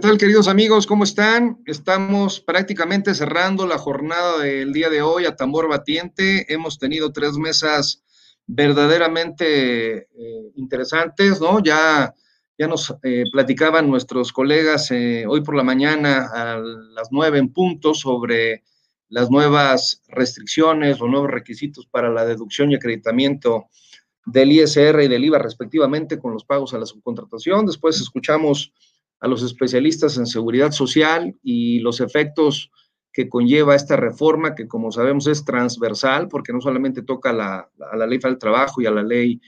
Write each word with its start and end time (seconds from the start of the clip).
¿Qué 0.00 0.08
tal, 0.08 0.16
queridos 0.16 0.48
amigos? 0.48 0.86
¿Cómo 0.86 1.04
están? 1.04 1.58
Estamos 1.66 2.40
prácticamente 2.40 3.12
cerrando 3.12 3.66
la 3.66 3.76
jornada 3.76 4.38
del 4.38 4.72
día 4.72 4.88
de 4.88 5.02
hoy 5.02 5.26
a 5.26 5.36
tambor 5.36 5.68
batiente. 5.68 6.50
Hemos 6.50 6.78
tenido 6.78 7.12
tres 7.12 7.34
mesas 7.34 8.02
verdaderamente 8.46 9.98
eh, 9.98 10.52
interesantes, 10.54 11.38
¿no? 11.38 11.62
Ya, 11.62 12.14
ya 12.56 12.66
nos 12.66 12.94
eh, 13.02 13.24
platicaban 13.30 13.90
nuestros 13.90 14.32
colegas 14.32 14.90
eh, 14.90 15.26
hoy 15.28 15.42
por 15.42 15.54
la 15.54 15.64
mañana 15.64 16.30
a 16.32 16.56
las 16.56 17.08
nueve 17.10 17.38
en 17.38 17.52
punto 17.52 17.92
sobre 17.92 18.64
las 19.10 19.30
nuevas 19.30 20.00
restricciones 20.08 20.98
o 21.02 21.08
nuevos 21.08 21.30
requisitos 21.30 21.86
para 21.86 22.08
la 22.08 22.24
deducción 22.24 22.70
y 22.70 22.76
acreditamiento 22.76 23.66
del 24.24 24.50
ISR 24.50 25.02
y 25.02 25.08
del 25.08 25.26
IVA 25.26 25.40
respectivamente 25.40 26.18
con 26.18 26.32
los 26.32 26.44
pagos 26.44 26.72
a 26.72 26.78
la 26.78 26.86
subcontratación. 26.86 27.66
Después 27.66 28.00
escuchamos 28.00 28.72
a 29.20 29.28
los 29.28 29.42
especialistas 29.42 30.16
en 30.16 30.26
seguridad 30.26 30.72
social 30.72 31.36
y 31.42 31.80
los 31.80 32.00
efectos 32.00 32.70
que 33.12 33.28
conlleva 33.28 33.74
esta 33.74 33.96
reforma, 33.96 34.54
que 34.54 34.68
como 34.68 34.92
sabemos 34.92 35.26
es 35.26 35.44
transversal, 35.44 36.28
porque 36.28 36.52
no 36.52 36.60
solamente 36.60 37.02
toca 37.02 37.32
la, 37.32 37.68
a 37.90 37.96
la 37.96 38.06
ley 38.06 38.18
del 38.18 38.38
trabajo 38.38 38.80
y 38.80 38.86
a 38.86 38.90
la 38.90 39.02
ley 39.02 39.40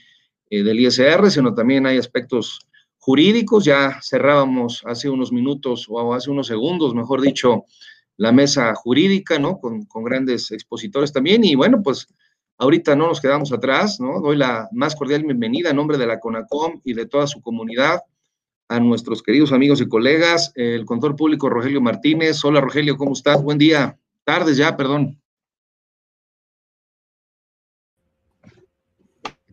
eh, 0.49 0.63
del 0.63 0.79
ISR, 0.79 1.31
sino 1.31 1.53
también 1.53 1.85
hay 1.87 1.97
aspectos 1.97 2.59
jurídicos. 2.97 3.65
Ya 3.65 3.99
cerrábamos 4.03 4.83
hace 4.85 5.09
unos 5.09 5.31
minutos 5.31 5.87
o 5.89 6.13
hace 6.13 6.29
unos 6.29 6.47
segundos, 6.47 6.93
mejor 6.93 7.21
dicho, 7.21 7.65
la 8.17 8.31
mesa 8.31 8.75
jurídica, 8.75 9.39
¿no? 9.39 9.57
Con, 9.57 9.85
con 9.85 10.03
grandes 10.03 10.51
expositores 10.51 11.13
también. 11.13 11.43
Y 11.43 11.55
bueno, 11.55 11.81
pues 11.81 12.07
ahorita 12.57 12.95
no 12.95 13.07
nos 13.07 13.21
quedamos 13.21 13.51
atrás, 13.53 13.99
¿no? 13.99 14.19
Doy 14.21 14.35
la 14.35 14.67
más 14.71 14.95
cordial 14.95 15.23
bienvenida 15.23 15.69
en 15.69 15.77
nombre 15.77 15.97
de 15.97 16.05
la 16.05 16.19
CONACOM 16.19 16.81
y 16.83 16.93
de 16.93 17.05
toda 17.05 17.27
su 17.27 17.41
comunidad 17.41 18.01
a 18.73 18.79
nuestros 18.79 19.21
queridos 19.21 19.51
amigos 19.51 19.81
y 19.81 19.87
colegas, 19.87 20.51
el 20.55 20.83
contador 20.85 21.15
público 21.15 21.47
Rogelio 21.47 21.79
Martínez. 21.79 22.43
Hola 22.43 22.59
Rogelio, 22.59 22.97
¿cómo 22.97 23.13
estás? 23.13 23.43
Buen 23.43 23.59
día. 23.59 23.99
Tardes 24.23 24.57
ya, 24.57 24.75
perdón. 24.75 25.21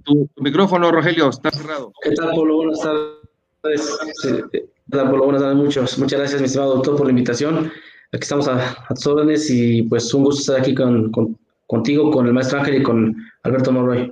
Tu, 0.05 0.27
micrófono, 0.37 0.91
Rogelio, 0.91 1.29
está 1.29 1.51
cerrado. 1.51 1.93
¿Qué 2.03 2.13
tal, 2.13 2.31
Polo? 2.31 2.57
Buenas 2.57 2.81
tardes. 2.81 3.99
¿Qué 4.23 4.71
tal, 4.91 5.11
Polo? 5.11 5.25
Buenas 5.25 5.43
tardes. 5.43 5.57
Muchos, 5.59 5.99
muchas 5.99 6.19
gracias, 6.19 6.41
mi 6.41 6.47
estimado 6.47 6.77
doctor, 6.77 6.97
por 6.97 7.05
la 7.05 7.11
invitación. 7.11 7.71
Aquí 8.13 8.23
estamos 8.23 8.49
a, 8.49 8.87
a 8.89 8.95
tus 8.95 9.07
órdenes 9.07 9.51
y 9.51 9.83
pues 9.83 10.15
un 10.15 10.25
gusto 10.25 10.41
estar 10.41 10.61
aquí 10.61 10.75
con, 10.75 11.13
con, 11.13 11.39
contigo, 11.67 12.11
con 12.11 12.27
el 12.27 12.33
maestro 12.33 12.61
Ángel 12.61 12.81
y 12.81 12.83
con 12.83 13.15
Alberto 13.43 13.71
Monroy. 13.71 14.11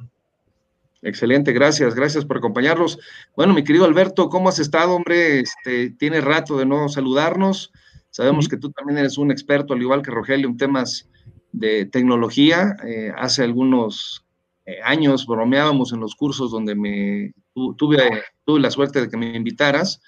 Excelente, 1.00 1.52
gracias, 1.52 1.94
gracias 1.94 2.24
por 2.24 2.38
acompañarnos. 2.38 2.98
Bueno, 3.36 3.54
mi 3.54 3.62
querido 3.62 3.84
Alberto, 3.84 4.28
¿cómo 4.28 4.48
has 4.48 4.58
estado, 4.58 4.94
hombre? 4.94 5.40
Este, 5.40 5.90
tiene 5.90 6.20
rato 6.20 6.58
de 6.58 6.66
no 6.66 6.88
saludarnos. 6.88 7.72
Sabemos 8.10 8.48
que 8.48 8.56
tú 8.56 8.70
también 8.72 8.98
eres 8.98 9.16
un 9.16 9.30
experto, 9.30 9.74
al 9.74 9.82
igual 9.82 10.02
que 10.02 10.10
Rogelio, 10.10 10.48
en 10.48 10.56
temas 10.56 11.08
de 11.52 11.86
tecnología. 11.86 12.76
Eh, 12.84 13.12
hace 13.16 13.44
algunos 13.44 14.24
eh, 14.66 14.78
años 14.82 15.26
bromeábamos 15.26 15.92
en 15.92 16.00
los 16.00 16.16
cursos 16.16 16.50
donde 16.50 16.74
me 16.74 17.32
tuve, 17.76 18.22
tuve 18.44 18.60
la 18.60 18.70
suerte 18.70 19.00
de 19.00 19.08
que 19.08 19.16
me 19.16 19.36
invitaras, 19.36 20.00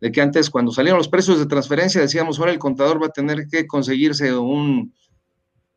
de 0.00 0.12
que 0.12 0.20
antes 0.20 0.50
cuando 0.50 0.72
salieron 0.72 0.98
los 0.98 1.08
precios 1.08 1.38
de 1.38 1.46
transferencia 1.46 2.00
decíamos, 2.00 2.38
ahora 2.38 2.52
el 2.52 2.58
contador 2.58 3.02
va 3.02 3.06
a 3.06 3.10
tener 3.10 3.48
que 3.48 3.66
conseguirse 3.66 4.36
un, 4.36 4.94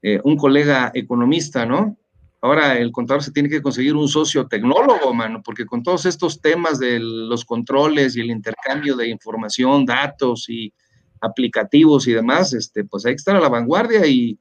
eh, 0.02 0.20
un 0.24 0.36
colega 0.36 0.92
economista, 0.94 1.66
¿no? 1.66 1.98
Ahora 2.42 2.78
el 2.78 2.92
contador 2.92 3.24
se 3.24 3.32
tiene 3.32 3.50
que 3.50 3.62
conseguir 3.62 3.96
un 3.96 4.08
socio 4.08 4.48
tecnólogo, 4.48 5.14
mano, 5.14 5.42
porque 5.44 5.66
con 5.66 5.82
todos 5.82 6.06
estos 6.06 6.40
temas 6.40 6.78
de 6.80 7.00
los 7.00 7.44
controles 7.44 8.16
y 8.16 8.22
el 8.22 8.30
intercambio 8.30 8.96
de 8.96 9.10
información, 9.10 9.86
datos 9.86 10.48
y 10.48 10.72
aplicativos 11.20 12.08
y 12.08 12.14
demás, 12.14 12.54
este, 12.54 12.84
pues 12.84 13.06
hay 13.06 13.14
que 13.14 13.18
estar 13.18 13.36
a 13.36 13.40
la 13.40 13.50
vanguardia 13.50 14.06
y 14.06 14.38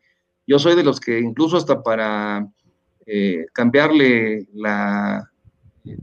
yo 0.46 0.58
soy 0.58 0.76
de 0.76 0.84
los 0.84 1.00
que 1.00 1.18
incluso 1.18 1.56
hasta 1.56 1.82
para 1.82 2.46
eh, 3.06 3.46
cambiarle 3.52 4.46
la 4.52 5.30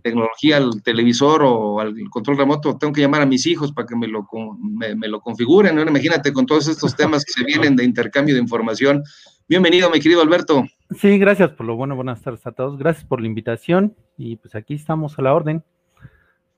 tecnología 0.01 0.58
al 0.58 0.82
televisor 0.82 1.44
o 1.44 1.79
al 1.79 1.96
control 2.10 2.38
remoto, 2.38 2.77
tengo 2.77 2.94
que 2.94 3.01
llamar 3.01 3.22
a 3.22 3.25
mis 3.25 3.46
hijos 3.46 3.72
para 3.72 3.86
que 3.86 3.96
me 3.96 4.08
lo, 4.08 4.27
me, 4.62 5.08
lo 5.08 5.20
configuren. 5.20 5.77
Imagínate 5.79 6.32
con 6.32 6.46
todos 6.46 6.68
estos 6.68 6.96
temas 6.96 7.25
que 7.25 7.34
se 7.34 7.44
vienen 7.44 7.75
de 7.75 7.84
intercambio 7.84 8.36
de 8.36 8.41
información. 8.41 9.03
Bienvenido, 9.50 9.90
mi 9.90 10.00
querido 10.00 10.22
Alberto. 10.22 10.64
Sí, 10.98 11.18
gracias 11.18 11.52
por 11.52 11.66
lo 11.66 11.76
bueno. 11.76 11.96
Buenas 11.98 12.22
tardes 12.22 12.48
a 12.48 12.54
todos. 12.54 12.78
Gracias 12.78 13.06
por 13.06 13.20
la 13.20 13.28
invitación 13.28 13.94
y 14.18 14.38
pues 14.38 14.56
aquí 14.56 14.76
estamos 14.76 15.20
a 15.20 15.22
la 15.22 15.34
orden. 15.34 15.64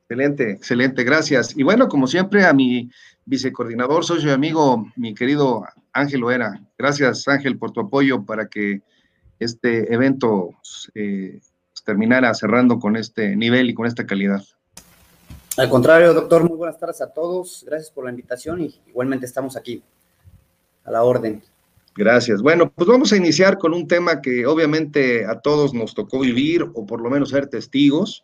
Excelente, 0.03 0.51
excelente, 0.51 1.03
gracias. 1.03 1.57
Y 1.57 1.63
bueno, 1.63 1.87
como 1.87 2.05
siempre, 2.05 2.45
a 2.45 2.53
mi 2.53 2.91
vicecoordinador, 3.25 4.05
socio 4.05 4.29
y 4.29 4.33
amigo, 4.33 4.85
mi 4.95 5.15
querido 5.15 5.65
Ángel 5.93 6.23
Oera. 6.23 6.61
Gracias, 6.77 7.27
Ángel, 7.27 7.57
por 7.57 7.71
tu 7.71 7.81
apoyo 7.81 8.23
para 8.23 8.47
que 8.47 8.81
este 9.39 9.91
evento 9.91 10.51
eh, 10.93 11.39
terminara 11.85 12.31
cerrando 12.35 12.77
con 12.77 12.97
este 12.97 13.35
nivel 13.35 13.67
y 13.71 13.73
con 13.73 13.87
esta 13.87 14.05
calidad. 14.05 14.43
Al 15.57 15.69
contrario, 15.69 16.13
doctor, 16.13 16.47
muy 16.47 16.55
buenas 16.55 16.77
tardes 16.77 17.01
a 17.01 17.11
todos. 17.11 17.65
Gracias 17.67 17.89
por 17.89 18.03
la 18.03 18.11
invitación 18.11 18.61
y 18.61 18.79
igualmente 18.87 19.25
estamos 19.25 19.57
aquí 19.57 19.81
a 20.83 20.91
la 20.91 21.01
orden. 21.01 21.41
Gracias. 21.97 22.41
Bueno, 22.41 22.73
pues 22.75 22.89
vamos 22.89 23.13
a 23.13 23.17
iniciar 23.17 23.57
con 23.57 23.73
un 23.73 23.87
tema 23.87 24.21
que 24.21 24.45
obviamente 24.45 25.25
a 25.25 25.39
todos 25.39 25.73
nos 25.73 25.95
tocó 25.95 26.19
vivir 26.19 26.63
o 26.73 26.85
por 26.85 26.99
lo 26.99 27.09
menos 27.09 27.29
ser 27.29 27.47
testigos, 27.47 28.21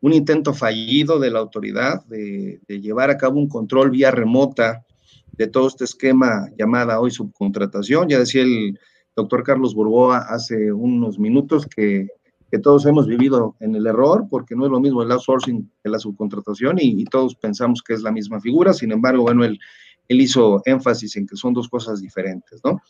un 0.00 0.12
intento 0.12 0.54
fallido 0.54 1.18
de 1.18 1.32
la 1.32 1.40
autoridad 1.40 2.04
de, 2.06 2.60
llevar 2.68 3.10
a 3.10 3.18
cabo 3.18 3.40
un 3.40 3.48
control 3.48 3.90
vía 3.90 4.12
remota 4.12 4.86
de 5.32 5.48
todo 5.48 5.66
este 5.66 5.82
esquema 5.82 6.48
llamada 6.56 7.00
hoy 7.00 7.10
subcontratación. 7.10 8.08
Ya 8.08 8.20
decía 8.20 8.42
el 8.42 8.78
doctor 9.16 9.42
Carlos 9.42 9.74
Burboa 9.74 10.18
hace 10.18 10.72
unos 10.72 11.18
minutos 11.18 11.66
que, 11.66 12.06
todos 12.62 12.86
hemos 12.86 13.06
vivido 13.06 13.56
en 13.60 13.74
el 13.74 13.86
error, 13.86 14.26
porque 14.30 14.54
no 14.56 14.64
es 14.64 14.70
lo 14.70 14.80
mismo 14.80 15.02
el 15.02 15.12
outsourcing 15.12 15.70
que 15.82 15.90
la 15.90 15.98
subcontratación 15.98 16.78
y, 16.80 17.04
todos 17.04 17.34
pensamos 17.34 17.82
que 17.82 17.94
es 17.94 18.02
la 18.02 18.12
misma 18.12 18.40
figura. 18.40 18.72
Sin 18.72 18.92
embargo, 18.92 19.24
bueno, 19.24 19.44
él 19.44 19.58
hizo 20.08 20.62
énfasis 20.64 21.16
en 21.16 21.26
que 21.26 21.36
son 21.36 21.52
dos 21.52 21.68
cosas 21.68 22.00
diferentes, 22.00 22.60
¿no? 22.64 22.80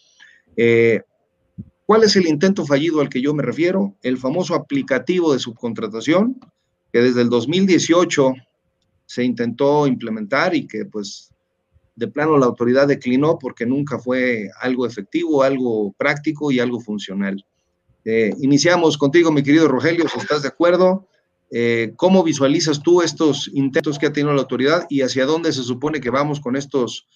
Eh, 0.59 1.03
¿Cuál 1.87 2.03
es 2.03 2.17
el 2.17 2.27
intento 2.27 2.67
fallido 2.67 3.01
al 3.01 3.09
que 3.09 3.23
yo 3.23 3.33
me 3.33 3.45
refiero? 3.45 3.95
El 4.03 4.19
famoso 4.19 4.55
aplicativo 4.55 5.33
de 5.33 5.39
subcontratación, 5.39 6.39
que 6.93 7.01
desde 7.01 7.23
el 7.23 7.31
2018 7.31 8.35
se 9.07 9.25
intentó 9.25 9.87
implementar 9.87 10.55
y 10.55 10.67
que 10.67 10.85
pues 10.85 11.31
de 11.95 12.09
plano 12.09 12.37
la 12.37 12.47
autoridad 12.47 12.89
declinó 12.89 13.39
porque 13.39 13.65
nunca 13.65 13.99
fue 13.99 14.51
algo 14.61 14.85
efectivo, 14.85 15.43
algo 15.43 15.93
práctico 15.97 16.51
y 16.51 16.61
algo 16.61 16.81
funcional. 16.81 17.43
Eh, 18.05 18.33
iniciamos 18.41 18.99
contigo, 18.99 19.31
mi 19.31 19.43
querido 19.43 19.69
Rogelio, 19.69 20.09
si 20.09 20.19
estás 20.19 20.43
de 20.43 20.49
acuerdo. 20.49 21.07
Eh, 21.51 21.93
¿Cómo 21.97 22.23
visualizas 22.23 22.83
tú 22.83 23.01
estos 23.01 23.51
intentos 23.55 23.99
que 23.99 24.07
ha 24.07 24.13
tenido 24.13 24.35
la 24.35 24.43
autoridad 24.43 24.87
y 24.91 25.03
hacia 25.03 25.25
dónde 25.25 25.53
se 25.53 25.63
supone 25.63 26.01
que 26.01 26.11
vamos 26.11 26.41
con 26.41 26.57
estos 26.57 27.07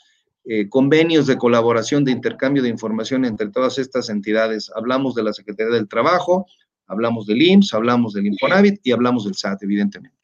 eh, 0.45 0.69
convenios 0.69 1.27
de 1.27 1.39
colaboración, 1.39 2.05
de 2.05 2.13
intercambio 2.13 2.63
de 2.63 2.69
información 2.69 3.25
entre 3.25 3.49
todas 3.51 3.79
estas 3.79 4.09
entidades. 4.09 4.71
Hablamos 4.75 5.15
de 5.15 5.23
la 5.23 5.33
Secretaría 5.33 5.73
del 5.73 5.89
Trabajo, 5.89 6.47
hablamos 6.87 7.27
del 7.27 7.43
IMSS, 7.43 7.75
hablamos 7.75 8.15
del 8.15 8.27
Infonavit 8.27 8.81
y 8.83 8.93
hablamos 8.93 9.25
del 9.25 9.35
SAT, 9.35 9.63
evidentemente. 9.63 10.17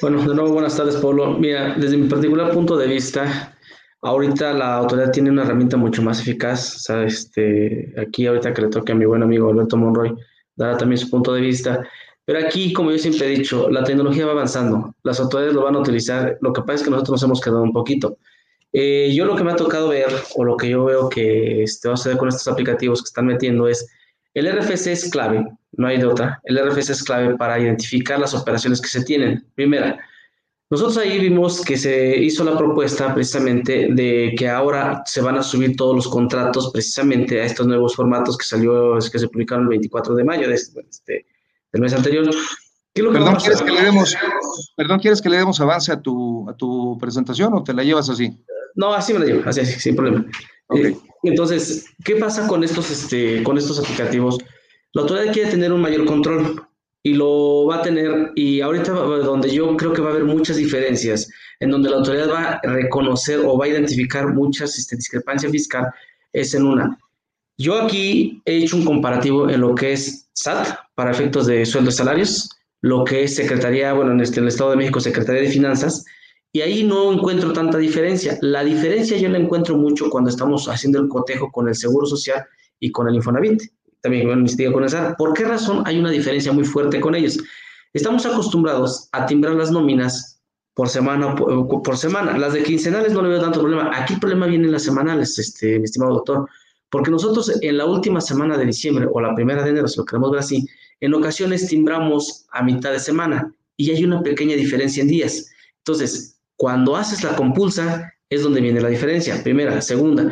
Bueno, 0.00 0.20
de 0.26 0.34
nuevo, 0.34 0.52
buenas 0.52 0.76
tardes, 0.76 0.96
Pablo. 0.96 1.38
Mira, 1.38 1.74
desde 1.74 1.96
mi 1.96 2.08
particular 2.08 2.52
punto 2.52 2.76
de 2.76 2.86
vista, 2.88 3.56
ahorita 4.02 4.52
la 4.54 4.76
autoridad 4.76 5.10
tiene 5.10 5.30
una 5.30 5.42
herramienta 5.42 5.76
mucho 5.76 6.02
más 6.02 6.20
eficaz. 6.20 6.76
O 6.76 6.78
sea, 6.78 7.02
este, 7.04 7.94
aquí 7.96 8.26
ahorita 8.26 8.52
que 8.54 8.62
le 8.62 8.68
toque 8.68 8.92
a 8.92 8.94
mi 8.94 9.04
buen 9.04 9.22
amigo 9.22 9.50
Alberto 9.50 9.76
Monroy, 9.76 10.14
dará 10.56 10.76
también 10.76 10.98
su 10.98 11.10
punto 11.10 11.32
de 11.32 11.40
vista. 11.40 11.82
Pero 12.24 12.40
aquí, 12.46 12.72
como 12.72 12.90
yo 12.90 12.98
siempre 12.98 13.26
he 13.26 13.38
dicho, 13.38 13.70
la 13.70 13.84
tecnología 13.84 14.26
va 14.26 14.32
avanzando, 14.32 14.94
las 15.02 15.18
autoridades 15.18 15.54
lo 15.54 15.64
van 15.64 15.76
a 15.76 15.78
utilizar, 15.78 16.36
lo 16.42 16.52
que 16.52 16.60
pasa 16.60 16.74
es 16.74 16.82
que 16.82 16.90
nosotros 16.90 17.12
nos 17.12 17.22
hemos 17.22 17.40
quedado 17.40 17.62
un 17.62 17.72
poquito. 17.72 18.18
Eh, 18.72 19.12
yo 19.14 19.24
lo 19.24 19.34
que 19.34 19.44
me 19.44 19.52
ha 19.52 19.56
tocado 19.56 19.88
ver, 19.88 20.08
o 20.34 20.44
lo 20.44 20.56
que 20.56 20.68
yo 20.68 20.84
veo 20.84 21.08
que 21.08 21.62
este, 21.62 21.88
va 21.88 21.94
a 21.94 21.96
suceder 21.96 22.18
con 22.18 22.28
estos 22.28 22.48
aplicativos 22.48 23.02
que 23.02 23.06
están 23.06 23.26
metiendo 23.26 23.66
es, 23.68 23.88
el 24.34 24.46
RFC 24.46 24.88
es 24.88 25.10
clave, 25.10 25.44
no 25.72 25.86
hay 25.86 25.98
de 25.98 26.06
otra, 26.06 26.40
el 26.44 26.58
RFC 26.58 26.90
es 26.90 27.02
clave 27.02 27.36
para 27.36 27.58
identificar 27.58 28.20
las 28.20 28.34
operaciones 28.34 28.80
que 28.80 28.88
se 28.88 29.04
tienen. 29.04 29.46
Primera, 29.54 29.98
nosotros 30.70 30.98
ahí 30.98 31.18
vimos 31.18 31.62
que 31.62 31.78
se 31.78 32.18
hizo 32.18 32.44
la 32.44 32.56
propuesta 32.56 33.14
precisamente 33.14 33.88
de 33.90 34.34
que 34.36 34.48
ahora 34.48 35.02
se 35.06 35.22
van 35.22 35.38
a 35.38 35.42
subir 35.42 35.76
todos 35.76 35.96
los 35.96 36.08
contratos 36.08 36.70
precisamente 36.70 37.40
a 37.40 37.46
estos 37.46 37.66
nuevos 37.66 37.96
formatos 37.96 38.36
que 38.36 38.44
salió, 38.44 38.98
es 38.98 39.08
que 39.08 39.18
se 39.18 39.28
publicaron 39.28 39.64
el 39.64 39.70
24 39.70 40.14
de 40.14 40.24
mayo 40.24 40.46
de 40.46 40.54
este, 40.54 40.84
este 40.88 41.26
del 41.72 41.82
mes 41.82 41.94
anterior. 41.94 42.28
perdón, 42.94 43.36
¿quieres 43.36 43.62
que 43.62 43.70
le 43.70 43.82
demos, 43.82 44.14
perdón, 44.76 45.00
¿quieres 45.00 45.22
que 45.22 45.30
le 45.30 45.38
demos 45.38 45.58
avance 45.58 45.90
a 45.90 46.02
tu, 46.02 46.48
a 46.50 46.54
tu 46.54 46.98
presentación 46.98 47.54
o 47.54 47.64
te 47.64 47.72
la 47.72 47.82
llevas 47.82 48.10
así? 48.10 48.38
No, 48.78 48.94
así 48.94 49.12
me 49.12 49.18
lo 49.18 49.26
llevo, 49.26 49.42
así, 49.44 49.60
así 49.60 49.80
sin 49.80 49.96
problema. 49.96 50.24
Eh, 50.76 50.96
entonces, 51.24 51.86
¿qué 52.04 52.14
pasa 52.14 52.46
con 52.46 52.62
estos, 52.62 52.88
este, 52.92 53.42
con 53.42 53.58
estos 53.58 53.80
aplicativos? 53.80 54.38
La 54.92 55.02
autoridad 55.02 55.32
quiere 55.32 55.50
tener 55.50 55.72
un 55.72 55.80
mayor 55.80 56.04
control 56.04 56.62
y 57.02 57.14
lo 57.14 57.66
va 57.66 57.78
a 57.78 57.82
tener, 57.82 58.30
y 58.36 58.60
ahorita 58.60 58.92
donde 58.92 59.50
yo 59.50 59.76
creo 59.76 59.92
que 59.92 60.00
va 60.00 60.10
a 60.10 60.12
haber 60.12 60.24
muchas 60.24 60.58
diferencias, 60.58 61.28
en 61.58 61.70
donde 61.70 61.90
la 61.90 61.96
autoridad 61.96 62.30
va 62.30 62.44
a 62.52 62.60
reconocer 62.68 63.40
o 63.40 63.58
va 63.58 63.64
a 63.64 63.68
identificar 63.68 64.32
muchas 64.32 64.78
este, 64.78 64.94
discrepancias 64.94 65.50
fiscal, 65.50 65.86
es 66.32 66.54
en 66.54 66.64
una. 66.64 66.96
Yo 67.58 67.82
aquí 67.82 68.40
he 68.44 68.58
hecho 68.58 68.76
un 68.76 68.84
comparativo 68.84 69.50
en 69.50 69.60
lo 69.60 69.74
que 69.74 69.94
es 69.94 70.28
SAT 70.34 70.68
para 70.94 71.10
efectos 71.10 71.48
de 71.48 71.66
sueldos 71.66 71.94
y 71.94 71.98
salarios, 71.98 72.50
lo 72.82 73.02
que 73.02 73.24
es 73.24 73.34
Secretaría, 73.34 73.92
bueno, 73.92 74.12
en, 74.12 74.20
este, 74.20 74.38
el 74.38 74.46
Estado 74.46 74.70
de 74.70 74.76
México, 74.76 75.00
Secretaría 75.00 75.42
de 75.42 75.48
Finanzas, 75.48 76.04
y 76.52 76.60
ahí 76.60 76.84
no 76.84 77.12
encuentro 77.12 77.52
tanta 77.52 77.78
diferencia. 77.78 78.38
La 78.40 78.64
diferencia 78.64 79.16
yo 79.18 79.28
la 79.28 79.38
encuentro 79.38 79.76
mucho 79.76 80.08
cuando 80.08 80.30
estamos 80.30 80.68
haciendo 80.68 80.98
el 81.00 81.08
cotejo 81.08 81.50
con 81.52 81.68
el 81.68 81.74
Seguro 81.74 82.06
Social 82.06 82.44
y 82.80 82.90
con 82.90 83.08
el 83.08 83.16
Infonavit 83.16 83.62
también 84.00 84.28
investiga 84.30 84.72
con. 84.72 84.86
¿Por 85.16 85.34
qué 85.34 85.44
razón 85.44 85.82
hay 85.84 85.98
una 85.98 86.10
diferencia 86.10 86.52
muy 86.52 86.64
fuerte 86.64 87.00
con 87.00 87.14
ellos? 87.14 87.38
Estamos 87.92 88.24
acostumbrados 88.26 89.08
a 89.12 89.26
timbrar 89.26 89.54
las 89.54 89.70
nóminas 89.70 90.40
por 90.74 90.88
semana 90.88 91.34
por, 91.34 91.82
por 91.82 91.96
semana. 91.96 92.38
Las 92.38 92.52
de 92.52 92.62
quincenales 92.62 93.12
no 93.12 93.22
le 93.22 93.30
veo 93.30 93.40
tanto 93.40 93.60
problema. 93.60 93.90
Aquí 93.94 94.14
el 94.14 94.20
problema 94.20 94.46
viene 94.46 94.66
en 94.66 94.72
las 94.72 94.84
semanales, 94.84 95.38
este, 95.38 95.78
mi 95.78 95.84
estimado 95.84 96.14
doctor, 96.14 96.48
porque 96.90 97.10
nosotros 97.10 97.52
en 97.60 97.76
la 97.76 97.86
última 97.86 98.20
semana 98.20 98.56
de 98.56 98.64
diciembre 98.64 99.06
o 99.12 99.20
la 99.20 99.34
primera 99.34 99.62
de 99.62 99.70
enero, 99.70 99.88
si 99.88 99.98
lo 99.98 100.04
queremos 100.04 100.30
ver 100.30 100.40
así, 100.40 100.66
en 101.00 101.14
ocasiones 101.14 101.66
timbramos 101.66 102.46
a 102.52 102.62
mitad 102.62 102.92
de 102.92 103.00
semana 103.00 103.52
y 103.76 103.90
hay 103.90 104.04
una 104.04 104.22
pequeña 104.22 104.56
diferencia 104.56 105.02
en 105.02 105.08
días. 105.08 105.50
Entonces, 105.78 106.37
cuando 106.58 106.96
haces 106.96 107.24
la 107.24 107.34
compulsa, 107.34 108.12
es 108.28 108.42
donde 108.42 108.60
viene 108.60 108.82
la 108.82 108.88
diferencia. 108.88 109.42
Primera, 109.42 109.80
segunda, 109.80 110.30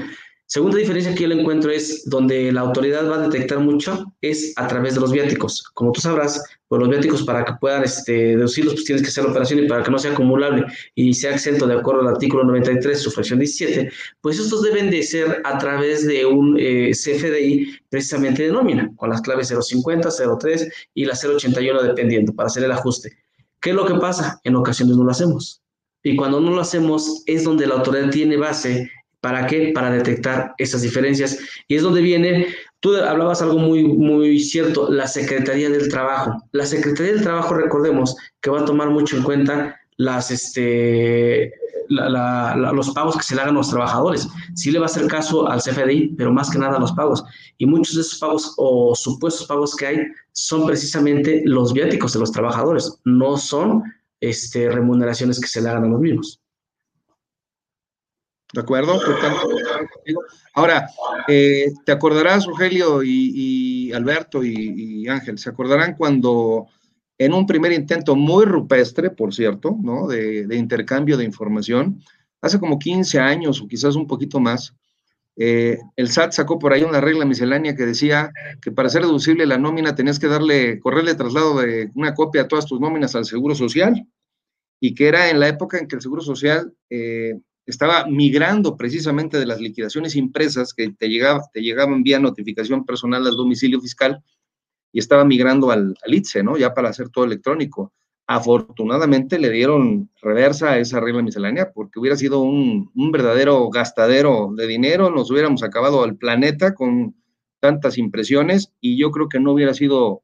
Segunda 0.49 0.79
diferencia 0.79 1.13
que 1.13 1.23
yo 1.23 1.29
le 1.29 1.41
encuentro 1.41 1.73
es 1.73 2.09
donde 2.09 2.53
la 2.53 2.61
autoridad 2.61 3.11
va 3.11 3.17
a 3.17 3.29
detectar 3.29 3.59
mucho 3.59 4.15
es 4.21 4.53
a 4.55 4.69
través 4.69 4.95
de 4.95 5.01
los 5.01 5.11
viáticos. 5.11 5.61
Como 5.75 5.91
tú 5.91 6.01
sabrás, 6.01 6.41
pues 6.69 6.79
los 6.79 6.89
viáticos 6.89 7.25
para 7.25 7.45
que 7.45 7.55
puedan 7.61 7.83
este, 7.83 8.37
deducirlos, 8.37 8.75
pues 8.75 8.85
tienes 8.85 9.03
que 9.03 9.09
hacer 9.09 9.25
la 9.25 9.31
operación 9.31 9.65
y 9.65 9.67
para 9.67 9.83
que 9.83 9.91
no 9.91 9.99
sea 9.99 10.13
acumulable 10.13 10.65
y 10.95 11.13
sea 11.15 11.33
exento 11.33 11.67
de 11.67 11.75
acuerdo 11.75 12.03
al 12.03 12.15
artículo 12.15 12.45
93, 12.45 12.97
su 12.97 13.11
fracción 13.11 13.41
17, 13.41 13.91
pues 14.21 14.39
estos 14.39 14.63
deben 14.63 14.89
de 14.89 15.03
ser 15.03 15.43
a 15.43 15.59
través 15.59 16.07
de 16.07 16.25
un 16.25 16.57
eh, 16.61 16.93
CFDI 16.93 17.81
precisamente 17.89 18.45
de 18.45 18.53
nómina, 18.53 18.93
con 18.95 19.11
las 19.11 19.23
claves 19.23 19.49
050, 19.49 20.09
03 20.39 20.73
y 20.95 21.07
la 21.07 21.15
081 21.15 21.83
dependiendo, 21.83 22.33
para 22.33 22.47
hacer 22.47 22.63
el 22.63 22.71
ajuste. 22.71 23.19
¿Qué 23.61 23.71
es 23.71 23.77
lo 23.77 23.85
que 23.85 23.95
pasa? 23.95 24.41
En 24.45 24.55
ocasiones 24.55 24.97
no 24.97 25.03
lo 25.03 25.11
hacemos. 25.11 25.61
Y 26.07 26.15
cuando 26.15 26.41
no 26.41 26.53
lo 26.53 26.61
hacemos 26.61 27.25
es 27.27 27.43
donde 27.43 27.67
la 27.67 27.75
autoridad 27.75 28.11
tiene 28.11 28.37
base 28.37 28.89
¿Para 29.27 29.49
qué? 29.49 29.73
Para 29.75 29.91
detectar 29.91 30.55
esas 30.57 30.83
diferencias. 30.83 31.37
Y 31.67 31.75
es 31.75 31.83
donde 31.83 32.01
viene, 32.01 32.47
tú 32.79 32.95
hablabas 32.95 33.43
algo 33.43 33.59
muy, 33.59 33.83
muy 33.83 34.39
cierto, 34.39 34.89
la 34.89 35.09
Secretaría 35.09 35.69
del 35.69 35.89
Trabajo. 35.89 36.41
La 36.53 36.65
Secretaría 36.65 37.15
del 37.15 37.25
Trabajo, 37.25 37.55
recordemos, 37.55 38.15
que 38.41 38.51
va 38.51 38.61
a 38.61 38.65
tomar 38.65 38.91
mucho 38.91 39.17
en 39.17 39.25
cuenta 39.25 39.81
las, 39.97 40.31
este, 40.31 41.53
los 41.89 42.91
pagos 42.91 43.17
que 43.17 43.25
se 43.25 43.35
le 43.35 43.41
hagan 43.41 43.57
a 43.57 43.59
los 43.59 43.71
trabajadores. 43.71 44.29
Sí 44.55 44.71
le 44.71 44.79
va 44.79 44.85
a 44.85 44.91
hacer 44.91 45.09
caso 45.09 45.49
al 45.49 45.61
CFDI, 45.61 46.15
pero 46.17 46.33
más 46.33 46.49
que 46.49 46.59
nada 46.59 46.77
a 46.77 46.81
los 46.81 46.93
pagos. 46.93 47.25
Y 47.59 47.67
muchos 47.67 47.97
de 47.97 48.03
esos 48.03 48.21
pagos 48.21 48.55
o 48.59 48.95
supuestos 48.95 49.49
pagos 49.49 49.75
que 49.75 49.87
hay 49.87 49.99
son 50.31 50.67
precisamente 50.67 51.43
los 51.47 51.73
viáticos 51.73 52.13
de 52.13 52.21
los 52.21 52.31
trabajadores, 52.31 53.01
no 53.05 53.37
son 53.39 53.83
este, 54.21 54.71
remuneraciones 54.71 55.41
que 55.41 55.49
se 55.49 55.61
le 55.61 55.69
hagan 55.69 55.85
a 55.85 55.89
los 55.89 56.01
mismos. 56.01 56.41
¿De 58.53 58.61
acuerdo? 58.61 59.01
Ahora, 60.55 60.89
eh, 61.27 61.73
te 61.85 61.93
acordarás, 61.93 62.47
Rogelio 62.47 63.03
y, 63.03 63.93
Alberto 63.93 64.45
y, 64.45 65.09
Ángel, 65.09 65.39
se 65.39 65.51
acordarán 65.51 65.95
cuando 65.95 66.67
en 67.19 67.33
un 67.33 67.47
primer 67.47 67.73
intento 67.73 68.15
muy 68.15 68.45
rupestre, 68.45 69.11
por 69.11 69.35
cierto, 69.35 69.77
¿no? 69.83 70.07
De, 70.07 70.47
intercambio 70.57 71.17
de 71.17 71.25
información, 71.25 72.01
hace 72.41 72.61
como 72.61 72.79
15 72.79 73.19
años 73.19 73.61
o 73.61 73.67
quizás 73.67 73.97
un 73.97 74.07
poquito 74.07 74.39
más, 74.39 74.75
eh, 75.39 75.79
el 75.97 76.09
SAT 76.09 76.33
sacó 76.33 76.59
por 76.59 76.73
ahí 76.73 76.83
una 76.83 77.01
regla 77.01 77.27
miscelánea 77.27 77.77
que 77.77 77.85
decía 77.85 78.33
que 78.63 78.73
para 78.73 78.89
ser 78.89 79.03
deducible 79.03 79.45
la 79.45 79.59
nómina 79.59 79.95
tenías 79.95 80.19
que 80.19 80.29
darle, 80.29 80.81
correrle 80.81 81.15
traslado 81.15 81.59
de 81.59 81.91
una 81.95 82.15
copia 82.15 82.43
a 82.43 82.49
todas 82.49 82.65
tus 82.65 82.81
nóminas 82.81 83.15
al 83.15 83.27
Seguro 83.27 83.55
Social 83.55 84.07
y 84.81 84.95
que 84.95 85.09
era 85.09 85.29
en 85.29 85.39
la 85.39 85.49
época 85.49 85.79
en 85.79 85.89
que 85.89 85.97
el 85.97 86.03
Seguro 86.03 86.23
Social 86.23 86.73
eh, 86.89 87.35
estaba 87.67 88.07
migrando 88.07 88.77
precisamente 88.77 89.39
de 89.39 89.47
las 89.47 89.61
liquidaciones 89.61 90.17
impresas 90.17 90.73
que 90.73 90.91
te, 90.93 91.09
llegaba, 91.09 91.43
te 91.53 91.61
llegaban 91.61 92.03
vía 92.03 92.19
notificación 92.19 92.87
personal 92.87 93.27
al 93.27 93.37
domicilio 93.37 93.81
fiscal 93.81 94.23
y 94.91 95.01
estaba 95.01 95.25
migrando 95.25 95.71
al, 95.71 95.95
al 96.03 96.15
ITSE, 96.15 96.43
¿no? 96.43 96.57
Ya 96.57 96.73
para 96.73 96.89
hacer 96.89 97.11
todo 97.11 97.27
electrónico. 97.27 97.93
Afortunadamente 98.27 99.39
le 99.39 99.51
dieron 99.51 100.11
reversa 100.21 100.73
a 100.73 100.79
esa 100.79 101.01
regla 101.01 101.23
miscelánea 101.23 101.73
porque 101.73 102.01
hubiera 102.01 102.17
sido 102.17 102.41
un, 102.43 102.91
verdadero 103.13 103.69
gastadero 103.71 104.53
de 104.57 104.67
dinero, 104.67 105.11
nos 105.11 105.31
hubiéramos 105.31 105.63
acabado 105.63 106.03
al 106.03 106.17
planeta 106.17 106.75
con 106.75 107.15
tantas 107.61 107.99
impresiones 107.99 108.73
y 108.81 108.99
yo 108.99 109.11
creo 109.11 109.29
que 109.29 109.41
no 109.41 109.53
hubiera 109.53 109.75
sido 109.75 110.23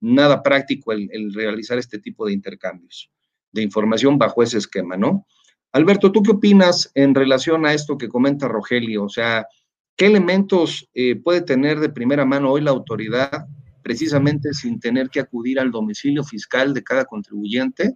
nada 0.00 0.42
práctico 0.42 0.92
el, 0.92 1.08
el 1.12 1.34
realizar 1.34 1.78
este 1.78 1.98
tipo 1.98 2.26
de 2.26 2.32
intercambios 2.32 3.10
de 3.52 3.62
información 3.62 4.18
bajo 4.18 4.42
ese 4.42 4.58
esquema, 4.58 4.96
¿no? 4.96 5.26
Alberto, 5.72 6.10
¿tú 6.10 6.22
qué 6.22 6.32
opinas 6.32 6.90
en 6.94 7.14
relación 7.14 7.64
a 7.64 7.74
esto 7.74 7.96
que 7.96 8.08
comenta 8.08 8.48
Rogelio? 8.48 9.04
O 9.04 9.08
sea, 9.08 9.46
¿qué 9.96 10.06
elementos 10.06 10.88
eh, 10.94 11.16
puede 11.16 11.42
tener 11.42 11.78
de 11.78 11.90
primera 11.90 12.24
mano 12.24 12.50
hoy 12.50 12.60
la 12.60 12.70
autoridad 12.70 13.46
precisamente 13.82 14.52
sin 14.52 14.80
tener 14.80 15.10
que 15.10 15.20
acudir 15.20 15.58
al 15.58 15.70
domicilio 15.70 16.24
fiscal 16.24 16.74
de 16.74 16.82
cada 16.82 17.04
contribuyente 17.04 17.94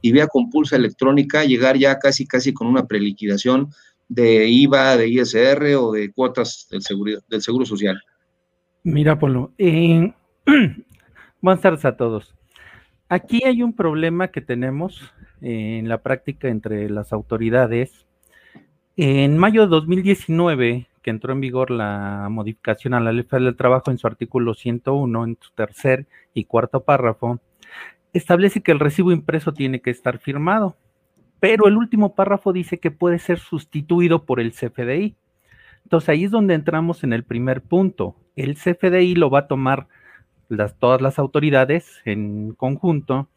y 0.00 0.12
vía 0.12 0.26
compulsa 0.26 0.76
electrónica 0.76 1.44
llegar 1.44 1.76
ya 1.76 1.98
casi 1.98 2.26
casi 2.26 2.52
con 2.52 2.66
una 2.66 2.86
preliquidación 2.86 3.70
de 4.08 4.48
IVA, 4.48 4.96
de 4.96 5.08
ISR 5.08 5.74
o 5.78 5.92
de 5.92 6.12
cuotas 6.12 6.68
del 6.70 6.82
seguro, 6.82 7.18
del 7.28 7.42
seguro 7.42 7.66
social? 7.66 8.00
Mira, 8.84 9.18
Polo, 9.18 9.52
eh, 9.58 10.12
buenas 11.40 11.60
tardes 11.60 11.84
a 11.84 11.96
todos. 11.96 12.34
Aquí 13.08 13.42
hay 13.44 13.62
un 13.62 13.72
problema 13.72 14.28
que 14.28 14.40
tenemos 14.40 15.12
en 15.40 15.88
la 15.88 16.02
práctica 16.02 16.48
entre 16.48 16.88
las 16.90 17.12
autoridades. 17.12 18.06
En 18.96 19.38
mayo 19.38 19.62
de 19.62 19.68
2019, 19.68 20.88
que 21.06 21.10
entró 21.10 21.32
en 21.32 21.40
vigor 21.40 21.70
la 21.70 22.26
modificación 22.28 22.92
a 22.92 23.00
la 23.00 23.12
Ley 23.12 23.22
Federal 23.22 23.44
del 23.44 23.56
Trabajo 23.56 23.92
en 23.92 23.98
su 23.98 24.08
artículo 24.08 24.54
101, 24.54 25.24
en 25.24 25.38
su 25.40 25.52
tercer 25.52 26.08
y 26.34 26.46
cuarto 26.46 26.82
párrafo, 26.82 27.38
establece 28.12 28.60
que 28.60 28.72
el 28.72 28.80
recibo 28.80 29.12
impreso 29.12 29.54
tiene 29.54 29.80
que 29.80 29.90
estar 29.90 30.18
firmado, 30.18 30.76
pero 31.38 31.68
el 31.68 31.76
último 31.76 32.16
párrafo 32.16 32.52
dice 32.52 32.78
que 32.80 32.90
puede 32.90 33.20
ser 33.20 33.38
sustituido 33.38 34.24
por 34.24 34.40
el 34.40 34.50
CFDI. 34.50 35.14
Entonces 35.84 36.08
ahí 36.08 36.24
es 36.24 36.32
donde 36.32 36.54
entramos 36.54 37.04
en 37.04 37.12
el 37.12 37.22
primer 37.22 37.62
punto. 37.62 38.16
El 38.34 38.56
CFDI 38.56 39.14
lo 39.14 39.30
va 39.30 39.40
a 39.40 39.46
tomar 39.46 39.86
las, 40.48 40.76
todas 40.76 41.00
las 41.00 41.20
autoridades 41.20 42.02
en 42.04 42.52
conjunto 42.54 43.28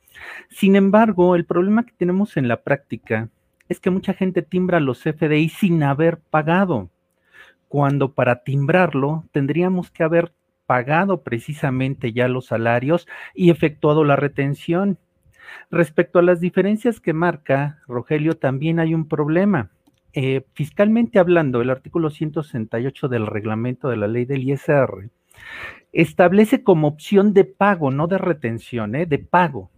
sin 0.50 0.76
embargo, 0.76 1.36
el 1.36 1.46
problema 1.46 1.86
que 1.86 1.94
tenemos 1.98 2.38
en 2.38 2.48
la 2.48 2.62
práctica 2.64 3.30
es 3.68 3.80
que 3.80 3.90
mucha 3.90 4.14
gente 4.14 4.42
timbra 4.42 4.80
los 4.80 5.04
FDI 5.04 5.50
sin 5.50 5.84
haber 5.84 6.20
pagado, 6.20 6.90
cuando 7.70 8.14
para 8.14 8.44
timbrarlo 8.44 9.24
tendríamos 9.32 9.92
que 9.92 10.04
haber 10.04 10.34
pagado 10.66 11.24
precisamente 11.24 12.12
ya 12.12 12.28
los 12.28 12.48
salarios 12.48 13.08
y 13.34 13.50
efectuado 13.50 14.04
la 14.04 14.16
retención. 14.16 14.98
Respecto 15.72 16.20
a 16.20 16.22
las 16.22 16.42
diferencias 16.42 17.00
que 17.00 17.14
marca 17.14 17.80
Rogelio, 17.88 18.38
también 18.38 18.80
hay 18.80 18.94
un 18.94 19.08
problema. 19.08 19.72
Eh, 20.14 20.44
fiscalmente 20.54 21.20
hablando, 21.20 21.62
el 21.62 21.70
artículo 21.70 22.10
168 22.10 23.08
del 23.08 23.28
reglamento 23.28 23.90
de 23.90 23.98
la 23.98 24.08
ley 24.08 24.26
del 24.26 24.44
ISR 24.48 25.10
establece 25.92 26.64
como 26.64 26.88
opción 26.88 27.34
de 27.34 27.46
pago, 27.46 27.92
no 27.92 28.08
de 28.08 28.18
retención, 28.18 28.96
eh, 28.96 29.06
de 29.06 29.20
pago, 29.20 29.72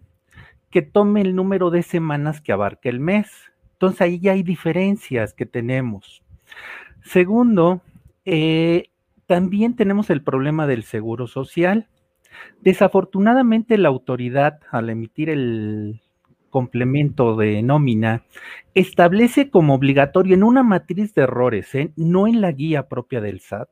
que 0.70 0.82
tome 0.82 1.22
el 1.22 1.36
número 1.36 1.70
de 1.70 1.84
semanas 1.84 2.42
que 2.42 2.52
abarque 2.52 2.90
el 2.90 3.00
mes. 3.00 3.30
Entonces 3.74 4.02
ahí 4.02 4.20
ya 4.20 4.34
hay 4.34 4.44
diferencias 4.44 5.34
que 5.34 5.46
tenemos. 5.46 6.22
Segundo, 7.04 7.82
eh, 8.26 8.86
también 9.26 9.76
tenemos 9.76 10.10
el 10.10 10.24
problema 10.24 10.68
del 10.68 10.84
seguro 10.84 11.28
social. 11.28 11.88
Desafortunadamente 12.62 13.78
la 13.78 13.90
autoridad 13.90 14.60
al 14.72 14.90
emitir 14.90 15.30
el 15.30 16.02
complemento 16.50 17.36
de 17.36 17.64
nómina 17.64 18.24
establece 18.76 19.50
como 19.50 19.74
obligatorio 19.74 20.36
en 20.36 20.44
una 20.44 20.64
matriz 20.64 21.14
de 21.16 21.24
errores, 21.24 21.74
¿eh? 21.76 21.92
no 21.96 22.28
en 22.28 22.42
la 22.42 22.52
guía 22.52 22.88
propia 22.88 23.22
del 23.22 23.40
SAT, 23.40 23.70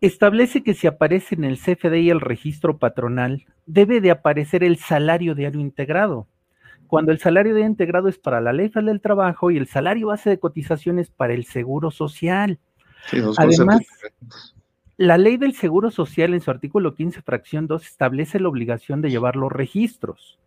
establece 0.00 0.62
que 0.62 0.74
si 0.74 0.86
aparece 0.86 1.34
en 1.34 1.44
el 1.44 1.58
CFDI 1.58 2.10
el 2.10 2.20
registro 2.20 2.78
patronal, 2.78 3.44
debe 3.66 4.00
de 4.00 4.10
aparecer 4.10 4.64
el 4.64 4.76
salario 4.78 5.34
diario 5.34 5.60
integrado. 5.60 6.26
Cuando 6.92 7.10
el 7.10 7.20
salario 7.20 7.54
diario 7.54 7.70
integrado 7.70 8.06
es 8.08 8.18
para 8.18 8.42
la 8.42 8.52
ley 8.52 8.68
federal 8.68 8.84
del 8.84 9.00
trabajo 9.00 9.50
y 9.50 9.56
el 9.56 9.66
salario 9.66 10.08
base 10.08 10.28
de 10.28 10.38
cotizaciones 10.38 11.08
para 11.08 11.32
el 11.32 11.46
seguro 11.46 11.90
social. 11.90 12.58
Además, 13.38 13.80
la 14.98 15.16
ley 15.16 15.38
del 15.38 15.54
Seguro 15.54 15.90
Social 15.90 16.34
en 16.34 16.42
su 16.42 16.50
artículo 16.50 16.94
15, 16.94 17.22
fracción 17.22 17.66
2, 17.66 17.82
establece 17.86 18.40
la 18.40 18.50
obligación 18.50 19.00
de 19.00 19.08
llevar 19.08 19.36
los 19.36 19.50
registros. 19.50 20.38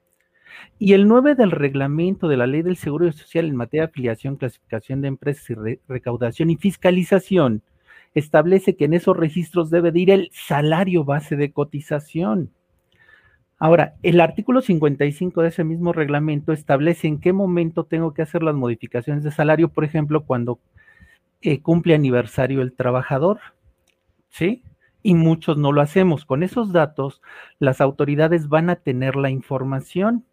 Y 0.77 0.93
el 0.93 1.07
9 1.07 1.33
del 1.33 1.49
reglamento 1.49 2.27
de 2.27 2.37
la 2.37 2.45
ley 2.45 2.61
del 2.61 2.77
Seguro 2.77 3.11
Social 3.11 3.47
en 3.47 3.55
materia 3.55 3.87
de 3.87 3.89
afiliación, 3.89 4.35
clasificación 4.35 5.01
de 5.01 5.07
empresas 5.07 5.49
y 5.49 5.79
recaudación 5.87 6.51
y 6.51 6.57
fiscalización 6.57 7.63
establece 8.13 8.75
que 8.75 8.85
en 8.85 8.93
esos 8.93 9.17
registros 9.17 9.71
debe 9.71 9.91
de 9.91 9.99
ir 9.99 10.11
el 10.11 10.29
salario 10.31 11.05
base 11.05 11.37
de 11.37 11.51
cotización. 11.51 12.51
Ahora, 13.65 13.95
el 14.03 14.21
artículo 14.21 14.61
55 14.61 15.41
de 15.41 15.47
ese 15.47 15.63
mismo 15.63 15.91
reglamento 15.91 16.53
establece 16.53 17.07
en 17.07 17.19
qué 17.19 17.33
momento 17.33 17.83
tengo 17.83 18.13
que 18.13 18.21
hacer 18.21 18.43
las 18.43 18.53
modificaciones 18.53 19.23
de 19.23 19.31
salario, 19.31 19.69
por 19.69 19.83
ejemplo, 19.83 20.23
cuando 20.23 20.59
eh, 21.41 21.63
cumple 21.63 21.95
aniversario 21.95 22.61
el 22.61 22.73
trabajador, 22.73 23.39
¿sí? 24.29 24.61
Y 25.01 25.15
muchos 25.15 25.57
no 25.57 25.71
lo 25.71 25.81
hacemos. 25.81 26.25
Con 26.25 26.43
esos 26.43 26.73
datos, 26.73 27.23
las 27.57 27.81
autoridades 27.81 28.49
van 28.49 28.69
a 28.69 28.75
tener 28.75 29.15
la 29.15 29.31
información. 29.31 30.25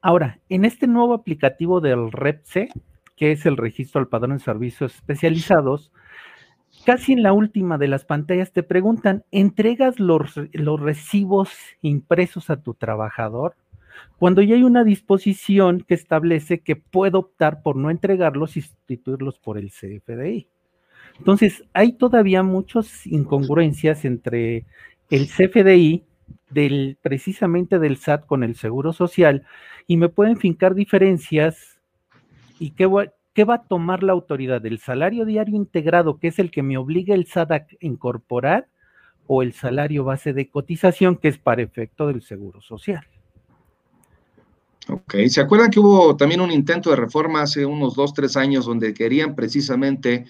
Ahora, 0.00 0.38
en 0.48 0.64
este 0.64 0.86
nuevo 0.86 1.12
aplicativo 1.14 1.80
del 1.80 2.12
REPSE, 2.12 2.68
que 3.16 3.32
es 3.32 3.46
el 3.46 3.56
registro 3.56 4.00
al 4.00 4.06
padrón 4.06 4.36
de 4.38 4.44
servicios 4.44 4.94
especializados, 4.94 5.90
casi 6.84 7.12
en 7.12 7.22
la 7.22 7.32
última 7.32 7.78
de 7.78 7.88
las 7.88 8.04
pantallas 8.04 8.52
te 8.52 8.62
preguntan, 8.62 9.24
¿entregas 9.30 9.98
los, 9.98 10.40
los 10.52 10.80
recibos 10.80 11.50
impresos 11.82 12.50
a 12.50 12.62
tu 12.62 12.74
trabajador? 12.74 13.56
Cuando 14.18 14.42
ya 14.42 14.54
hay 14.54 14.64
una 14.64 14.84
disposición 14.84 15.84
que 15.86 15.94
establece 15.94 16.60
que 16.60 16.76
puedo 16.76 17.20
optar 17.20 17.62
por 17.62 17.76
no 17.76 17.90
entregarlos 17.90 18.56
y 18.56 18.62
sustituirlos 18.62 19.38
por 19.38 19.58
el 19.58 19.70
CFDI. 19.70 20.48
Entonces, 21.18 21.64
hay 21.72 21.92
todavía 21.92 22.42
muchas 22.42 23.06
incongruencias 23.06 24.04
entre 24.04 24.66
el 25.10 25.28
CFDI 25.28 26.04
del 26.50 26.98
precisamente 27.02 27.78
del 27.78 27.96
SAT 27.96 28.26
con 28.26 28.42
el 28.42 28.56
Seguro 28.56 28.92
Social 28.92 29.46
y 29.86 29.96
me 29.96 30.08
pueden 30.08 30.36
fincar 30.36 30.74
diferencias 30.74 31.78
y 32.58 32.70
qué, 32.70 32.86
¿qué 33.34 33.44
va 33.44 33.54
a 33.54 33.62
tomar 33.64 34.02
la 34.02 34.12
autoridad? 34.12 34.64
¿El 34.64 34.78
salario 34.78 35.24
diario 35.26 35.56
integrado, 35.56 36.18
que 36.18 36.28
es 36.28 36.38
el 36.38 36.50
que 36.50 36.62
me 36.62 36.78
obliga 36.78 37.14
el 37.14 37.26
SAT 37.26 37.50
a 37.52 37.66
incorporar, 37.80 38.68
o 39.26 39.42
el 39.42 39.52
salario 39.52 40.04
base 40.04 40.32
de 40.32 40.48
cotización, 40.48 41.16
que 41.16 41.28
es 41.28 41.38
para 41.38 41.62
efecto 41.62 42.06
del 42.06 42.22
Seguro 42.22 42.60
Social? 42.60 43.06
Ok, 44.88 45.14
¿se 45.28 45.40
acuerdan 45.40 45.70
que 45.70 45.80
hubo 45.80 46.14
también 46.16 46.42
un 46.42 46.50
intento 46.50 46.90
de 46.90 46.96
reforma 46.96 47.42
hace 47.42 47.64
unos 47.64 47.94
dos, 47.94 48.12
tres 48.12 48.36
años 48.36 48.66
donde 48.66 48.92
querían 48.92 49.34
precisamente 49.34 50.26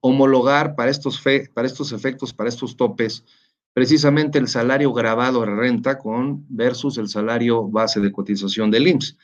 homologar 0.00 0.76
para 0.76 0.90
estos, 0.90 1.20
para 1.52 1.66
estos 1.66 1.92
efectos, 1.92 2.32
para 2.32 2.48
estos 2.48 2.76
topes, 2.76 3.24
precisamente 3.72 4.38
el 4.38 4.46
salario 4.46 4.92
grabado 4.92 5.40
de 5.40 5.46
renta 5.46 5.98
con 5.98 6.46
versus 6.48 6.98
el 6.98 7.08
salario 7.08 7.64
base 7.68 7.98
de 8.00 8.12
cotización 8.12 8.70
del 8.70 8.86
IMSS? 8.86 9.18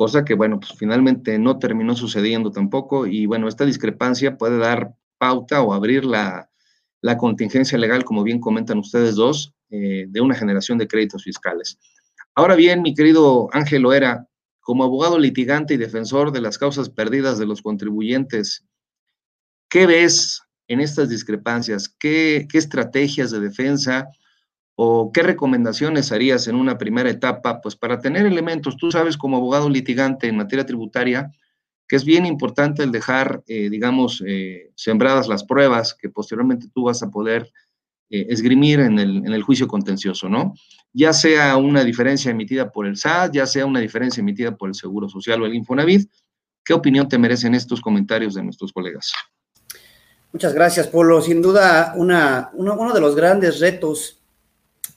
Cosa 0.00 0.24
que, 0.24 0.32
bueno, 0.32 0.58
pues 0.58 0.72
finalmente 0.78 1.38
no 1.38 1.58
terminó 1.58 1.94
sucediendo 1.94 2.50
tampoco 2.50 3.06
y, 3.06 3.26
bueno, 3.26 3.48
esta 3.48 3.66
discrepancia 3.66 4.38
puede 4.38 4.56
dar 4.56 4.94
pauta 5.18 5.60
o 5.60 5.74
abrir 5.74 6.06
la, 6.06 6.48
contingencia 7.18 7.76
legal, 7.76 8.02
como 8.02 8.22
bien 8.22 8.40
comentan 8.40 8.78
ustedes 8.78 9.14
dos, 9.16 9.52
eh, 9.68 10.06
de 10.08 10.20
una 10.22 10.34
generación 10.34 10.78
de 10.78 10.88
créditos 10.88 11.24
fiscales. 11.24 11.78
Ahora 12.34 12.54
bien, 12.54 12.80
mi 12.80 12.94
querido 12.94 13.50
Ángel 13.52 13.84
Oera, 13.84 14.26
como 14.60 14.84
abogado 14.84 15.18
litigante 15.18 15.74
y 15.74 15.76
defensor 15.76 16.32
de 16.32 16.40
las 16.40 16.56
causas 16.56 16.88
perdidas 16.88 17.38
de 17.38 17.44
los 17.44 17.60
contribuyentes, 17.60 18.64
¿qué 19.68 19.84
ves 19.84 20.40
en 20.68 20.80
estas 20.80 21.10
discrepancias? 21.10 21.90
¿Qué, 21.90 22.48
qué 22.50 22.56
estrategias 22.56 23.32
de 23.32 23.40
defensa 23.40 24.08
¿O 24.82 25.12
qué 25.12 25.22
recomendaciones 25.22 26.10
harías 26.10 26.48
en 26.48 26.54
una 26.54 26.78
primera 26.78 27.10
etapa? 27.10 27.60
Pues 27.60 27.76
para 27.76 28.00
tener 28.00 28.24
elementos, 28.24 28.78
tú 28.78 28.90
sabes 28.90 29.18
como 29.18 29.36
abogado 29.36 29.68
litigante 29.68 30.26
en 30.26 30.38
materia 30.38 30.64
tributaria, 30.64 31.30
que 31.86 31.96
es 31.96 32.04
bien 32.06 32.24
importante 32.24 32.82
el 32.82 32.90
dejar, 32.90 33.42
eh, 33.46 33.68
digamos, 33.68 34.24
eh, 34.26 34.70
sembradas 34.76 35.28
las 35.28 35.44
pruebas 35.44 35.92
que 35.92 36.08
posteriormente 36.08 36.68
tú 36.72 36.84
vas 36.84 37.02
a 37.02 37.10
poder 37.10 37.52
eh, 38.08 38.24
esgrimir 38.30 38.80
en 38.80 38.98
el, 38.98 39.42
juicio 39.42 39.68
contencioso, 39.68 40.30
¿no? 40.30 40.54
Ya 40.94 41.12
sea 41.12 41.58
una 41.58 41.84
diferencia 41.84 42.30
emitida 42.30 42.72
por 42.72 42.86
el 42.86 42.96
SAT, 42.96 43.34
ya 43.34 43.44
sea 43.44 43.66
una 43.66 43.80
diferencia 43.80 44.22
emitida 44.22 44.56
por 44.56 44.70
el 44.70 44.74
Seguro 44.74 45.10
Social 45.10 45.42
o 45.42 45.44
el 45.44 45.54
Infonavit. 45.54 46.10
¿Qué 46.64 46.72
opinión 46.72 47.06
te 47.06 47.18
merecen 47.18 47.54
estos 47.54 47.82
comentarios 47.82 48.32
de 48.32 48.44
nuestros 48.44 48.72
colegas? 48.72 49.12
Muchas 50.32 50.54
gracias, 50.54 50.86
Polo. 50.86 51.20
Sin 51.20 51.42
duda, 51.42 51.92
una, 51.96 52.48
uno 52.54 52.94
de 52.94 53.00
los 53.02 53.14
grandes 53.14 53.60
retos 53.60 54.19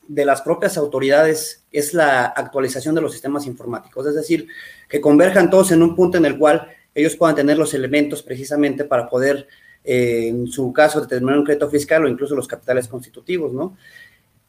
de 0.07 0.25
las 0.25 0.41
propias 0.41 0.77
autoridades 0.77 1.65
es 1.71 1.93
la 1.93 2.25
actualización 2.25 2.95
de 2.95 3.01
los 3.01 3.11
sistemas 3.11 3.45
informáticos, 3.45 4.05
es 4.07 4.15
decir, 4.15 4.47
que 4.89 5.01
converjan 5.01 5.49
todos 5.49 5.71
en 5.71 5.81
un 5.81 5.95
punto 5.95 6.17
en 6.17 6.25
el 6.25 6.37
cual 6.37 6.67
ellos 6.93 7.15
puedan 7.15 7.35
tener 7.35 7.57
los 7.57 7.73
elementos 7.73 8.21
precisamente 8.21 8.85
para 8.85 9.07
poder, 9.07 9.47
eh, 9.83 10.27
en 10.27 10.47
su 10.47 10.71
caso, 10.71 11.01
determinar 11.01 11.39
un 11.39 11.45
crédito 11.45 11.69
fiscal 11.69 12.05
o 12.05 12.09
incluso 12.09 12.35
los 12.35 12.47
capitales 12.47 12.87
constitutivos, 12.87 13.53
¿no? 13.53 13.77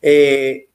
Eh, 0.03 0.69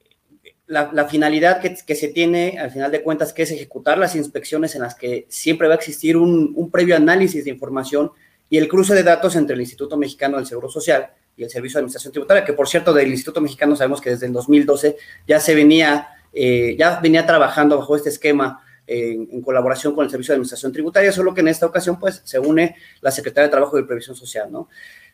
la, 0.67 1.07
finalidad 1.07 1.61
que, 1.61 1.95
se 1.95 2.09
tiene, 2.09 2.59
al 2.59 2.69
final 2.69 2.91
de 2.91 3.01
cuentas, 3.01 3.33
es 3.35 3.51
ejecutar 3.51 3.97
las 3.97 4.15
inspecciones 4.15 4.75
en 4.75 4.81
las 4.81 4.93
que 4.93 5.25
siempre 5.27 5.67
va 5.67 5.73
a 5.73 5.77
existir 5.77 6.15
un 6.15 6.69
previo 6.71 6.95
análisis 6.95 7.43
de 7.43 7.49
información 7.49 8.11
y 8.51 8.57
el 8.57 8.67
cruce 8.67 8.93
de 8.93 9.03
datos 9.03 9.35
entre 9.35 9.55
el 9.55 9.61
Instituto 9.61 9.97
Mexicano 9.97 10.37
del 10.37 10.45
Seguro 10.45 10.69
Social 10.69 11.11
y 11.39 11.43
el 11.43 11.49
Servicio 11.49 11.77
de 11.77 11.83
Administración 11.83 12.11
Tributaria, 12.11 12.43
que 12.43 12.51
por 12.51 12.67
cierto 12.67 12.93
del 12.93 13.07
Instituto 13.07 13.39
Mexicano 13.39 13.73
sabemos 13.73 14.01
que 14.01 14.09
desde 14.09 14.25
el 14.25 14.33
2012 14.33 14.97
ya 15.25 15.39
se 15.39 15.55
venía, 15.55 16.09
eh, 16.33 16.75
ya 16.77 16.99
venía 16.99 17.25
trabajando 17.25 17.77
bajo 17.77 17.95
este 17.95 18.09
esquema 18.09 18.61
en, 18.85 19.41
colaboración 19.41 19.95
con 19.95 20.03
el 20.03 20.11
Servicio 20.11 20.33
de 20.33 20.35
Administración 20.35 20.73
Tributaria, 20.73 21.13
solo 21.13 21.33
que 21.33 21.39
en 21.39 21.47
esta 21.47 21.65
ocasión 21.65 21.97
pues 21.97 22.21
se 22.25 22.39
une 22.39 22.75
la 22.99 23.09
Secretaría 23.09 23.47
de 23.47 23.51
Trabajo 23.51 23.79
y 23.79 23.85
Previsión 23.85 24.17
Social, 24.17 24.51
¿no? 24.51 24.67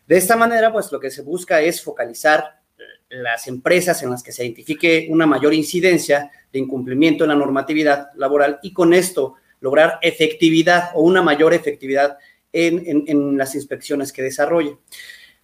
De 0.07 0.17
esta 0.17 0.35
manera 0.35 0.73
pues 0.73 0.91
lo 0.91 0.99
que 0.99 1.11
se 1.11 1.21
busca 1.21 1.61
es 1.61 1.83
focalizar 1.83 2.61
las 3.09 3.47
empresas 3.47 4.01
en 4.01 4.09
las 4.09 4.23
que 4.23 4.31
se 4.31 4.43
identifique 4.43 5.07
una 5.11 5.27
mayor 5.27 5.53
incidencia 5.53 6.31
de 6.51 6.57
incumplimiento 6.57 7.25
en 7.25 7.29
la 7.29 7.35
normatividad 7.35 8.07
laboral 8.15 8.57
y 8.63 8.73
con 8.73 8.95
esto 8.95 9.35
lograr 9.59 9.99
efectividad 10.01 10.89
o 10.95 11.03
una 11.03 11.21
mayor 11.21 11.53
efectividad 11.53 12.17
en, 12.51 13.03
en 13.05 13.37
las 13.37 13.53
inspecciones 13.53 14.11
que 14.11 14.23
desarrolle. 14.23 14.77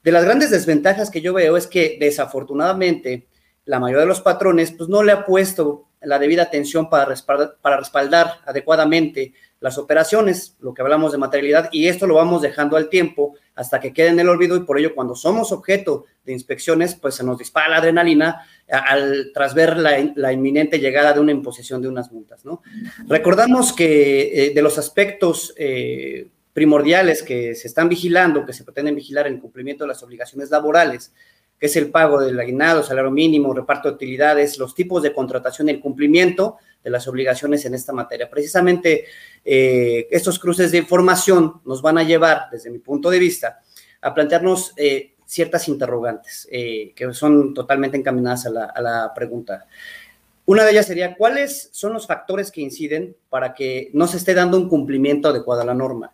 De 0.03 0.11
las 0.11 0.25
grandes 0.25 0.51
desventajas 0.51 1.09
que 1.11 1.21
yo 1.21 1.33
veo 1.33 1.57
es 1.57 1.67
que 1.67 1.97
desafortunadamente 1.99 3.27
la 3.65 3.79
mayoría 3.79 4.01
de 4.01 4.07
los 4.07 4.21
patrones 4.21 4.71
pues 4.71 4.89
no 4.89 5.03
le 5.03 5.11
ha 5.11 5.25
puesto 5.25 5.87
la 6.01 6.17
debida 6.17 6.43
atención 6.43 6.89
para 6.89 7.05
respaldar, 7.05 7.57
para 7.61 7.77
respaldar 7.77 8.39
adecuadamente 8.45 9.33
las 9.59 9.77
operaciones, 9.77 10.57
lo 10.59 10.73
que 10.73 10.81
hablamos 10.81 11.11
de 11.11 11.19
materialidad, 11.19 11.69
y 11.71 11.87
esto 11.87 12.07
lo 12.07 12.15
vamos 12.15 12.41
dejando 12.41 12.75
al 12.75 12.89
tiempo 12.89 13.35
hasta 13.53 13.79
que 13.79 13.93
quede 13.93 14.07
en 14.07 14.19
el 14.19 14.27
olvido 14.27 14.55
y 14.55 14.61
por 14.61 14.79
ello 14.79 14.95
cuando 14.95 15.13
somos 15.13 15.51
objeto 15.51 16.05
de 16.25 16.33
inspecciones, 16.33 16.95
pues 16.95 17.13
se 17.13 17.23
nos 17.23 17.37
dispara 17.37 17.69
la 17.69 17.77
adrenalina 17.77 18.47
al, 18.67 19.29
tras 19.33 19.53
ver 19.53 19.77
la, 19.77 20.33
inminente 20.33 20.79
llegada 20.79 21.13
de 21.13 21.19
una 21.19 21.31
imposición 21.31 21.79
de 21.79 21.87
unas 21.87 22.11
multas, 22.11 22.43
¿no? 22.43 22.63
Recordamos 23.07 23.71
que 23.71 24.47
eh, 24.47 24.53
de 24.55 24.61
los 24.63 24.79
aspectos 24.79 25.53
eh, 25.57 26.27
primordiales 26.53 27.23
que 27.23 27.55
se 27.55 27.67
están 27.67 27.89
vigilando, 27.89 28.45
que 28.45 28.53
se 28.53 28.63
pretenden 28.63 28.95
vigilar 28.95 29.27
en 29.27 29.39
cumplimiento 29.39 29.83
de 29.83 29.89
las 29.89 30.03
obligaciones 30.03 30.49
laborales, 30.49 31.13
que 31.57 31.67
es 31.67 31.75
el 31.75 31.91
pago 31.91 32.19
del 32.19 32.39
aguinaldo, 32.39 32.83
salario 32.83 33.11
mínimo, 33.11 33.53
reparto 33.53 33.87
de 33.89 33.95
utilidades, 33.95 34.57
los 34.57 34.73
tipos 34.73 35.03
de 35.03 35.13
contratación 35.13 35.69
el 35.69 35.79
cumplimiento 35.79 36.57
de 36.83 36.89
las 36.89 37.07
obligaciones 37.07 37.63
en 37.65 37.75
esta 37.75 37.93
materia. 37.93 38.29
Precisamente 38.29 39.05
eh, 39.45 40.07
estos 40.09 40.39
cruces 40.39 40.71
de 40.71 40.79
información 40.79 41.61
nos 41.65 41.81
van 41.81 41.99
a 41.99 42.03
llevar, 42.03 42.45
desde 42.51 42.71
mi 42.71 42.79
punto 42.79 43.09
de 43.11 43.19
vista, 43.19 43.59
a 44.01 44.13
plantearnos 44.13 44.73
eh, 44.75 45.13
ciertas 45.25 45.67
interrogantes 45.67 46.47
eh, 46.51 46.93
que 46.95 47.13
son 47.13 47.53
totalmente 47.53 47.95
encaminadas 47.95 48.47
a 48.47 48.81
la 48.81 49.11
pregunta. 49.13 49.67
Una 50.45 50.63
de 50.63 50.71
ellas 50.71 50.87
sería, 50.87 51.15
¿cuáles 51.15 51.69
son 51.71 51.93
los 51.93 52.07
factores 52.07 52.51
que 52.51 52.61
inciden 52.61 53.15
para 53.29 53.53
que 53.53 53.91
no 53.93 54.07
se 54.07 54.17
esté 54.17 54.33
dando 54.33 54.57
un 54.57 54.67
cumplimiento 54.67 55.29
adecuado 55.29 55.61
a 55.61 55.65
la 55.65 55.75
norma? 55.75 56.11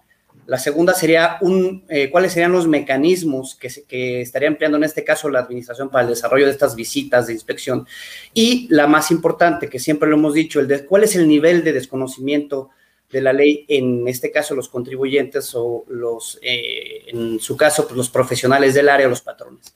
La 0.47 0.57
segunda 0.57 0.93
sería 0.93 1.37
un, 1.41 1.83
eh, 1.89 2.09
cuáles 2.09 2.31
serían 2.31 2.53
los 2.53 2.67
mecanismos 2.67 3.55
que, 3.55 3.69
que, 3.85 4.21
estaría 4.21 4.47
empleando 4.47 4.77
en 4.77 4.85
este 4.85 5.03
caso 5.03 5.29
la 5.29 5.39
administración 5.39 5.89
para 5.89 6.03
el 6.03 6.09
desarrollo 6.09 6.45
de 6.45 6.51
estas 6.51 6.73
visitas 6.73 7.27
de 7.27 7.33
inspección. 7.33 7.85
Y 8.33 8.65
la 8.69 8.87
más 8.87 9.11
importante, 9.11 9.69
que 9.69 9.77
siempre 9.77 10.07
lo 10.07 10.15
hemos 10.15 10.33
dicho, 10.33 10.61
el 10.61 10.69
de 10.69 10.85
cuál 10.85 11.03
es 11.03 11.17
el 11.17 11.27
nivel 11.27 11.65
de 11.65 11.73
desconocimiento 11.73 12.69
de 13.11 13.21
la 13.21 13.33
ley, 13.33 13.65
en 13.67 14.07
este 14.07 14.31
caso 14.31 14.55
los 14.55 14.69
contribuyentes 14.69 15.51
o 15.53 15.83
los, 15.89 16.39
eh, 16.41 17.03
en 17.07 17.41
su 17.41 17.57
caso, 17.57 17.83
pues, 17.83 17.97
los 17.97 18.09
profesionales 18.09 18.73
del 18.73 18.87
área 18.87 19.07
o 19.07 19.09
los 19.09 19.21
patrones. 19.21 19.75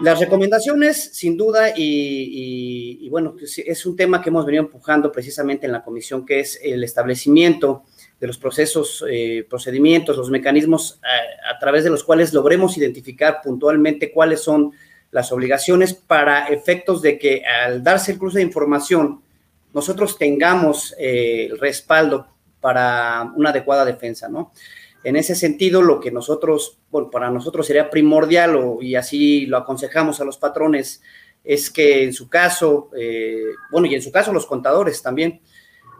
Las 0.00 0.18
recomendaciones, 0.18 1.10
sin 1.14 1.36
duda, 1.36 1.70
y, 1.70 2.98
y 3.00 3.08
bueno, 3.08 3.34
pues, 3.38 3.58
es 3.58 3.86
un 3.86 3.96
tema 3.96 4.20
que 4.20 4.28
hemos 4.28 4.44
venido 4.44 4.64
empujando 4.64 5.10
precisamente 5.12 5.66
en 5.66 5.72
la 5.72 5.84
comisión, 5.84 6.26
que 6.26 6.40
es 6.40 6.60
el 6.62 6.82
establecimiento 6.82 7.84
de 8.20 8.26
los 8.26 8.38
procesos, 8.38 9.04
eh, 9.10 9.46
procedimientos, 9.48 10.16
los 10.16 10.30
mecanismos 10.30 11.00
eh, 11.02 11.36
a, 11.54 11.58
través 11.58 11.84
de 11.84 11.90
los 11.90 12.02
cuales 12.02 12.32
logremos 12.32 12.76
identificar 12.78 13.40
puntualmente 13.42 14.10
cuáles 14.10 14.40
son 14.40 14.72
las 15.10 15.32
obligaciones 15.32 15.94
para 15.94 16.48
efectos 16.48 17.02
de 17.02 17.18
que 17.18 17.42
al 17.44 17.82
darse 17.82 18.12
el 18.12 18.18
cruce 18.18 18.38
de 18.38 18.44
información, 18.44 19.22
nosotros 19.72 20.16
tengamos 20.18 20.94
eh, 20.98 21.48
el 21.50 21.58
respaldo 21.58 22.26
para 22.60 23.30
una 23.36 23.50
adecuada 23.50 23.84
defensa, 23.84 24.28
¿no? 24.28 24.52
En 25.04 25.14
ese 25.14 25.36
sentido, 25.36 25.82
lo 25.82 26.00
que 26.00 26.10
nosotros, 26.10 26.78
bueno, 26.90 27.10
para 27.10 27.30
nosotros 27.30 27.64
sería 27.66 27.90
primordial 27.90 28.58
y 28.80 28.96
así 28.96 29.46
lo 29.46 29.56
aconsejamos 29.56 30.20
a 30.20 30.24
los 30.24 30.36
patrones, 30.36 31.00
es 31.44 31.70
que 31.70 32.02
en 32.02 32.12
su 32.12 32.28
caso, 32.28 32.90
eh, 32.96 33.44
bueno, 33.70 33.86
y 33.86 33.94
en 33.94 34.02
su 34.02 34.10
caso 34.10 34.32
los 34.32 34.46
contadores 34.46 35.00
también, 35.02 35.40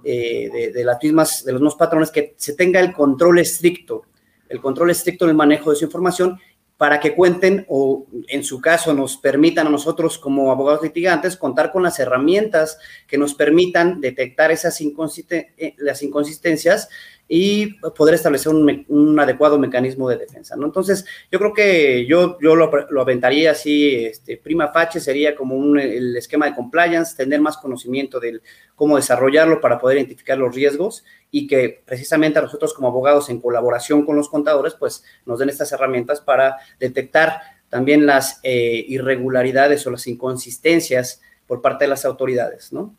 eh, 0.08 0.72
de, 0.72 0.84
las 0.84 1.02
mismas, 1.02 1.44
de 1.44 1.52
los 1.52 1.60
mismos 1.60 1.74
patrones, 1.74 2.10
que 2.10 2.34
se 2.36 2.54
tenga 2.54 2.78
el 2.78 2.92
control 2.92 3.40
estricto, 3.40 4.02
el 4.48 4.60
control 4.60 4.90
estricto 4.90 5.26
del 5.26 5.34
manejo 5.34 5.70
de 5.70 5.76
su 5.76 5.84
información 5.84 6.38
para 6.76 7.00
que 7.00 7.14
cuenten 7.14 7.64
o 7.68 8.06
en 8.28 8.44
su 8.44 8.60
caso 8.60 8.92
nos 8.92 9.16
permitan 9.16 9.66
a 9.66 9.70
nosotros 9.70 10.18
como 10.18 10.52
abogados 10.52 10.82
litigantes 10.82 11.36
contar 11.36 11.72
con 11.72 11.82
las 11.82 11.98
herramientas 11.98 12.78
que 13.08 13.18
nos 13.18 13.34
permitan 13.34 14.00
detectar 14.00 14.50
esas 14.50 14.78
eh, 14.80 15.74
las 15.78 16.02
inconsistencias 16.02 16.88
y 17.28 17.74
poder 17.96 18.14
establecer 18.14 18.52
un, 18.52 19.18
adecuado 19.18 19.58
mecanismo 19.58 20.08
de 20.08 20.16
defensa, 20.16 20.54
¿no? 20.54 20.66
Entonces, 20.66 21.04
yo 21.30 21.38
creo 21.38 21.52
que 21.52 22.06
yo, 22.06 22.38
yo 22.40 22.54
lo, 22.54 22.70
lo 22.90 23.00
aventaría 23.00 23.50
así, 23.50 24.04
este, 24.04 24.36
prima 24.36 24.68
facie 24.68 25.00
sería 25.00 25.34
como 25.34 25.56
un, 25.56 25.78
el 25.78 26.16
esquema 26.16 26.46
de 26.46 26.54
compliance, 26.54 27.16
tener 27.16 27.40
más 27.40 27.56
conocimiento 27.56 28.20
de 28.20 28.40
cómo 28.76 28.96
desarrollarlo 28.96 29.60
para 29.60 29.78
poder 29.78 29.98
identificar 29.98 30.38
los 30.38 30.54
riesgos 30.54 31.04
y 31.30 31.48
que 31.48 31.82
precisamente 31.84 32.38
a 32.38 32.42
nosotros 32.42 32.72
como 32.72 32.88
abogados 32.88 33.28
en 33.28 33.40
colaboración 33.40 34.06
con 34.06 34.14
los 34.14 34.28
contadores, 34.28 34.74
pues 34.74 35.02
nos 35.24 35.40
den 35.40 35.48
estas 35.48 35.72
herramientas 35.72 36.20
para 36.20 36.56
detectar 36.78 37.40
también 37.68 38.06
las 38.06 38.38
eh, 38.44 38.84
irregularidades 38.86 39.84
o 39.86 39.90
las 39.90 40.06
inconsistencias 40.06 41.20
por 41.46 41.60
parte 41.60 41.84
de 41.84 41.88
las 41.88 42.04
autoridades, 42.04 42.72
¿no? 42.72 42.96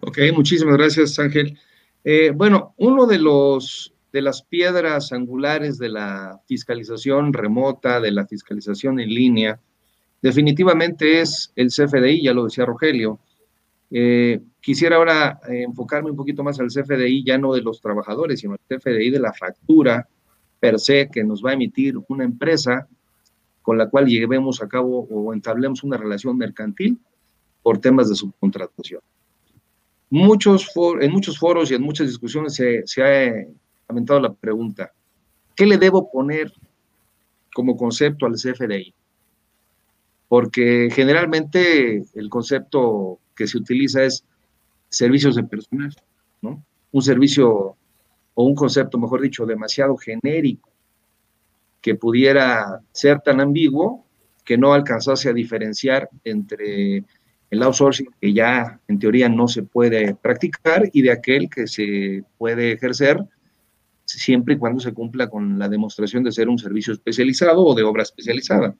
Ok, 0.00 0.18
muchísimas 0.34 0.76
gracias, 0.76 1.16
Ángel. 1.20 1.56
Eh, 2.04 2.32
bueno, 2.34 2.74
uno 2.78 3.06
de 3.06 3.18
los 3.18 3.92
de 4.12 4.20
las 4.22 4.42
piedras 4.42 5.12
angulares 5.12 5.78
de 5.78 5.88
la 5.88 6.38
fiscalización 6.46 7.32
remota, 7.32 7.98
de 7.98 8.10
la 8.10 8.26
fiscalización 8.26 9.00
en 9.00 9.08
línea, 9.08 9.58
definitivamente 10.20 11.20
es 11.20 11.50
el 11.56 11.68
CFDI, 11.68 12.22
ya 12.22 12.34
lo 12.34 12.44
decía 12.44 12.66
Rogelio. 12.66 13.18
Eh, 13.90 14.40
quisiera 14.60 14.96
ahora 14.96 15.40
eh, 15.48 15.62
enfocarme 15.62 16.10
un 16.10 16.16
poquito 16.16 16.44
más 16.44 16.60
al 16.60 16.68
CFDI, 16.68 17.24
ya 17.24 17.38
no 17.38 17.54
de 17.54 17.62
los 17.62 17.80
trabajadores, 17.80 18.40
sino 18.40 18.52
al 18.52 18.60
CFDI 18.78 19.10
de 19.10 19.20
la 19.20 19.32
factura 19.32 20.06
per 20.60 20.78
se 20.78 21.08
que 21.10 21.24
nos 21.24 21.42
va 21.42 21.50
a 21.50 21.54
emitir 21.54 21.94
una 22.08 22.24
empresa 22.24 22.86
con 23.62 23.78
la 23.78 23.88
cual 23.88 24.06
llevemos 24.06 24.62
a 24.62 24.68
cabo 24.68 25.06
o 25.10 25.32
entablemos 25.32 25.82
una 25.84 25.96
relación 25.96 26.36
mercantil 26.36 26.98
por 27.62 27.78
temas 27.78 28.08
de 28.08 28.14
subcontratación 28.14 29.00
muchos 30.12 30.70
en 31.00 31.10
muchos 31.10 31.38
foros 31.38 31.70
y 31.70 31.74
en 31.74 31.82
muchas 31.82 32.06
discusiones 32.06 32.54
se, 32.54 32.82
se 32.86 33.02
ha 33.02 33.46
aumentado 33.88 34.20
la 34.20 34.30
pregunta, 34.30 34.92
¿qué 35.56 35.64
le 35.64 35.78
debo 35.78 36.10
poner 36.10 36.52
como 37.54 37.78
concepto 37.78 38.26
al 38.26 38.34
CFDI? 38.34 38.94
Porque 40.28 40.90
generalmente 40.92 42.04
el 42.14 42.28
concepto 42.28 43.20
que 43.34 43.46
se 43.46 43.56
utiliza 43.56 44.04
es 44.04 44.22
servicios 44.90 45.34
de 45.34 45.44
personal, 45.44 45.96
¿no? 46.42 46.62
Un 46.90 47.02
servicio 47.02 47.74
o 48.34 48.44
un 48.44 48.54
concepto, 48.54 48.98
mejor 48.98 49.22
dicho, 49.22 49.46
demasiado 49.46 49.96
genérico, 49.96 50.68
que 51.80 51.94
pudiera 51.94 52.82
ser 52.92 53.20
tan 53.20 53.40
ambiguo 53.40 54.04
que 54.44 54.58
no 54.58 54.74
alcanzase 54.74 55.30
a 55.30 55.32
diferenciar 55.32 56.10
entre 56.22 57.02
el 57.52 57.62
outsourcing 57.62 58.08
que 58.18 58.32
ya 58.32 58.80
en 58.88 58.98
teoría 58.98 59.28
no 59.28 59.46
se 59.46 59.62
puede 59.62 60.14
practicar 60.14 60.88
y 60.90 61.02
de 61.02 61.12
aquel 61.12 61.50
que 61.50 61.66
se 61.66 62.24
puede 62.38 62.72
ejercer 62.72 63.18
siempre 64.06 64.54
y 64.54 64.58
cuando 64.58 64.80
se 64.80 64.94
cumpla 64.94 65.28
con 65.28 65.58
la 65.58 65.68
demostración 65.68 66.24
de 66.24 66.32
ser 66.32 66.48
un 66.48 66.58
servicio 66.58 66.94
especializado 66.94 67.62
o 67.62 67.74
de 67.74 67.82
obra 67.82 68.04
especializada. 68.04 68.74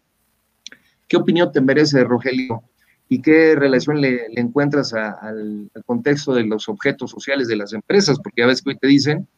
¿Qué 1.06 1.18
opinión 1.18 1.52
te 1.52 1.60
merece, 1.60 2.02
Rogelio? 2.02 2.62
¿Y 3.10 3.20
qué 3.20 3.54
relación 3.56 4.00
le, 4.00 4.28
encuentras 4.40 4.94
al, 4.94 5.70
contexto 5.84 6.32
de 6.32 6.44
los 6.44 6.66
objetos 6.70 7.10
sociales 7.10 7.48
de 7.48 7.56
las 7.56 7.74
empresas? 7.74 8.18
Porque 8.24 8.40
ya 8.40 8.46
ves 8.46 8.62
que 8.62 8.70
hoy 8.70 8.78
te 8.78 8.86
dicen 8.86 9.28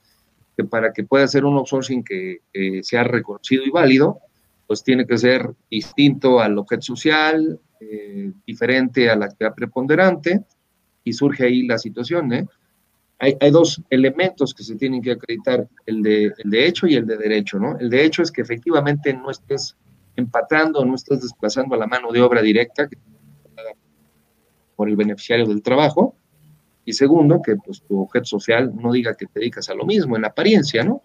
que 0.56 0.62
para 0.62 0.92
que 0.92 1.02
pueda 1.02 1.26
ser 1.26 1.44
un 1.44 1.56
outsourcing 1.56 2.04
que, 2.04 2.38
que 2.52 2.84
sea 2.84 3.02
reconocido 3.02 3.64
y 3.64 3.70
válido, 3.70 4.20
pues 4.68 4.84
tiene 4.84 5.04
que 5.04 5.18
ser 5.18 5.52
distinto 5.68 6.38
al 6.38 6.56
objeto 6.56 6.82
social, 6.82 7.58
eh, 7.90 8.32
diferente 8.46 9.10
a 9.10 9.16
la 9.16 9.26
actividad 9.26 9.54
preponderante 9.54 10.44
y 11.02 11.12
surge 11.12 11.44
ahí 11.44 11.66
la 11.66 11.78
situación. 11.78 12.32
¿eh? 12.32 12.46
Hay, 13.18 13.50
dos 13.50 13.82
elementos 13.90 14.54
que 14.54 14.62
se 14.62 14.76
tienen 14.76 15.00
que 15.00 15.12
acreditar, 15.12 15.68
el 15.86 16.02
de, 16.02 16.32
el 16.38 16.50
de 16.50 16.66
hecho 16.66 16.86
y 16.86 16.94
el 16.94 17.06
de 17.06 17.16
derecho. 17.16 17.58
¿no? 17.58 17.78
El 17.78 17.90
de 17.90 18.04
hecho 18.04 18.22
es 18.22 18.30
que 18.30 18.42
efectivamente 18.42 19.12
no 19.12 19.30
estés 19.30 19.76
empatando, 20.16 20.84
no 20.84 20.94
estés 20.94 21.22
desplazando 21.22 21.74
a 21.74 21.78
la 21.78 21.86
mano 21.86 22.12
de 22.12 22.20
obra 22.20 22.42
directa 22.42 22.88
por 24.76 24.88
el 24.88 24.96
beneficiario 24.96 25.46
del 25.46 25.62
trabajo. 25.62 26.16
Y 26.84 26.92
segundo, 26.92 27.40
que 27.40 27.56
pues, 27.56 27.82
tu 27.82 28.00
objeto 28.00 28.26
social 28.26 28.72
no 28.74 28.92
diga 28.92 29.14
que 29.14 29.26
te 29.26 29.40
dedicas 29.40 29.68
a 29.70 29.74
lo 29.74 29.86
mismo 29.86 30.16
en 30.16 30.24
apariencia, 30.24 30.84
¿no? 30.84 31.02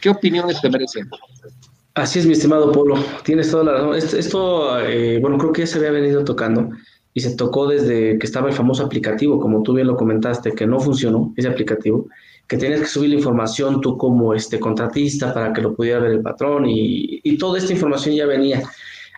¿Qué 0.00 0.08
opiniones 0.08 0.60
te 0.60 0.70
merecen? 0.70 1.08
Así 1.96 2.18
es, 2.18 2.26
mi 2.26 2.34
estimado 2.34 2.72
Polo, 2.72 2.96
tienes 3.24 3.50
toda 3.50 3.64
la 3.64 3.72
razón. 3.72 3.96
Esto, 3.96 4.78
eh, 4.80 5.18
bueno, 5.18 5.38
creo 5.38 5.50
que 5.50 5.62
ya 5.62 5.66
se 5.66 5.78
había 5.78 5.92
venido 5.92 6.22
tocando 6.24 6.68
y 7.14 7.20
se 7.20 7.34
tocó 7.36 7.66
desde 7.66 8.18
que 8.18 8.26
estaba 8.26 8.50
el 8.50 8.54
famoso 8.54 8.84
aplicativo, 8.84 9.40
como 9.40 9.62
tú 9.62 9.72
bien 9.72 9.86
lo 9.86 9.96
comentaste, 9.96 10.52
que 10.52 10.66
no 10.66 10.78
funcionó 10.78 11.32
ese 11.38 11.48
aplicativo, 11.48 12.06
que 12.48 12.58
tenías 12.58 12.80
que 12.80 12.86
subir 12.86 13.08
la 13.08 13.16
información 13.16 13.80
tú 13.80 13.96
como 13.96 14.34
este 14.34 14.60
contratista 14.60 15.32
para 15.32 15.54
que 15.54 15.62
lo 15.62 15.74
pudiera 15.74 15.98
ver 16.00 16.10
el 16.10 16.20
patrón 16.20 16.66
y, 16.68 17.38
toda 17.38 17.56
esta 17.58 17.72
información 17.72 18.14
ya 18.14 18.26
venía. 18.26 18.62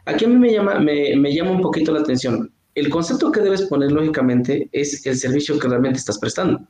Aquí 0.04 0.26
a 0.26 0.28
mí 0.28 0.36
me 0.36 0.52
llama, 0.52 0.78
me 0.78 1.34
llama 1.34 1.50
un 1.50 1.60
poquito 1.60 1.90
la 1.90 1.98
atención. 1.98 2.48
El 2.76 2.90
concepto 2.90 3.32
que 3.32 3.40
debes 3.40 3.62
poner, 3.62 3.90
lógicamente, 3.90 4.68
es 4.70 5.04
el 5.04 5.16
servicio 5.16 5.58
que 5.58 5.66
realmente 5.66 5.98
estás 5.98 6.20
prestando. 6.20 6.60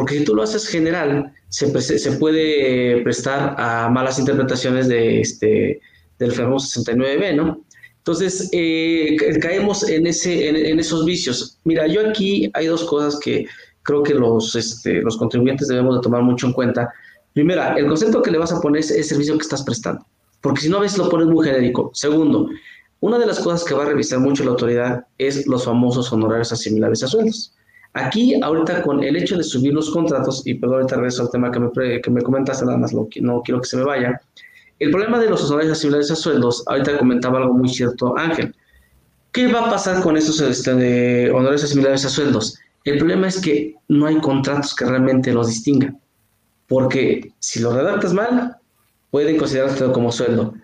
Porque 0.00 0.16
si 0.16 0.24
tú 0.24 0.34
lo 0.34 0.42
haces 0.42 0.66
general, 0.66 1.30
se, 1.50 1.66
puede 2.12 3.02
prestar 3.02 3.54
a 3.58 3.90
malas 3.90 4.18
interpretaciones 4.18 4.88
de 4.88 5.20
este, 5.20 5.78
del 6.18 6.32
famoso 6.32 6.80
69B, 6.80 7.36
¿no? 7.36 7.62
Entonces, 7.98 8.48
eh, 8.52 9.14
caemos 9.42 9.86
en, 9.86 10.06
ese, 10.06 10.70
esos 10.70 11.04
vicios. 11.04 11.58
Mira, 11.64 11.86
yo 11.86 12.08
aquí 12.08 12.50
hay 12.54 12.68
dos 12.68 12.84
cosas 12.84 13.20
que 13.20 13.44
creo 13.82 14.02
que 14.02 14.14
los, 14.14 14.54
este, 14.54 15.02
los 15.02 15.18
contribuyentes 15.18 15.68
debemos 15.68 15.96
de 15.96 16.00
tomar 16.00 16.22
mucho 16.22 16.46
en 16.46 16.54
cuenta. 16.54 16.90
Primera, 17.34 17.74
el 17.74 17.86
concepto 17.86 18.22
que 18.22 18.30
le 18.30 18.38
vas 18.38 18.54
a 18.54 18.60
poner 18.62 18.80
es 18.80 18.90
el 18.92 19.04
servicio 19.04 19.36
que 19.36 19.42
estás 19.42 19.62
prestando, 19.64 20.06
porque 20.40 20.62
si 20.62 20.70
no 20.70 20.78
a 20.78 20.80
veces 20.80 20.96
lo 20.96 21.10
pones 21.10 21.26
muy 21.26 21.46
genérico. 21.46 21.90
Segundo, 21.92 22.48
una 23.00 23.18
de 23.18 23.26
las 23.26 23.38
cosas 23.38 23.64
que 23.64 23.74
va 23.74 23.82
a 23.82 23.88
revisar 23.88 24.18
mucho 24.18 24.44
la 24.44 24.52
autoridad 24.52 25.04
es 25.18 25.46
los 25.46 25.66
famosos 25.66 26.10
honorarios 26.10 26.52
asimilables 26.52 27.02
a 27.02 27.06
sueldos. 27.06 27.54
Aquí, 27.92 28.40
ahorita 28.40 28.82
con 28.82 29.02
el 29.02 29.16
hecho 29.16 29.36
de 29.36 29.42
subir 29.42 29.74
los 29.74 29.90
contratos, 29.90 30.46
y 30.46 30.54
perdón, 30.54 30.76
ahorita 30.76 30.96
regreso 30.96 31.22
al 31.22 31.30
tema 31.30 31.50
que 31.50 31.58
me, 31.58 32.00
que 32.00 32.10
me 32.10 32.22
comentaste, 32.22 32.64
nada 32.64 32.78
más 32.78 32.92
no 32.92 33.42
quiero 33.42 33.60
que 33.60 33.66
se 33.66 33.76
me 33.76 33.84
vaya. 33.84 34.20
El 34.78 34.90
problema 34.90 35.18
de 35.18 35.28
los 35.28 35.44
honorarios 35.44 35.76
asimilables 35.76 36.10
a 36.10 36.16
sueldos, 36.16 36.62
ahorita 36.66 36.98
comentaba 36.98 37.38
algo 37.38 37.52
muy 37.52 37.68
cierto 37.68 38.16
Ángel. 38.16 38.54
¿Qué 39.32 39.52
va 39.52 39.66
a 39.66 39.70
pasar 39.70 40.02
con 40.02 40.16
estos 40.16 40.40
este, 40.40 41.30
asimilables 41.30 42.04
a 42.04 42.08
sueldos? 42.08 42.58
El 42.84 42.98
problema 42.98 43.28
es 43.28 43.40
que 43.40 43.76
no 43.88 44.06
hay 44.06 44.18
contratos 44.20 44.74
que 44.74 44.86
realmente 44.86 45.32
los 45.32 45.48
distingan. 45.48 46.00
Porque 46.66 47.32
si 47.38 47.60
lo 47.60 47.72
redactas 47.72 48.14
mal, 48.14 48.56
pueden 49.10 49.36
considerarte 49.36 49.92
como 49.92 50.10
sueldo. 50.10 50.54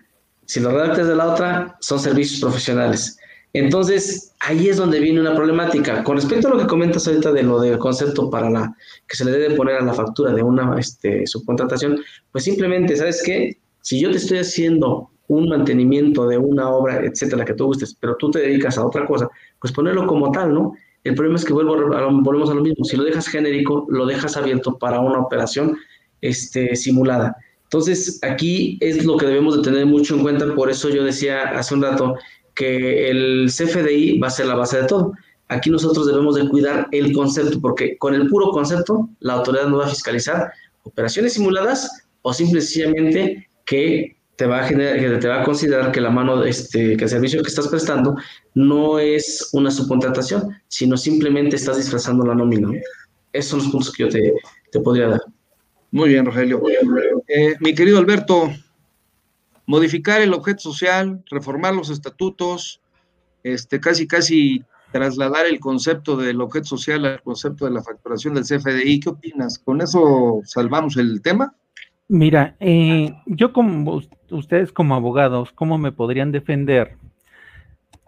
Si 0.47 0.61
lo 0.61 0.71
redactas 0.71 1.09
de 1.09 1.15
la 1.15 1.33
otra, 1.33 1.77
son 1.81 2.01
servicios 2.01 2.41
profesionales. 2.41 3.19
Entonces, 3.57 4.35
ahí 4.41 4.69
es 4.69 4.77
donde 4.77 5.01
viene 5.01 5.19
una 5.19 5.35
problemática. 5.35 6.05
Con 6.05 6.17
respecto 6.17 6.49
a 6.49 6.51
lo 6.51 6.59
que 6.59 6.67
comentas 6.67 7.09
ahorita 7.09 7.33
de 7.33 7.43
lo 7.43 7.59
del 7.59 7.79
concepto 7.79 8.29
para 8.29 8.51
la 8.51 8.77
que 9.09 9.17
se 9.17 9.25
le 9.25 9.31
debe 9.31 9.55
poner 9.55 9.77
a 9.77 9.83
la 9.83 9.95
factura 9.95 10.35
de 10.35 10.43
una 10.43 10.79
este, 10.79 11.27
subcontratación, 11.27 11.99
pues 12.33 12.45
simplemente, 12.45 12.95
¿sabes 12.97 13.23
qué? 13.25 13.57
Si 13.81 13.99
yo 13.99 14.11
te 14.11 14.19
estoy 14.19 14.39
haciendo 14.39 15.09
un 15.29 15.49
mantenimiento 15.49 16.27
de 16.29 16.37
una 16.37 16.69
obra, 16.69 17.03
etcétera, 17.03 17.47
que 17.47 17.55
tú 17.55 17.65
gustes, 17.65 17.97
pero 17.99 18.17
tú 18.17 18.31
te 18.31 18.41
dedicas 18.41 18.77
a 18.77 18.85
otra 18.85 19.07
cosa, 19.07 19.27
pues 19.59 19.73
ponerlo 19.73 20.07
como 20.07 20.31
tal, 20.33 20.53
¿no? 20.53 20.75
El 21.03 21.15
problema 21.15 21.39
es 21.39 21.45
que 21.47 21.55
vuelvo 21.55 21.77
volvemos 22.21 22.51
a 22.51 22.55
lo 22.55 22.61
mismo. 22.61 22.85
Si 22.85 22.95
lo 22.95 23.05
dejas 23.05 23.27
genérico, 23.27 23.87
lo 23.89 24.05
dejas 24.05 24.37
abierto 24.37 24.77
para 24.77 25.01
una 25.01 25.19
operación 25.19 25.79
este, 26.21 26.77
simulada. 26.77 27.35
Entonces, 27.63 28.19
aquí 28.23 28.77
es 28.83 29.07
lo 29.07 29.17
que 29.17 29.25
debemos 29.25 29.57
de 29.57 29.63
tener 29.63 29.87
mucho 29.87 30.15
en 30.15 30.23
cuenta. 30.23 30.55
Por 30.55 30.69
eso 30.69 30.91
yo 30.91 31.03
decía 31.05 31.57
hace 31.59 31.75
un 31.75 31.83
rato 31.83 32.17
que 32.57 33.09
el 33.11 33.47
CFDI 33.49 34.19
va 34.19 34.27
a 34.27 34.31
ser 34.31 34.47
la 34.47 34.57
base 34.57 34.81
de 34.81 34.89
todo. 34.89 35.13
Aquí 35.49 35.71
nosotros 35.71 36.09
debemos 36.09 36.35
de 36.35 36.49
cuidar 36.49 36.89
el 36.91 37.13
concepto, 37.13 37.61
porque 37.61 37.97
con 37.99 38.15
el 38.15 38.29
puro 38.29 38.51
concepto 38.51 39.09
la 39.21 39.35
autoridad 39.35 39.69
no 39.69 39.79
va 39.79 39.87
a 39.87 39.91
fiscalizar 39.91 40.51
operaciones 40.83 41.35
simuladas 41.35 42.09
o 42.23 42.33
simplemente 42.33 43.49
que 43.65 44.17
te 44.37 44.47
va 44.47 44.61
a 44.61 44.65
generar, 44.65 45.21
te 45.21 45.29
va 45.29 45.43
a 45.43 45.45
considerar 45.45 45.93
que 45.93 46.01
la 46.01 46.11
mano, 46.11 46.45
este, 46.45 46.97
que 46.97 47.05
el 47.05 47.11
servicio 47.11 47.43
que 47.43 47.49
estás 47.49 47.69
prestando 47.69 48.17
no 48.55 48.99
es 48.99 49.49
una 49.53 49.71
subcontratación, 49.71 50.51
sino 50.69 50.97
simplemente 50.97 51.57
estás 51.57 51.77
disfrazando 51.79 52.27
la 52.27 52.35
nómina. 52.35 52.69
Esos 53.33 53.51
son 53.51 53.59
los 53.61 53.69
puntos 53.69 53.93
que 53.93 54.03
yo 54.03 54.09
te, 54.09 54.35
te 54.73 54.81
podría 54.81 55.09
dar. 55.09 55.21
Muy 55.91 56.11
bien, 56.11 56.27
Rogelio. 56.27 56.63
Eh, 57.29 57.55
mi 57.61 57.75
querido 57.75 57.99
Alberto, 57.99 58.51
modificar 59.67 60.21
el 60.21 60.33
objeto 60.33 60.61
social, 60.61 61.23
reformar 61.31 61.75
los 61.75 61.91
estatutos, 61.91 62.81
este, 63.43 63.81
casi, 63.81 64.07
casi 64.07 64.65
trasladar 64.93 65.47
el 65.47 65.61
concepto 65.61 66.17
del 66.17 66.41
objeto 66.41 66.67
social 66.67 67.05
al 67.05 67.23
concepto 67.23 67.65
de 67.67 67.73
la 67.73 67.83
facturación 67.83 68.35
del 68.35 68.45
CFDI. 68.45 69.01
¿Qué 69.01 69.09
opinas? 69.09 69.59
¿Con 69.59 69.81
eso 69.81 70.41
salvamos 70.45 70.97
el 70.97 71.21
tema? 71.21 71.55
Mira, 72.09 72.57
eh, 72.61 73.13
yo 73.27 73.53
como 73.53 74.01
ustedes 74.31 74.73
como 74.73 74.95
abogados, 74.95 75.53
¿cómo 75.53 75.77
me 75.77 75.93
podrían 75.93 76.31
defender? 76.31 76.97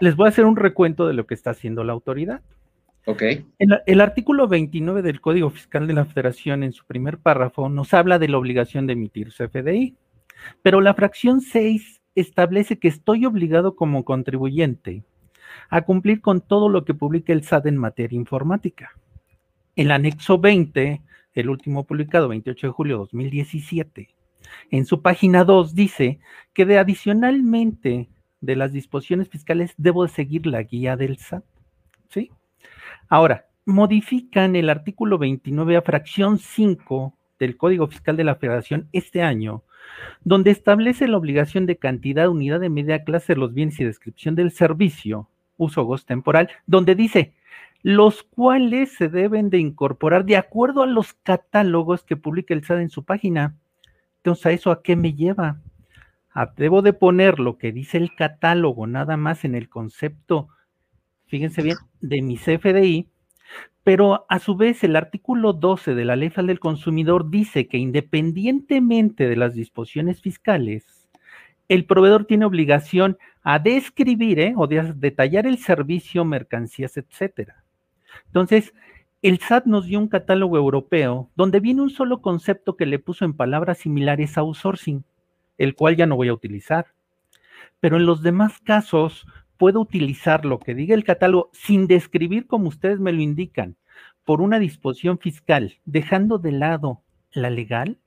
Les 0.01 0.15
voy 0.15 0.27
a 0.27 0.29
hacer 0.29 0.45
un 0.45 0.57
recuento 0.57 1.09
de 1.09 1.15
lo 1.15 1.27
que 1.27 1.35
está 1.35 1.51
haciendo 1.51 1.83
la 1.83 1.93
autoridad. 1.93 2.41
Ok. 3.07 3.23
El, 3.59 3.81
el, 3.87 4.01
artículo 4.01 4.47
29 4.47 5.03
del 5.03 5.21
Código 5.21 5.51
Fiscal 5.51 5.87
de 5.89 5.95
la 5.95 6.05
Federación, 6.05 6.63
en 6.63 6.73
su 6.73 6.85
primer 6.85 7.19
párrafo, 7.19 7.69
nos 7.69 7.93
habla 7.95 8.19
de 8.19 8.29
la 8.29 8.39
obligación 8.39 8.87
de 8.87 8.93
emitir 8.93 9.33
CFDI, 9.33 9.97
pero 10.63 10.81
la 10.81 10.95
fracción 10.95 11.41
6 11.41 12.01
establece 12.15 12.79
que 12.79 12.89
estoy 12.89 13.27
obligado 13.27 13.77
como 13.77 14.05
contribuyente 14.05 15.05
a 15.71 15.83
cumplir 15.83 16.21
con 16.21 16.41
todo 16.41 16.69
lo 16.69 16.85
que 16.85 16.95
publica 16.95 17.33
el 17.33 17.45
SAT 17.45 17.67
en 17.67 17.77
materia 17.77 18.17
informática. 18.17 18.93
El 19.77 19.91
anexo 19.91 20.39
20, 20.39 21.03
el 21.35 21.51
último 21.51 21.85
publicado 21.85 22.29
28 22.29 22.67
de 22.67 22.73
julio 22.73 22.95
de 22.97 22.99
2017, 23.01 24.09
en 24.71 24.87
su 24.87 25.03
página 25.03 25.45
2 25.45 25.75
dice 25.75 26.21
que 26.53 26.65
de 26.65 26.79
adicionalmente 26.79 28.09
de 28.41 28.57
las 28.57 28.73
disposiciones 28.73 29.29
fiscales 29.29 29.75
debo 29.77 30.05
de 30.05 30.11
seguir 30.11 30.47
la 30.47 30.63
guía 30.63 30.97
del 30.97 31.19
SAT. 31.19 31.45
¿Sí? 32.09 32.31
Ahora, 33.09 33.47
modifican 33.67 34.57
el 34.57 34.71
artículo 34.71 35.19
29 35.19 35.77
a 35.77 35.83
fracción 35.83 36.39
5 36.39 37.15
del 37.39 37.57
Código 37.57 37.87
Fiscal 37.87 38.17
de 38.17 38.25
la 38.25 38.37
Federación 38.37 38.89
este 38.93 39.23
año, 39.23 39.63
donde 40.25 40.51
establece 40.51 41.09
la 41.09 41.17
obligación 41.17 41.67
de 41.67 41.77
cantidad, 41.77 42.29
unidad 42.29 42.61
de 42.61 42.71
media 42.71 43.05
clase 43.05 43.37
los 43.37 43.55
bienes 43.55 43.79
y 43.81 43.85
descripción 43.85 44.35
del 44.35 44.51
servicio 44.51 45.29
uso 45.59 45.85
goz 45.85 46.07
temporal, 46.07 46.49
donde 46.67 46.95
dice, 46.95 47.35
los 47.83 48.23
cuales 48.23 48.95
se 48.97 49.09
deben 49.09 49.51
de 49.51 49.59
incorporar 49.59 50.25
de 50.25 50.37
acuerdo 50.37 50.83
a 50.83 50.87
los 50.87 51.13
catálogos 51.13 52.03
que 52.03 52.17
publica 52.17 52.55
el 52.55 52.65
SAT 52.65 52.79
en 52.79 52.91
su 52.91 53.05
página. 53.05 53.57
Entonces, 54.19 54.47
¿a 54.47 54.53
eso 54.53 54.71
a 54.71 54.83
qué 54.83 54.97
me 54.97 55.13
lleva? 55.13 55.61
debo 56.57 56.83
de 56.83 56.93
poner 56.93 57.41
lo 57.41 57.59
que 57.59 57.73
dice 57.73 57.99
el 57.99 58.15
catálogo 58.15 58.87
nada 58.87 59.17
más 59.17 59.45
en 59.45 59.57
el 59.57 59.69
concepto, 59.69 60.49
fíjense 61.27 61.63
bien, 61.63 61.77
de 62.01 62.23
mi 62.23 62.37
CFDI, 62.37 63.09
pero 63.89 64.27
a 64.29 64.39
su 64.39 64.55
vez 64.55 64.85
el 64.85 64.97
artículo 64.97 65.55
12 65.55 65.95
de 65.95 66.05
la 66.05 66.15
Ley 66.15 66.29
Federal 66.29 66.49
del 66.49 66.61
Consumidor 66.61 67.31
dice 67.31 67.69
que 67.69 67.79
independientemente 67.79 69.27
de 69.27 69.37
las 69.37 69.55
disposiciones 69.55 70.21
fiscales, 70.21 71.09
el 71.69 71.87
proveedor 71.87 72.27
tiene 72.27 72.45
obligación 72.45 73.17
a 73.43 73.59
describir 73.59 74.41
¿eh? 74.41 74.53
o 74.59 74.67
de 74.67 74.93
detallar 74.95 75.47
el 75.47 75.57
servicio, 75.57 76.27
mercancías, 76.27 76.99
etcétera. 76.99 77.65
Entonces, 78.27 78.75
el 79.23 79.39
SAT 79.39 79.65
nos 79.65 79.87
dio 79.87 79.99
un 80.01 80.09
catálogo 80.09 80.59
europeo 80.59 81.31
donde 81.35 81.59
viene 81.59 81.81
un 81.81 81.89
solo 81.89 82.21
concepto 82.21 82.77
que 82.77 82.85
le 82.85 82.99
puso 82.99 83.25
en 83.25 83.33
palabras 83.33 83.79
similares 83.79 84.37
a 84.37 84.43
outsourcing, 84.43 85.03
el 85.57 85.75
cual 85.75 85.97
ya 85.97 86.05
no 86.05 86.17
voy 86.17 86.29
a 86.29 86.35
utilizar. 86.35 86.89
Pero 87.81 87.97
en 87.97 88.05
los 88.05 88.23
demás 88.23 88.59
casos 88.59 89.27
puedo 89.59 89.81
utilizar 89.81 90.45
lo 90.45 90.59
que 90.59 90.75
diga 90.75 90.95
el 90.95 91.05
catálogo 91.05 91.51
sin 91.53 91.87
describir 91.87 92.47
como 92.47 92.69
ustedes 92.69 93.01
me 93.01 93.13
lo 93.13 93.21
indican, 93.21 93.77
por 94.25 94.41
una 94.41 94.59
disposición 94.59 95.19
fiscal, 95.19 95.77
dejando 95.85 96.39
de 96.39 96.53
lado 96.53 97.03
la 97.33 97.51
legal 97.51 97.99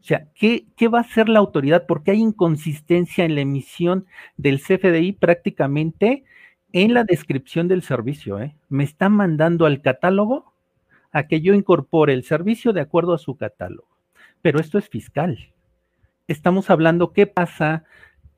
o 0.00 0.02
sea, 0.02 0.28
¿qué, 0.34 0.66
va 0.88 0.98
a 0.98 1.02
hacer 1.02 1.28
la 1.28 1.40
autoridad? 1.40 1.84
Porque 1.86 2.12
hay 2.12 2.20
inconsistencia 2.20 3.24
en 3.24 3.34
la 3.34 3.42
emisión 3.42 4.06
del 4.38 4.60
CFDI 4.60 5.12
prácticamente 5.12 6.24
en 6.72 6.94
la 6.94 7.04
descripción 7.04 7.68
del 7.68 7.82
servicio. 7.82 8.40
¿eh? 8.40 8.56
Me 8.70 8.84
está 8.84 9.10
mandando 9.10 9.66
al 9.66 9.82
catálogo 9.82 10.54
a 11.12 11.24
que 11.24 11.42
yo 11.42 11.52
incorpore 11.52 12.14
el 12.14 12.24
servicio 12.24 12.72
de 12.72 12.80
acuerdo 12.80 13.12
a 13.12 13.18
su 13.18 13.36
catálogo. 13.36 13.88
Pero 14.40 14.58
esto 14.58 14.78
es 14.78 14.88
fiscal. 14.88 15.52
Estamos 16.28 16.70
hablando 16.70 17.12
qué 17.12 17.26
pasa 17.26 17.84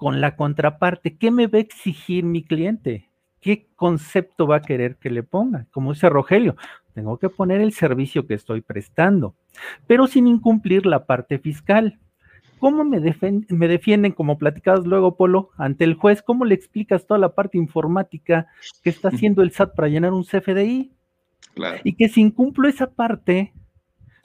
con 0.03 0.21
la 0.21 0.35
contraparte, 0.35 1.17
qué 1.17 1.31
me 1.31 1.47
va 1.47 1.59
a 1.59 1.61
exigir 1.61 2.25
mi 2.25 2.43
cliente, 2.43 3.09
qué 3.41 3.69
concepto 3.77 4.49
va 4.49 4.57
a 4.57 4.63
querer 4.63 4.97
que 4.97 5.11
le 5.11 5.23
ponga. 5.23 5.69
Como 5.71 5.93
dice 5.93 6.09
Rogelio, 6.09 6.57
tengo 6.93 7.19
que 7.19 7.29
poner 7.29 7.61
el 7.61 7.73
servicio 7.73 8.27
que 8.27 8.35
estoy 8.35 8.63
prestando, 8.63 9.37
pero 9.87 10.09
sin 10.09 10.27
incumplir 10.27 10.87
la 10.87 11.07
parte 11.07 11.39
fiscal. 11.39 12.01
¿Cómo 12.59 12.83
me, 12.83 12.99
me 12.99 13.69
defienden, 13.69 14.11
como 14.11 14.39
platicabas 14.39 14.85
luego, 14.87 15.17
Polo, 15.17 15.51
ante 15.57 15.85
el 15.85 15.95
juez? 15.95 16.21
¿Cómo 16.21 16.47
le 16.47 16.57
explicas 16.57 17.07
toda 17.07 17.21
la 17.21 17.37
parte 17.37 17.57
informática 17.57 18.49
que 18.83 18.91
está 18.91 19.07
haciendo 19.07 19.41
el 19.41 19.53
SAT 19.53 19.77
para 19.77 19.87
llenar 19.87 20.15
un 20.15 20.25
CFDI? 20.25 20.91
Y 21.85 21.93
que 21.95 22.09
si 22.09 22.23
incumplo 22.23 22.67
esa 22.67 22.91
parte, 22.91 23.53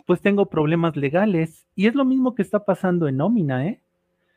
pues 0.08 0.22
tengo 0.22 0.48
problemas 0.48 0.96
legales. 0.96 1.68
Y 1.76 1.86
es 1.86 1.94
lo 1.94 2.04
mismo 2.04 2.34
que 2.34 2.42
está 2.42 2.66
pasando 2.66 3.08
en 3.08 3.18
nómina, 3.18 3.68
¿eh? 3.68 3.80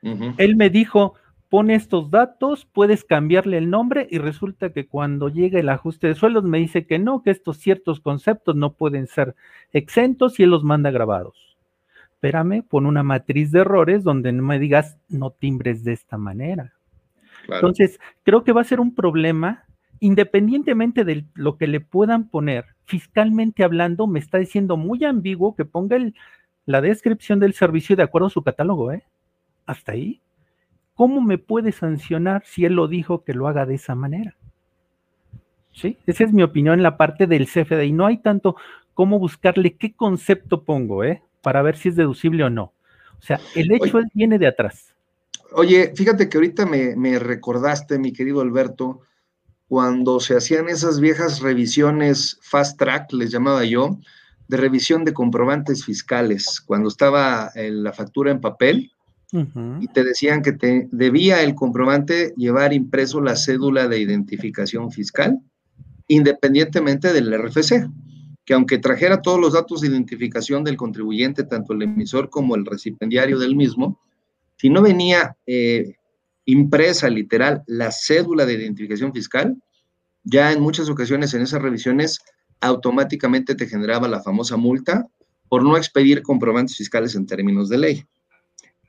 Él 0.02 0.56
me 0.56 0.70
dijo, 0.70 1.14
pone 1.50 1.74
estos 1.74 2.10
datos, 2.10 2.64
puedes 2.64 3.04
cambiarle 3.04 3.58
el 3.58 3.68
nombre 3.68 4.06
y 4.08 4.18
resulta 4.18 4.72
que 4.72 4.86
cuando 4.86 5.28
llega 5.28 5.58
el 5.58 5.68
ajuste 5.68 6.06
de 6.06 6.14
sueldos 6.14 6.44
me 6.44 6.58
dice 6.58 6.86
que 6.86 6.98
no, 6.98 7.22
que 7.22 7.30
estos 7.30 7.58
ciertos 7.58 8.00
conceptos 8.00 8.54
no 8.54 8.72
pueden 8.72 9.08
ser 9.08 9.34
exentos 9.72 10.38
y 10.38 10.44
él 10.44 10.50
los 10.50 10.62
manda 10.62 10.92
grabados. 10.92 11.58
Espérame, 12.12 12.62
pon 12.62 12.86
una 12.86 13.02
matriz 13.02 13.50
de 13.50 13.60
errores 13.60 14.04
donde 14.04 14.30
no 14.30 14.44
me 14.44 14.60
digas 14.60 14.96
no 15.08 15.30
timbres 15.30 15.82
de 15.82 15.92
esta 15.92 16.16
manera. 16.16 16.72
Entonces, 17.48 17.98
creo 18.22 18.44
que 18.44 18.52
va 18.52 18.60
a 18.60 18.64
ser 18.64 18.78
un 18.78 18.94
problema, 18.94 19.64
independientemente 19.98 21.04
de 21.04 21.24
lo 21.34 21.56
que 21.56 21.66
le 21.66 21.80
puedan 21.80 22.28
poner, 22.28 22.66
fiscalmente 22.84 23.64
hablando, 23.64 24.06
me 24.06 24.20
está 24.20 24.38
diciendo 24.38 24.76
muy 24.76 25.04
ambiguo 25.04 25.56
que 25.56 25.64
ponga 25.64 25.96
la 26.66 26.80
descripción 26.80 27.40
del 27.40 27.54
servicio 27.54 27.96
de 27.96 28.04
acuerdo 28.04 28.28
a 28.28 28.30
su 28.30 28.42
catálogo, 28.42 28.92
¿eh? 28.92 29.02
Hasta 29.66 29.92
ahí. 29.92 30.20
¿Cómo 31.00 31.22
me 31.22 31.38
puede 31.38 31.72
sancionar 31.72 32.42
si 32.44 32.66
él 32.66 32.74
lo 32.74 32.86
dijo 32.86 33.24
que 33.24 33.32
lo 33.32 33.48
haga 33.48 33.64
de 33.64 33.76
esa 33.76 33.94
manera? 33.94 34.36
¿Sí? 35.72 35.96
Esa 36.06 36.24
es 36.24 36.32
mi 36.34 36.42
opinión 36.42 36.74
en 36.74 36.82
la 36.82 36.98
parte 36.98 37.26
del 37.26 37.46
CFDI. 37.46 37.90
No 37.92 38.04
hay 38.04 38.18
tanto 38.18 38.56
cómo 38.92 39.18
buscarle 39.18 39.76
qué 39.78 39.94
concepto 39.94 40.62
pongo, 40.62 41.02
¿eh? 41.02 41.22
Para 41.40 41.62
ver 41.62 41.78
si 41.78 41.88
es 41.88 41.96
deducible 41.96 42.44
o 42.44 42.50
no. 42.50 42.74
O 43.18 43.22
sea, 43.22 43.40
el 43.54 43.72
hecho 43.72 44.02
viene 44.12 44.38
de 44.38 44.48
atrás. 44.48 44.94
Oye, 45.52 45.90
fíjate 45.96 46.28
que 46.28 46.36
ahorita 46.36 46.66
me, 46.66 46.94
me 46.96 47.18
recordaste, 47.18 47.98
mi 47.98 48.12
querido 48.12 48.42
Alberto, 48.42 49.00
cuando 49.68 50.20
se 50.20 50.36
hacían 50.36 50.68
esas 50.68 51.00
viejas 51.00 51.40
revisiones 51.40 52.38
fast 52.42 52.78
track, 52.78 53.10
les 53.14 53.30
llamaba 53.30 53.64
yo, 53.64 53.96
de 54.48 54.56
revisión 54.58 55.06
de 55.06 55.14
comprobantes 55.14 55.82
fiscales, 55.82 56.60
cuando 56.60 56.88
estaba 56.88 57.52
la 57.54 57.94
factura 57.94 58.30
en 58.30 58.42
papel, 58.42 58.92
y 59.32 59.88
te 59.88 60.02
decían 60.02 60.42
que 60.42 60.52
te 60.52 60.88
debía 60.90 61.42
el 61.42 61.54
comprobante 61.54 62.34
llevar 62.36 62.72
impreso 62.72 63.20
la 63.20 63.36
cédula 63.36 63.86
de 63.86 64.00
identificación 64.00 64.90
fiscal, 64.90 65.38
independientemente 66.08 67.12
del 67.12 67.32
RFC, 67.32 67.88
que 68.44 68.54
aunque 68.54 68.78
trajera 68.78 69.22
todos 69.22 69.38
los 69.38 69.52
datos 69.52 69.80
de 69.80 69.88
identificación 69.88 70.64
del 70.64 70.76
contribuyente, 70.76 71.44
tanto 71.44 71.72
el 71.72 71.82
emisor 71.82 72.30
como 72.30 72.56
el 72.56 72.66
recipiendario 72.66 73.38
del 73.38 73.54
mismo, 73.54 74.00
si 74.56 74.68
no 74.68 74.82
venía 74.82 75.36
eh, 75.46 75.94
impresa 76.44 77.08
literal 77.08 77.62
la 77.66 77.92
cédula 77.92 78.46
de 78.46 78.54
identificación 78.54 79.12
fiscal, 79.12 79.56
ya 80.24 80.52
en 80.52 80.60
muchas 80.60 80.88
ocasiones 80.88 81.32
en 81.34 81.42
esas 81.42 81.62
revisiones 81.62 82.18
automáticamente 82.60 83.54
te 83.54 83.66
generaba 83.66 84.08
la 84.08 84.20
famosa 84.20 84.56
multa 84.56 85.06
por 85.48 85.62
no 85.62 85.76
expedir 85.76 86.22
comprobantes 86.22 86.76
fiscales 86.76 87.14
en 87.14 87.26
términos 87.26 87.68
de 87.68 87.78
ley. 87.78 88.04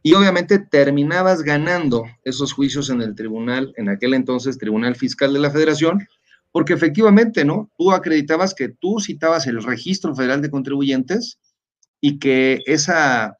Y 0.03 0.13
obviamente 0.13 0.57
terminabas 0.59 1.43
ganando 1.43 2.05
esos 2.23 2.53
juicios 2.53 2.89
en 2.89 3.01
el 3.01 3.15
tribunal, 3.15 3.73
en 3.77 3.89
aquel 3.89 4.13
entonces 4.13 4.57
Tribunal 4.57 4.95
Fiscal 4.95 5.33
de 5.33 5.39
la 5.39 5.51
Federación, 5.51 6.07
porque 6.51 6.73
efectivamente, 6.73 7.45
¿no? 7.45 7.69
Tú 7.77 7.91
acreditabas 7.91 8.53
que 8.53 8.69
tú 8.69 8.99
citabas 8.99 9.47
el 9.47 9.63
Registro 9.63 10.15
Federal 10.15 10.41
de 10.41 10.49
Contribuyentes 10.49 11.39
y 12.01 12.17
que 12.17 12.61
esa 12.65 13.37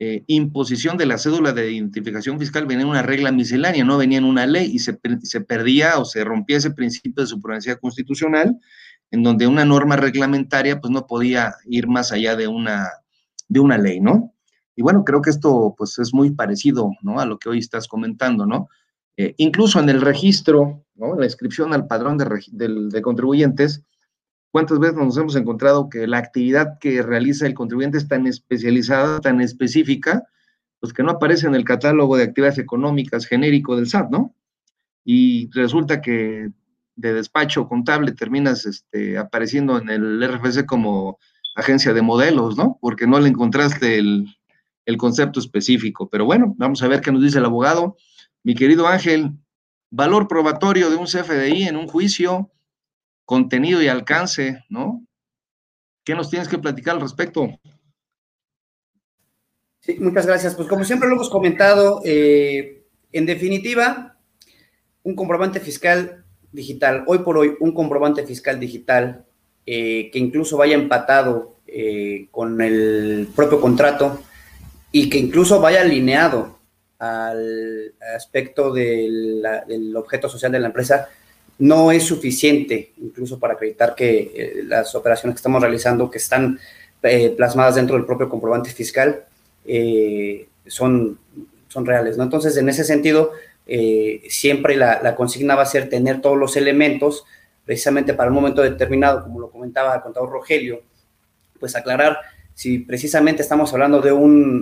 eh, 0.00 0.24
imposición 0.26 0.96
de 0.96 1.06
la 1.06 1.18
cédula 1.18 1.52
de 1.52 1.72
identificación 1.72 2.38
fiscal 2.38 2.66
venía 2.66 2.82
en 2.82 2.90
una 2.90 3.02
regla 3.02 3.30
miscelánea, 3.30 3.84
no 3.84 3.96
venía 3.96 4.18
en 4.18 4.24
una 4.24 4.46
ley 4.46 4.70
y 4.72 4.80
se, 4.80 4.98
se 5.22 5.40
perdía 5.42 5.98
o 5.98 6.04
se 6.04 6.24
rompía 6.24 6.56
ese 6.56 6.72
principio 6.72 7.22
de 7.22 7.28
supremacía 7.28 7.76
constitucional, 7.76 8.58
en 9.10 9.22
donde 9.22 9.46
una 9.46 9.64
norma 9.64 9.96
reglamentaria 9.96 10.80
pues 10.80 10.90
no 10.90 11.06
podía 11.06 11.54
ir 11.66 11.86
más 11.86 12.12
allá 12.12 12.34
de 12.34 12.48
una, 12.48 12.88
de 13.48 13.60
una 13.60 13.78
ley, 13.78 14.00
¿no? 14.00 14.34
Y 14.80 14.82
bueno, 14.82 15.04
creo 15.04 15.20
que 15.20 15.28
esto 15.28 15.74
pues 15.76 15.98
es 15.98 16.14
muy 16.14 16.30
parecido, 16.30 16.92
¿no? 17.02 17.20
A 17.20 17.26
lo 17.26 17.38
que 17.38 17.50
hoy 17.50 17.58
estás 17.58 17.86
comentando, 17.86 18.46
¿no? 18.46 18.70
Eh, 19.18 19.34
incluso 19.36 19.78
en 19.78 19.90
el 19.90 20.00
registro, 20.00 20.86
¿no? 20.94 21.16
La 21.16 21.26
inscripción 21.26 21.74
al 21.74 21.86
padrón 21.86 22.16
de, 22.16 23.02
contribuyentes, 23.02 23.82
¿cuántas 24.50 24.78
veces 24.78 24.96
nos 24.96 25.18
hemos 25.18 25.36
encontrado 25.36 25.90
que 25.90 26.06
la 26.06 26.16
actividad 26.16 26.78
que 26.78 27.02
realiza 27.02 27.46
el 27.46 27.52
contribuyente 27.52 27.98
es 27.98 28.08
tan 28.08 28.26
especializada, 28.26 29.20
tan 29.20 29.42
específica, 29.42 30.24
pues 30.78 30.94
que 30.94 31.02
no 31.02 31.10
aparece 31.10 31.46
en 31.46 31.56
el 31.56 31.64
catálogo 31.66 32.16
de 32.16 32.22
actividades 32.22 32.56
económicas 32.56 33.26
genérico 33.26 33.76
del 33.76 33.86
SAT, 33.86 34.08
¿no? 34.08 34.34
Y 35.04 35.50
resulta 35.50 36.00
que 36.00 36.52
de 36.96 37.12
despacho 37.12 37.68
contable 37.68 38.12
terminas 38.12 38.64
este, 38.64 39.18
apareciendo 39.18 39.76
en 39.76 39.90
el 39.90 40.26
RFC 40.26 40.64
como 40.64 41.18
agencia 41.54 41.92
de 41.92 42.00
modelos, 42.00 42.56
¿no? 42.56 42.78
Porque 42.80 43.06
no 43.06 43.20
le 43.20 43.28
encontraste 43.28 43.98
el, 43.98 44.26
el 44.90 44.98
concepto 44.98 45.40
específico. 45.40 46.08
Pero 46.10 46.26
bueno, 46.26 46.54
vamos 46.58 46.82
a 46.82 46.88
ver 46.88 47.00
qué 47.00 47.10
nos 47.10 47.22
dice 47.22 47.38
el 47.38 47.44
abogado. 47.46 47.96
Mi 48.42 48.54
querido 48.54 48.86
Ángel, 48.86 49.30
valor 49.90 50.28
probatorio 50.28 50.90
de 50.90 50.96
un 50.96 51.06
CFDI 51.06 51.64
en 51.64 51.76
un 51.76 51.88
juicio, 51.88 52.50
contenido 53.24 53.82
y 53.82 53.88
alcance, 53.88 54.64
¿no? 54.68 55.04
¿Qué 56.04 56.14
nos 56.14 56.30
tienes 56.30 56.48
que 56.48 56.58
platicar 56.58 56.96
al 56.96 57.00
respecto? 57.00 57.48
Sí, 59.80 59.96
muchas 59.98 60.26
gracias. 60.26 60.54
Pues 60.54 60.68
como 60.68 60.84
siempre 60.84 61.08
lo 61.08 61.14
hemos 61.14 61.30
comentado, 61.30 62.02
eh, 62.04 62.84
en 63.12 63.26
definitiva, 63.26 64.18
un 65.02 65.14
comprobante 65.14 65.60
fiscal 65.60 66.24
digital, 66.52 67.04
hoy 67.06 67.20
por 67.20 67.38
hoy, 67.38 67.54
un 67.60 67.72
comprobante 67.72 68.26
fiscal 68.26 68.58
digital 68.58 69.24
eh, 69.66 70.10
que 70.10 70.18
incluso 70.18 70.56
vaya 70.56 70.74
empatado 70.74 71.60
eh, 71.66 72.26
con 72.30 72.60
el 72.60 73.28
propio 73.36 73.60
contrato, 73.60 74.20
y 74.92 75.08
que 75.08 75.18
incluso 75.18 75.60
vaya 75.60 75.82
alineado 75.82 76.58
al 76.98 77.94
aspecto 78.14 78.72
del, 78.72 79.42
objeto 79.96 80.28
social 80.28 80.52
de 80.52 80.60
la 80.60 80.66
empresa, 80.66 81.08
no 81.58 81.92
es 81.92 82.04
suficiente 82.04 82.92
incluso 82.98 83.38
para 83.38 83.54
acreditar 83.54 83.94
que 83.94 84.32
eh, 84.34 84.62
las 84.64 84.94
operaciones 84.94 85.34
que 85.34 85.38
estamos 85.38 85.60
realizando, 85.60 86.10
que 86.10 86.18
están 86.18 86.58
eh, 87.02 87.30
plasmadas 87.36 87.76
dentro 87.76 87.96
del 87.96 88.06
propio 88.06 88.28
comprobante 88.28 88.70
fiscal, 88.70 89.24
eh, 89.64 90.48
son, 90.66 91.18
son 91.68 91.86
reales. 91.86 92.16
¿no? 92.16 92.24
Entonces, 92.24 92.56
en 92.56 92.68
ese 92.68 92.84
sentido, 92.84 93.32
siempre 94.28 94.76
la, 94.76 95.00
la, 95.00 95.14
consigna 95.14 95.54
va 95.54 95.62
a 95.62 95.66
ser 95.66 95.88
tener 95.88 96.20
todos 96.20 96.36
los 96.36 96.56
elementos, 96.56 97.24
precisamente 97.64 98.14
para 98.14 98.30
un 98.30 98.34
momento 98.34 98.62
determinado, 98.62 99.22
como 99.22 99.38
lo 99.38 99.50
comentaba 99.50 99.94
el 99.94 100.00
contador 100.00 100.30
Rogelio, 100.30 100.82
pues 101.60 101.76
aclarar 101.76 102.18
si 102.60 102.80
precisamente 102.80 103.40
estamos 103.40 103.72
hablando 103.72 104.02
de 104.02 104.10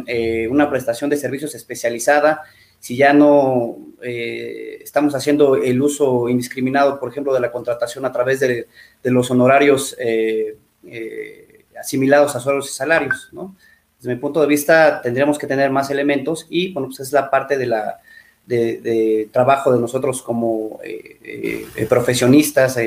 eh, 0.07 0.47
una 0.47 0.71
prestación 0.71 1.11
de 1.11 1.17
servicios 1.17 1.57
especializada, 1.57 2.43
si 2.79 2.97
ya 2.97 3.13
no 3.13 3.77
eh, 4.01 4.79
estamos 4.85 5.17
haciendo 5.17 5.57
el 5.57 5.83
uso 5.83 6.29
indiscriminado, 6.29 7.01
por 7.01 7.11
ejemplo, 7.11 7.35
de 7.35 7.41
la 7.41 7.51
contratación 7.51 8.05
a 8.05 8.13
través 8.13 8.39
de, 8.39 8.69
los 9.03 9.33
honorarios 9.33 9.97
eh, 9.99 10.57
asimilados 11.77 12.37
a 12.37 12.39
sueldos 12.39 12.71
y 12.71 12.75
salarios, 12.75 13.31
¿no? 13.33 13.57
Desde 13.99 14.15
mi 14.15 14.21
punto 14.21 14.41
de 14.43 14.47
vista, 14.47 15.03
tendríamos 15.03 15.37
que 15.37 15.49
tener 15.49 15.73
más 15.73 15.91
elementos 15.91 16.47
y, 16.49 16.73
bueno, 16.73 16.87
pues 16.87 17.01
es 17.01 17.13
la 17.13 17.29
parte 17.29 17.59
de 17.59 17.67
la, 17.67 17.99
de, 18.47 19.29
trabajo 19.33 19.73
de 19.73 19.81
nosotros 19.81 20.23
como 20.23 20.79
profesionistas, 21.89 22.79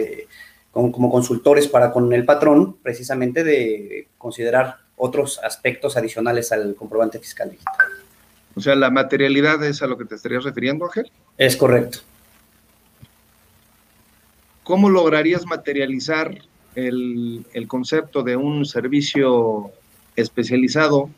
como, 0.71 0.89
como, 0.89 1.11
consultores 1.11 1.67
para 1.67 1.91
con 1.91 2.13
el 2.13 2.23
patrón, 2.23 2.77
precisamente 2.81 3.43
de 3.43 4.07
considerar 4.17 4.89
otros 5.03 5.39
aspectos 5.43 5.97
adicionales 5.97 6.51
al 6.51 6.75
comprobante 6.75 7.17
fiscal 7.17 7.49
digital. 7.49 7.87
O 8.53 8.61
sea, 8.61 8.75
la 8.75 8.91
materialidad 8.91 9.63
es 9.63 9.81
a 9.81 9.87
lo 9.87 9.97
que 9.97 10.05
te 10.05 10.13
estarías 10.13 10.43
refiriendo, 10.43 10.85
Ángel. 10.85 11.11
Es 11.39 11.57
correcto. 11.57 11.99
¿Cómo 14.61 14.91
lograrías 14.91 15.47
materializar 15.47 16.37
el, 16.75 17.43
concepto 17.67 18.21
de 18.21 18.35
un 18.35 18.63
servicio 18.63 19.71
especializado 20.15 21.09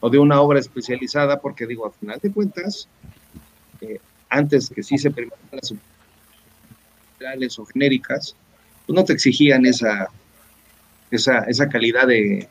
o 0.00 0.10
de 0.10 0.18
una 0.18 0.42
obra 0.42 0.60
especializada? 0.60 1.40
Porque 1.40 1.66
digo, 1.66 1.86
al 1.86 1.92
final 1.92 2.18
de 2.22 2.30
cuentas, 2.30 2.86
eh, 3.80 3.98
antes 4.28 4.68
que 4.68 4.82
sí 4.82 4.98
se 4.98 5.10
permitan 5.10 5.60
las 7.18 7.58
o 7.58 7.64
genéricas, 7.64 8.36
pues 8.84 8.94
no 8.94 9.04
te 9.06 9.14
exigían 9.14 9.64
esa, 9.64 10.10
esa, 11.10 11.44
esa 11.44 11.68
calidad 11.70 12.06
de, 12.06 12.46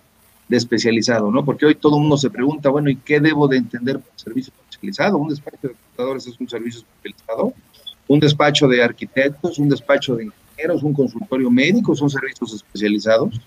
de 0.48 0.58
especializado, 0.58 1.32
¿no? 1.32 1.44
Porque 1.44 1.66
hoy 1.66 1.76
todo 1.76 1.96
el 1.96 2.02
mundo 2.02 2.18
se 2.18 2.30
pregunta, 2.30 2.70
bueno, 2.70 2.90
¿y 2.90 2.98
qué 2.98 3.20
debo 3.20 3.48
de 3.48 3.58
entender 3.58 4.00
por 4.00 4.12
servicio 4.16 4.54
especializado? 4.70 5.18
¿Un 5.18 5.30
despacho 5.30 5.68
de 5.68 5.70
computadores 5.70 6.28
es 6.28 6.40
un 6.40 6.50
servicio 6.50 6.82
especializado? 6.82 7.54
¿Un 8.08 8.20
despacho 8.20 8.68
de 8.68 8.84
arquitectos, 8.84 9.58
un 9.58 9.70
despacho 9.70 10.16
de 10.16 10.26
ingenieros, 10.26 10.84
un 10.84 10.94
consultorio 10.94 11.50
médico 11.50 11.96
son 11.96 12.10
servicios 12.10 12.54
especializados? 12.54 13.42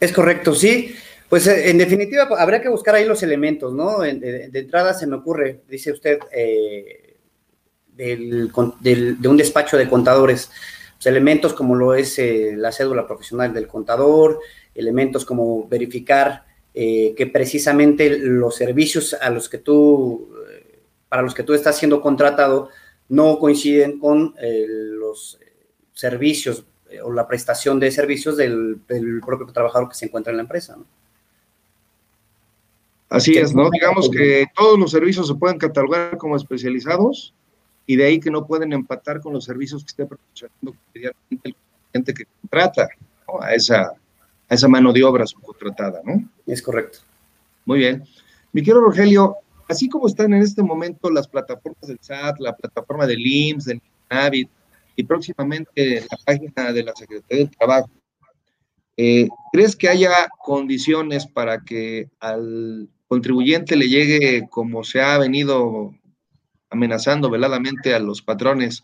Es, 0.00 0.12
correcto, 0.12 0.54
sí. 0.54 0.94
Pues 1.28 1.46
eh, 1.46 1.70
en 1.70 1.78
definitiva 1.78 2.28
habría 2.36 2.60
que 2.60 2.68
buscar 2.68 2.96
ahí 2.96 3.06
los 3.06 3.22
elementos, 3.22 3.72
¿no? 3.72 4.00
De, 4.00 4.50
entrada 4.52 4.94
se 4.94 5.06
me 5.06 5.16
ocurre, 5.16 5.60
dice 5.68 5.92
usted, 5.92 6.18
eh, 6.32 7.16
del, 7.86 8.50
de 8.80 9.28
un 9.28 9.36
despacho 9.36 9.76
de 9.76 9.88
contadores 9.88 10.50
pues, 11.00 11.06
elementos 11.06 11.54
como 11.54 11.74
lo 11.74 11.94
es 11.94 12.18
eh, 12.18 12.52
la 12.54 12.72
cédula 12.72 13.06
profesional 13.06 13.54
del 13.54 13.66
contador, 13.66 14.38
elementos 14.74 15.24
como 15.24 15.66
verificar 15.66 16.44
eh, 16.74 17.14
que 17.16 17.26
precisamente 17.26 18.18
los 18.18 18.56
servicios 18.56 19.14
a 19.14 19.30
los 19.30 19.48
que 19.48 19.56
tú, 19.56 20.28
eh, 20.50 20.82
para 21.08 21.22
los 21.22 21.32
que 21.32 21.42
tú 21.42 21.54
estás 21.54 21.78
siendo 21.78 22.02
contratado 22.02 22.68
no 23.08 23.38
coinciden 23.38 23.98
con 23.98 24.34
los 24.38 25.40
servicios 25.94 26.64
o 27.02 27.10
la 27.10 27.26
prestación 27.26 27.80
de 27.80 27.90
servicios 27.90 28.36
del, 28.36 28.82
propio 29.24 29.46
trabajador 29.46 29.88
que 29.88 29.96
se 29.96 30.04
encuentra 30.04 30.30
en 30.32 30.36
la 30.36 30.42
empresa. 30.42 30.76
Así 33.08 33.36
es, 33.36 33.52
¿no? 33.52 33.68
Digamos 33.70 34.08
que 34.10 34.46
todos 34.54 34.78
los 34.78 34.92
servicios 34.92 35.26
se 35.26 35.34
pueden 35.34 35.58
catalogar 35.58 36.18
como 36.18 36.36
especializados, 36.36 37.34
y 37.86 37.96
de 37.96 38.06
ahí 38.06 38.20
que 38.20 38.30
no 38.30 38.46
pueden 38.46 38.72
empatar 38.72 39.20
con 39.20 39.32
los 39.32 39.44
servicios 39.44 39.82
que 39.82 39.88
esté 39.88 40.06
proporcionando 40.06 40.74
el 40.92 41.54
cliente 41.90 42.14
que 42.14 42.24
contrata 42.40 42.88
a, 43.40 43.54
esa, 43.54 43.92
a 44.48 44.54
esa 44.54 44.68
mano 44.68 44.92
de 44.92 45.02
obra 45.02 45.26
subcontratada, 45.26 46.00
¿no? 46.04 46.28
Es 46.46 46.62
correcto. 46.62 46.98
Muy 47.64 47.78
bien. 47.78 48.04
Mi 48.52 48.62
querido 48.62 48.80
Rogelio, 48.80 49.36
así 49.68 49.88
como 49.88 50.08
están 50.08 50.32
en 50.32 50.42
este 50.42 50.62
momento 50.62 51.10
las 51.10 51.28
plataformas 51.28 51.86
del 51.86 51.98
SAT, 52.00 52.40
la 52.40 52.56
plataforma 52.56 53.06
del 53.06 53.24
IMSS, 53.24 53.64
del 53.66 53.82
NAVIT 54.10 54.48
y 54.96 55.02
próximamente 55.04 56.00
la 56.10 56.18
página 56.24 56.72
de 56.72 56.82
la 56.82 56.92
Secretaría 56.94 57.44
del 57.44 57.56
Trabajo, 57.56 57.90
eh, 58.96 59.28
¿crees 59.52 59.76
que 59.76 59.88
haya 59.88 60.28
condiciones 60.42 61.26
para 61.26 61.60
que 61.60 62.08
al 62.20 62.88
contribuyente 63.08 63.74
le 63.74 63.88
llegue 63.88 64.46
como 64.50 64.84
se 64.84 65.00
ha 65.00 65.18
venido 65.18 65.94
amenazando 66.70 67.30
veladamente 67.30 67.94
a 67.94 67.98
los 67.98 68.22
patrones 68.22 68.82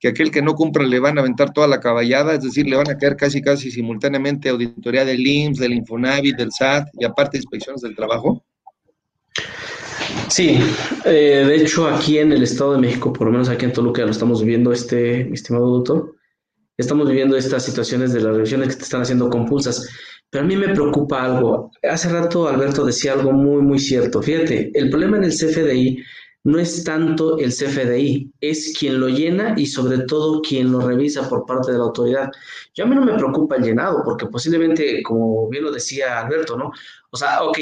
que 0.00 0.08
aquel 0.08 0.30
que 0.30 0.42
no 0.42 0.54
cumpla 0.54 0.84
le 0.84 0.98
van 0.98 1.16
a 1.18 1.22
aventar 1.22 1.52
toda 1.52 1.66
la 1.66 1.80
caballada, 1.80 2.34
es 2.34 2.42
decir, 2.42 2.66
le 2.66 2.76
van 2.76 2.90
a 2.90 2.98
caer 2.98 3.16
casi 3.16 3.40
casi 3.40 3.70
simultáneamente 3.70 4.50
auditoría 4.50 5.04
del 5.04 5.26
IMSS, 5.26 5.60
del 5.60 5.72
Infonavit, 5.72 6.36
del 6.36 6.52
SAT 6.52 6.88
y 6.98 7.04
aparte 7.04 7.38
inspecciones 7.38 7.80
del 7.80 7.96
trabajo? 7.96 8.44
Sí, 10.28 10.58
eh, 11.04 11.44
de 11.46 11.56
hecho 11.56 11.88
aquí 11.88 12.18
en 12.18 12.32
el 12.32 12.42
Estado 12.42 12.74
de 12.74 12.80
México, 12.80 13.12
por 13.12 13.26
lo 13.26 13.32
menos 13.32 13.48
aquí 13.48 13.64
en 13.64 13.72
Toluca, 13.72 14.04
lo 14.04 14.10
estamos 14.10 14.42
viviendo, 14.42 14.72
este, 14.72 15.32
estimado 15.32 15.70
doctor, 15.70 16.14
estamos 16.76 17.08
viviendo 17.08 17.36
estas 17.36 17.64
situaciones 17.64 18.12
de 18.12 18.20
las 18.20 18.34
revisiones 18.34 18.68
que 18.68 18.76
te 18.76 18.82
están 18.82 19.02
haciendo 19.02 19.30
compulsas. 19.30 19.88
Pero 20.30 20.44
a 20.44 20.46
mí 20.48 20.56
me 20.56 20.68
preocupa 20.70 21.22
algo. 21.22 21.70
Hace 21.82 22.08
rato 22.08 22.48
Alberto 22.48 22.84
decía 22.84 23.12
algo 23.12 23.32
muy, 23.32 23.62
muy 23.62 23.78
cierto. 23.78 24.20
Fíjate, 24.20 24.72
el 24.74 24.90
problema 24.90 25.16
en 25.16 25.24
el 25.24 25.30
CFDI 25.30 26.02
no 26.44 26.58
es 26.58 26.84
tanto 26.84 27.38
el 27.38 27.50
CFDI, 27.50 28.30
es 28.40 28.76
quien 28.78 29.00
lo 29.00 29.08
llena 29.08 29.54
y 29.56 29.66
sobre 29.66 29.98
todo 30.00 30.42
quien 30.42 30.70
lo 30.70 30.80
revisa 30.86 31.28
por 31.28 31.46
parte 31.46 31.72
de 31.72 31.78
la 31.78 31.84
autoridad. 31.84 32.30
Yo 32.74 32.84
a 32.84 32.86
mí 32.86 32.94
no 32.94 33.02
me 33.02 33.14
preocupa 33.14 33.56
el 33.56 33.64
llenado, 33.64 34.02
porque 34.04 34.26
posiblemente, 34.26 35.02
como 35.02 35.48
bien 35.48 35.64
lo 35.64 35.72
decía 35.72 36.20
Alberto, 36.20 36.56
¿no? 36.56 36.70
O 37.10 37.16
sea, 37.16 37.42
ok, 37.42 37.58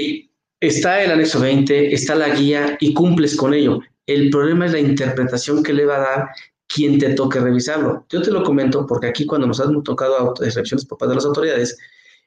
está 0.61 1.03
el 1.03 1.13
anexo 1.13 1.41
20, 1.41 1.95
está 1.95 2.17
la 2.17 2.31
guía 2.31 2.77
y 2.81 2.93
cumples 2.93 3.37
con 3.37 3.55
ello. 3.55 3.81
El 4.05 4.31
problema 4.31 4.67
es 4.67 4.73
la 4.73 4.81
interpretación 4.81 5.63
que 5.63 5.73
le 5.73 5.87
va 5.87 5.97
a 5.97 6.01
dar 6.01 6.29
quien 6.67 6.99
te 6.99 7.15
toque 7.15 7.39
revisarlo. 7.39 8.05
Yo 8.09 8.21
te 8.21 8.33
lo 8.33 8.43
comento 8.43 8.85
porque 8.87 9.07
aquí 9.07 9.27
cuando 9.27 9.47
nos 9.47 9.61
han 9.61 9.81
tocado 9.85 10.35
excepciones 10.43 10.85
por 10.87 10.99
parte 10.99 11.11
de 11.11 11.17
las 11.17 11.25
autoridades, 11.25 11.79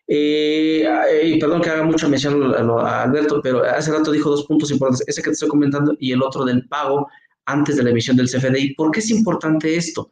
eh, 0.07 1.37
perdón 1.39 1.61
que 1.61 1.69
haga 1.69 1.83
mucha 1.83 2.07
mención 2.07 2.53
a, 2.53 3.03
Alberto, 3.03 3.41
pero 3.41 3.63
hace 3.63 3.91
rato 3.91 4.11
dijo 4.11 4.29
dos 4.29 4.45
puntos 4.45 4.71
importantes, 4.71 5.07
ese 5.07 5.21
que 5.21 5.29
te 5.29 5.33
estoy 5.33 5.49
comentando 5.49 5.95
y 5.99 6.11
el 6.11 6.21
otro 6.21 6.45
del 6.45 6.67
pago 6.67 7.07
antes 7.45 7.77
de 7.77 7.83
la 7.83 7.89
emisión 7.91 8.17
del 8.17 8.29
CFDI. 8.29 8.75
¿Por 8.75 8.91
qué 8.91 8.99
es 8.99 9.09
importante 9.09 9.75
esto? 9.75 10.11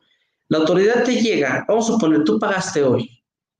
La 0.50 0.60
autoridad 0.60 1.04
te 1.04 1.22
llega, 1.22 1.66
vamos 1.68 1.90
a 1.90 1.94
suponer, 1.94 2.24
tú 2.24 2.40
pagaste 2.40 2.84
hoy, 2.84 3.10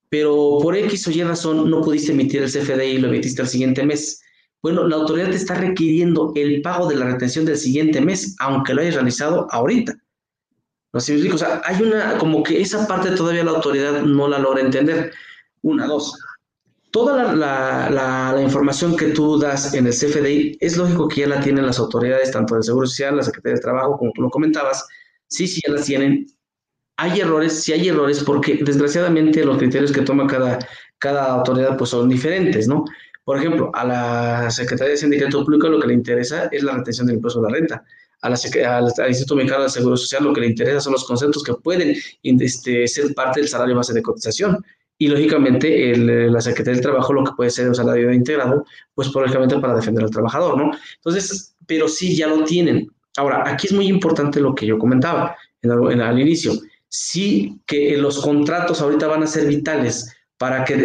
pero 0.10 0.60
por 0.62 0.76
X 0.76 1.08
o 1.08 1.12
Y 1.12 1.24
razón 1.24 1.70
no 1.70 1.82
pudiste 1.82 2.12
emitir 2.12 2.44
el 2.44 2.52
CFDI 2.52 2.84
y 2.84 2.98
lo 3.00 3.08
emitiste 3.08 3.42
al 3.42 3.48
siguiente 3.48 3.84
mes. 3.84 4.22
Bueno, 4.62 4.88
la 4.88 4.96
autoridad 4.96 5.30
te 5.30 5.36
está 5.36 5.56
requiriendo 5.56 6.32
el 6.36 6.62
pago 6.62 6.88
de 6.88 6.96
la 6.96 7.06
retención 7.06 7.46
del 7.46 7.58
siguiente 7.58 8.00
mes, 8.00 8.36
aunque 8.40 8.74
lo 8.74 8.82
hayas 8.82 8.96
realizado 8.96 9.48
ahorita. 9.52 9.94
¿No 10.94 11.00
sé 11.00 11.32
O 11.32 11.38
sea, 11.38 11.62
hay 11.66 11.82
una, 11.82 12.18
como 12.20 12.44
que 12.44 12.62
esa 12.62 12.88
parte 12.88 13.12
todavía 13.12 13.44
la 13.44 13.52
autoridad 13.52 14.04
no 14.04 14.28
la 14.28 14.38
logra 14.38 14.62
entender. 14.62 15.12
Una, 15.64 15.88
dos. 15.88 16.18
Toda 16.94 17.34
la, 17.34 17.90
la, 17.90 18.40
información 18.40 18.96
que 18.96 19.08
tú 19.08 19.40
das 19.40 19.74
en 19.74 19.88
el 19.88 19.94
CFDI 19.94 20.60
es 20.60 20.78
lógico 20.78 21.08
que 21.08 21.22
ya 21.22 21.28
la 21.28 21.40
tienen 21.40 21.66
las 21.66 21.80
autoridades, 21.80 22.30
tanto 22.30 22.54
del 22.54 22.64
Seguro 22.64 22.86
Social, 22.86 23.18
la 23.18 23.24
Secretaría 23.24 23.56
de 23.56 23.62
Trabajo, 23.62 23.98
como 23.98 24.12
tú 24.14 24.22
lo 24.22 24.30
comentabas. 24.30 24.88
Sí, 25.26 25.48
sí, 25.48 25.60
ya 25.66 25.74
las 25.74 25.86
tienen. 25.86 26.28
Hay 26.98 27.20
errores, 27.20 27.64
sí 27.64 27.74
hay 27.74 27.88
errores, 27.88 28.24
porque 28.24 28.60
desgraciadamente 28.64 29.44
los 29.44 29.58
criterios 29.58 29.92
que 29.92 30.04
toma 30.04 30.28
cada, 30.28 30.60
cada 31.00 31.34
autoridad 31.34 31.76
pues 31.80 31.90
son 31.90 32.10
diferentes, 32.10 32.68
¿no? 32.68 32.86
Por 33.24 33.40
ejemplo, 33.40 33.72
a 33.74 33.86
la 33.86 34.52
Secretaría 34.52 34.92
de 34.92 34.98
Sindicato 34.98 35.44
Público 35.44 35.70
lo 35.70 35.80
que 35.80 35.88
le 35.88 35.96
interesa 35.96 36.48
es 36.52 36.62
la 36.62 36.74
retención 36.74 37.08
del 37.08 37.16
impuesto 37.16 37.40
a 37.40 37.50
la 37.50 37.58
renta. 37.58 37.84
A 38.22 38.30
la, 38.30 38.38
al, 38.78 39.10
Instituto 39.10 39.36
Mexicano 39.36 39.64
de 39.64 39.70
Seguro 39.70 39.98
Social 39.98 40.26
lo 40.26 40.32
que 40.32 40.42
le 40.42 40.48
interesa 40.48 40.80
son 40.80 40.94
los 40.94 41.06
conceptos 41.06 41.44
que 41.44 41.56
pueden 41.56 41.96
este, 42.22 42.88
ser 42.88 43.16
parte 43.16 43.40
del 43.40 43.50
salario 43.50 43.76
base 43.76 43.94
de 43.94 44.04
cotización. 44.04 44.64
Y 44.98 45.08
lógicamente 45.08 45.92
el, 45.92 46.32
la 46.32 46.42
Secretaría 46.42 46.76
del 46.76 46.84
Trabajo 46.84 47.14
lo 47.14 47.24
que 47.24 47.32
puede 47.36 47.50
ser 47.50 47.68
un 47.68 47.76
salario 47.76 48.12
integrado, 48.14 48.66
pues 48.94 49.14
lógicamente 49.14 49.60
para 49.60 49.76
defender 49.76 50.04
al 50.04 50.12
trabajador, 50.12 50.58
¿no? 50.58 50.72
Entonces, 50.96 51.56
pero 51.66 51.88
sí, 51.88 52.16
ya 52.16 52.28
lo 52.28 52.44
tienen. 52.44 52.88
Ahora, 53.18 53.44
aquí 53.46 53.68
es 53.68 53.74
muy 53.74 53.88
importante 53.88 54.40
lo 54.40 54.56
que 54.56 54.66
yo 54.66 54.78
comentaba 54.78 55.36
en, 55.62 56.02
al 56.02 56.20
inicio. 56.20 56.54
Sí 56.90 57.60
que 57.66 57.98
los 57.98 58.22
contratos 58.22 58.82
ahorita 58.82 59.08
van 59.08 59.24
a 59.24 59.28
ser 59.28 59.48
vitales 59.48 60.16
para 60.38 60.66
que 60.66 60.76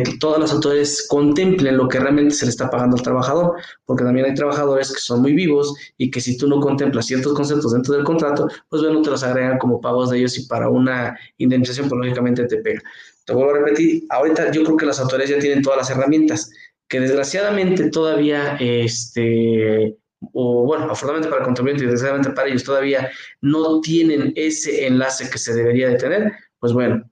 eh, 0.00 0.02
todas 0.20 0.40
las 0.40 0.52
autoridades 0.52 1.06
contemplen 1.08 1.76
lo 1.76 1.88
que 1.88 1.98
realmente 1.98 2.34
se 2.34 2.44
le 2.44 2.50
está 2.50 2.68
pagando 2.68 2.96
al 2.96 3.02
trabajador, 3.02 3.54
porque 3.86 4.04
también 4.04 4.26
hay 4.26 4.34
trabajadores 4.34 4.92
que 4.92 5.00
son 5.00 5.22
muy 5.22 5.32
vivos 5.32 5.74
y 5.96 6.10
que 6.10 6.20
si 6.20 6.36
tú 6.36 6.46
no 6.46 6.60
contemplas 6.60 7.06
ciertos 7.06 7.32
conceptos 7.32 7.72
dentro 7.72 7.94
del 7.94 8.04
contrato, 8.04 8.48
pues 8.68 8.82
bueno, 8.82 9.00
te 9.00 9.10
los 9.10 9.22
agregan 9.22 9.56
como 9.58 9.80
pagos 9.80 10.10
de 10.10 10.18
ellos 10.18 10.36
y 10.38 10.46
para 10.46 10.68
una 10.68 11.18
indemnización, 11.38 11.88
pues 11.88 11.98
lógicamente 12.00 12.44
te 12.44 12.58
pega. 12.58 12.82
Te 13.28 13.34
vuelvo 13.34 13.50
a 13.50 13.58
repetir, 13.58 14.04
ahorita 14.08 14.50
yo 14.52 14.64
creo 14.64 14.78
que 14.78 14.86
las 14.86 14.98
autoridades 15.00 15.36
ya 15.36 15.38
tienen 15.38 15.60
todas 15.60 15.76
las 15.76 15.90
herramientas, 15.90 16.50
que 16.88 16.98
desgraciadamente 16.98 17.90
todavía, 17.90 18.56
este, 18.58 19.98
o 20.32 20.64
bueno, 20.64 20.86
afortunadamente 20.86 21.28
para 21.28 21.42
el 21.42 21.44
contribuyente 21.44 21.84
y 21.84 21.88
desgraciadamente 21.88 22.30
para 22.30 22.48
ellos 22.48 22.64
todavía 22.64 23.10
no 23.42 23.82
tienen 23.82 24.32
ese 24.34 24.86
enlace 24.86 25.28
que 25.28 25.36
se 25.36 25.52
debería 25.52 25.90
de 25.90 25.96
tener, 25.96 26.32
pues 26.58 26.72
bueno, 26.72 27.04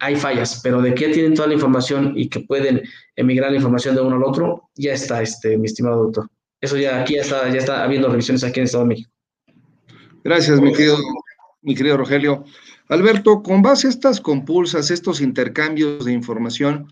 hay 0.00 0.16
fallas, 0.16 0.60
pero 0.64 0.82
de 0.82 0.94
que 0.94 1.10
tienen 1.10 1.34
toda 1.34 1.46
la 1.46 1.54
información 1.54 2.14
y 2.16 2.28
que 2.28 2.40
pueden 2.40 2.82
emigrar 3.14 3.52
la 3.52 3.58
información 3.58 3.94
de 3.94 4.00
uno 4.00 4.16
al 4.16 4.24
otro, 4.24 4.68
ya 4.74 4.94
está, 4.94 5.22
este, 5.22 5.56
mi 5.58 5.66
estimado 5.66 6.02
doctor. 6.02 6.28
Eso 6.60 6.76
ya 6.76 7.02
aquí 7.02 7.14
ya 7.14 7.20
está, 7.20 7.48
ya 7.50 7.58
está 7.58 7.84
habiendo 7.84 8.08
revisiones 8.08 8.42
aquí 8.42 8.58
en 8.58 8.64
Estado 8.64 8.82
de 8.82 8.88
México. 8.88 9.12
Gracias, 10.24 10.60
mi 10.60 10.72
querido, 10.72 10.98
mi 11.60 11.76
querido 11.76 11.98
Rogelio. 11.98 12.44
Alberto, 12.88 13.42
con 13.42 13.62
base 13.62 13.86
a 13.86 13.90
estas 13.90 14.20
compulsas, 14.20 14.90
estos 14.90 15.20
intercambios 15.20 16.04
de 16.04 16.12
información, 16.12 16.88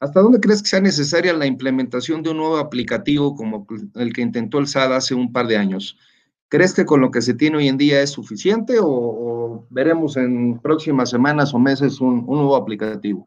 ¿hasta 0.00 0.20
dónde 0.20 0.40
crees 0.40 0.62
que 0.62 0.68
sea 0.68 0.80
necesaria 0.80 1.32
la 1.32 1.46
implementación 1.46 2.22
de 2.22 2.30
un 2.30 2.38
nuevo 2.38 2.56
aplicativo 2.56 3.36
como 3.36 3.66
el 3.94 4.12
que 4.12 4.22
intentó 4.22 4.58
el 4.58 4.66
SAD 4.66 4.94
hace 4.94 5.14
un 5.14 5.32
par 5.32 5.46
de 5.46 5.56
años? 5.56 5.98
¿Crees 6.48 6.74
que 6.74 6.84
con 6.84 7.00
lo 7.00 7.10
que 7.10 7.22
se 7.22 7.34
tiene 7.34 7.56
hoy 7.56 7.68
en 7.68 7.78
día 7.78 8.02
es 8.02 8.10
suficiente 8.10 8.76
o, 8.78 9.66
veremos 9.70 10.16
en 10.16 10.58
próximas 10.60 11.08
semanas 11.08 11.54
o 11.54 11.58
meses 11.58 12.00
un, 12.00 12.26
nuevo 12.26 12.56
aplicativo? 12.56 13.26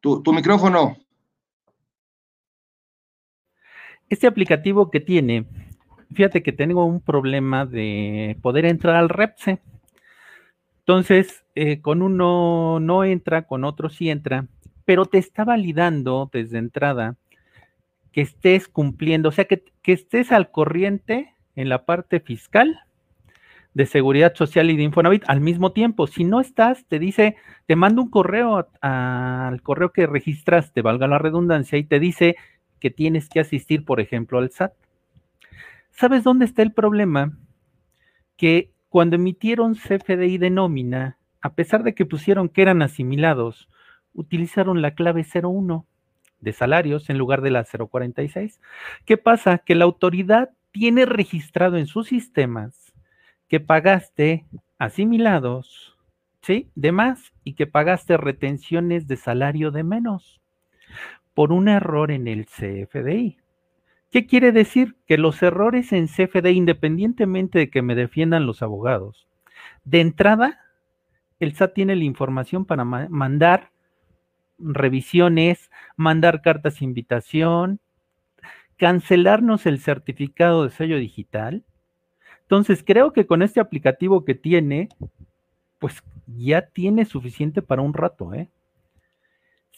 Tu, 0.00 0.22
tu, 0.22 0.32
micrófono. 0.32 0.96
Este 4.08 4.26
aplicativo 4.26 4.90
que 4.90 5.00
tiene, 5.00 5.46
fíjate 6.14 6.42
que 6.42 6.52
tengo 6.52 6.84
un 6.84 7.00
problema 7.00 7.66
de 7.66 8.38
poder 8.42 8.64
entrar 8.64 8.96
al 8.96 9.08
REPSE. 9.08 9.60
Entonces, 10.80 11.44
eh, 11.54 11.80
con 11.80 12.02
uno 12.02 12.78
no 12.80 13.04
entra, 13.04 13.46
con 13.46 13.64
otro 13.64 13.88
sí 13.88 14.10
entra, 14.10 14.46
pero 14.84 15.06
te 15.06 15.18
está 15.18 15.44
validando 15.44 16.28
desde 16.32 16.58
entrada 16.58 17.16
que 18.12 18.20
estés 18.20 18.68
cumpliendo, 18.68 19.30
o 19.30 19.32
sea, 19.32 19.46
que, 19.46 19.64
estés 19.84 20.32
al 20.32 20.50
corriente 20.50 21.34
en 21.56 21.68
la 21.68 21.84
parte 21.84 22.20
fiscal 22.20 22.80
de 23.74 23.86
seguridad 23.86 24.34
social 24.34 24.70
y 24.70 24.76
de 24.76 24.84
Infonavit 24.84 25.24
al 25.26 25.40
mismo 25.40 25.72
tiempo. 25.72 26.06
Si 26.06 26.24
no 26.24 26.40
estás, 26.40 26.86
te 26.86 26.98
dice, 26.98 27.36
te 27.66 27.76
manda 27.76 28.00
un 28.00 28.10
correo 28.10 28.68
al 28.80 29.62
correo 29.62 29.92
que 29.92 30.06
registraste, 30.06 30.80
valga 30.80 31.08
la 31.08 31.18
redundancia, 31.18 31.76
y 31.76 31.84
te 31.84 31.98
dice 31.98 32.36
que 32.78 32.90
tienes 32.90 33.28
que 33.28 33.40
asistir, 33.40 33.84
por 33.84 34.00
ejemplo, 34.00 34.38
al 34.38 34.50
SAT. 34.50 34.72
¿Sabes 35.96 36.24
dónde 36.24 36.44
está 36.44 36.62
el 36.62 36.72
problema? 36.72 37.38
Que 38.36 38.72
cuando 38.88 39.14
emitieron 39.14 39.74
CFDI 39.74 40.38
de 40.38 40.50
nómina, 40.50 41.18
a 41.40 41.54
pesar 41.54 41.84
de 41.84 41.94
que 41.94 42.04
pusieron 42.04 42.48
que 42.48 42.62
eran 42.62 42.82
asimilados, 42.82 43.68
utilizaron 44.12 44.82
la 44.82 44.96
clave 44.96 45.24
01 45.24 45.86
de 46.40 46.52
salarios 46.52 47.10
en 47.10 47.18
lugar 47.18 47.42
de 47.42 47.52
la 47.52 47.64
046. 47.64 48.60
¿Qué 49.04 49.16
pasa? 49.16 49.58
Que 49.58 49.76
la 49.76 49.84
autoridad 49.84 50.50
tiene 50.72 51.06
registrado 51.06 51.76
en 51.76 51.86
sus 51.86 52.08
sistemas 52.08 52.92
que 53.48 53.60
pagaste 53.60 54.46
asimilados, 54.78 55.96
¿sí? 56.42 56.70
De 56.74 56.90
más 56.90 57.32
y 57.44 57.54
que 57.54 57.68
pagaste 57.68 58.16
retenciones 58.16 59.06
de 59.06 59.16
salario 59.16 59.70
de 59.70 59.84
menos 59.84 60.40
por 61.34 61.52
un 61.52 61.68
error 61.68 62.10
en 62.10 62.26
el 62.26 62.46
CFDI. 62.46 63.43
¿Qué 64.14 64.28
quiere 64.28 64.52
decir? 64.52 64.94
Que 65.08 65.18
los 65.18 65.42
errores 65.42 65.92
en 65.92 66.06
CFDI, 66.06 66.50
independientemente 66.50 67.58
de 67.58 67.68
que 67.68 67.82
me 67.82 67.96
defiendan 67.96 68.46
los 68.46 68.62
abogados, 68.62 69.26
de 69.84 70.00
entrada, 70.00 70.60
el 71.40 71.56
SAT 71.56 71.74
tiene 71.74 71.96
la 71.96 72.04
información 72.04 72.64
para 72.64 72.84
mandar 72.84 73.72
revisiones, 74.60 75.68
mandar 75.96 76.42
cartas 76.42 76.78
de 76.78 76.84
invitación, 76.84 77.80
cancelarnos 78.76 79.66
el 79.66 79.80
certificado 79.80 80.62
de 80.62 80.70
sello 80.70 80.96
digital. 80.96 81.64
Entonces, 82.42 82.84
creo 82.86 83.12
que 83.12 83.26
con 83.26 83.42
este 83.42 83.58
aplicativo 83.58 84.24
que 84.24 84.36
tiene, 84.36 84.90
pues 85.80 86.04
ya 86.28 86.68
tiene 86.68 87.04
suficiente 87.04 87.62
para 87.62 87.82
un 87.82 87.92
rato, 87.92 88.32
¿eh? 88.32 88.48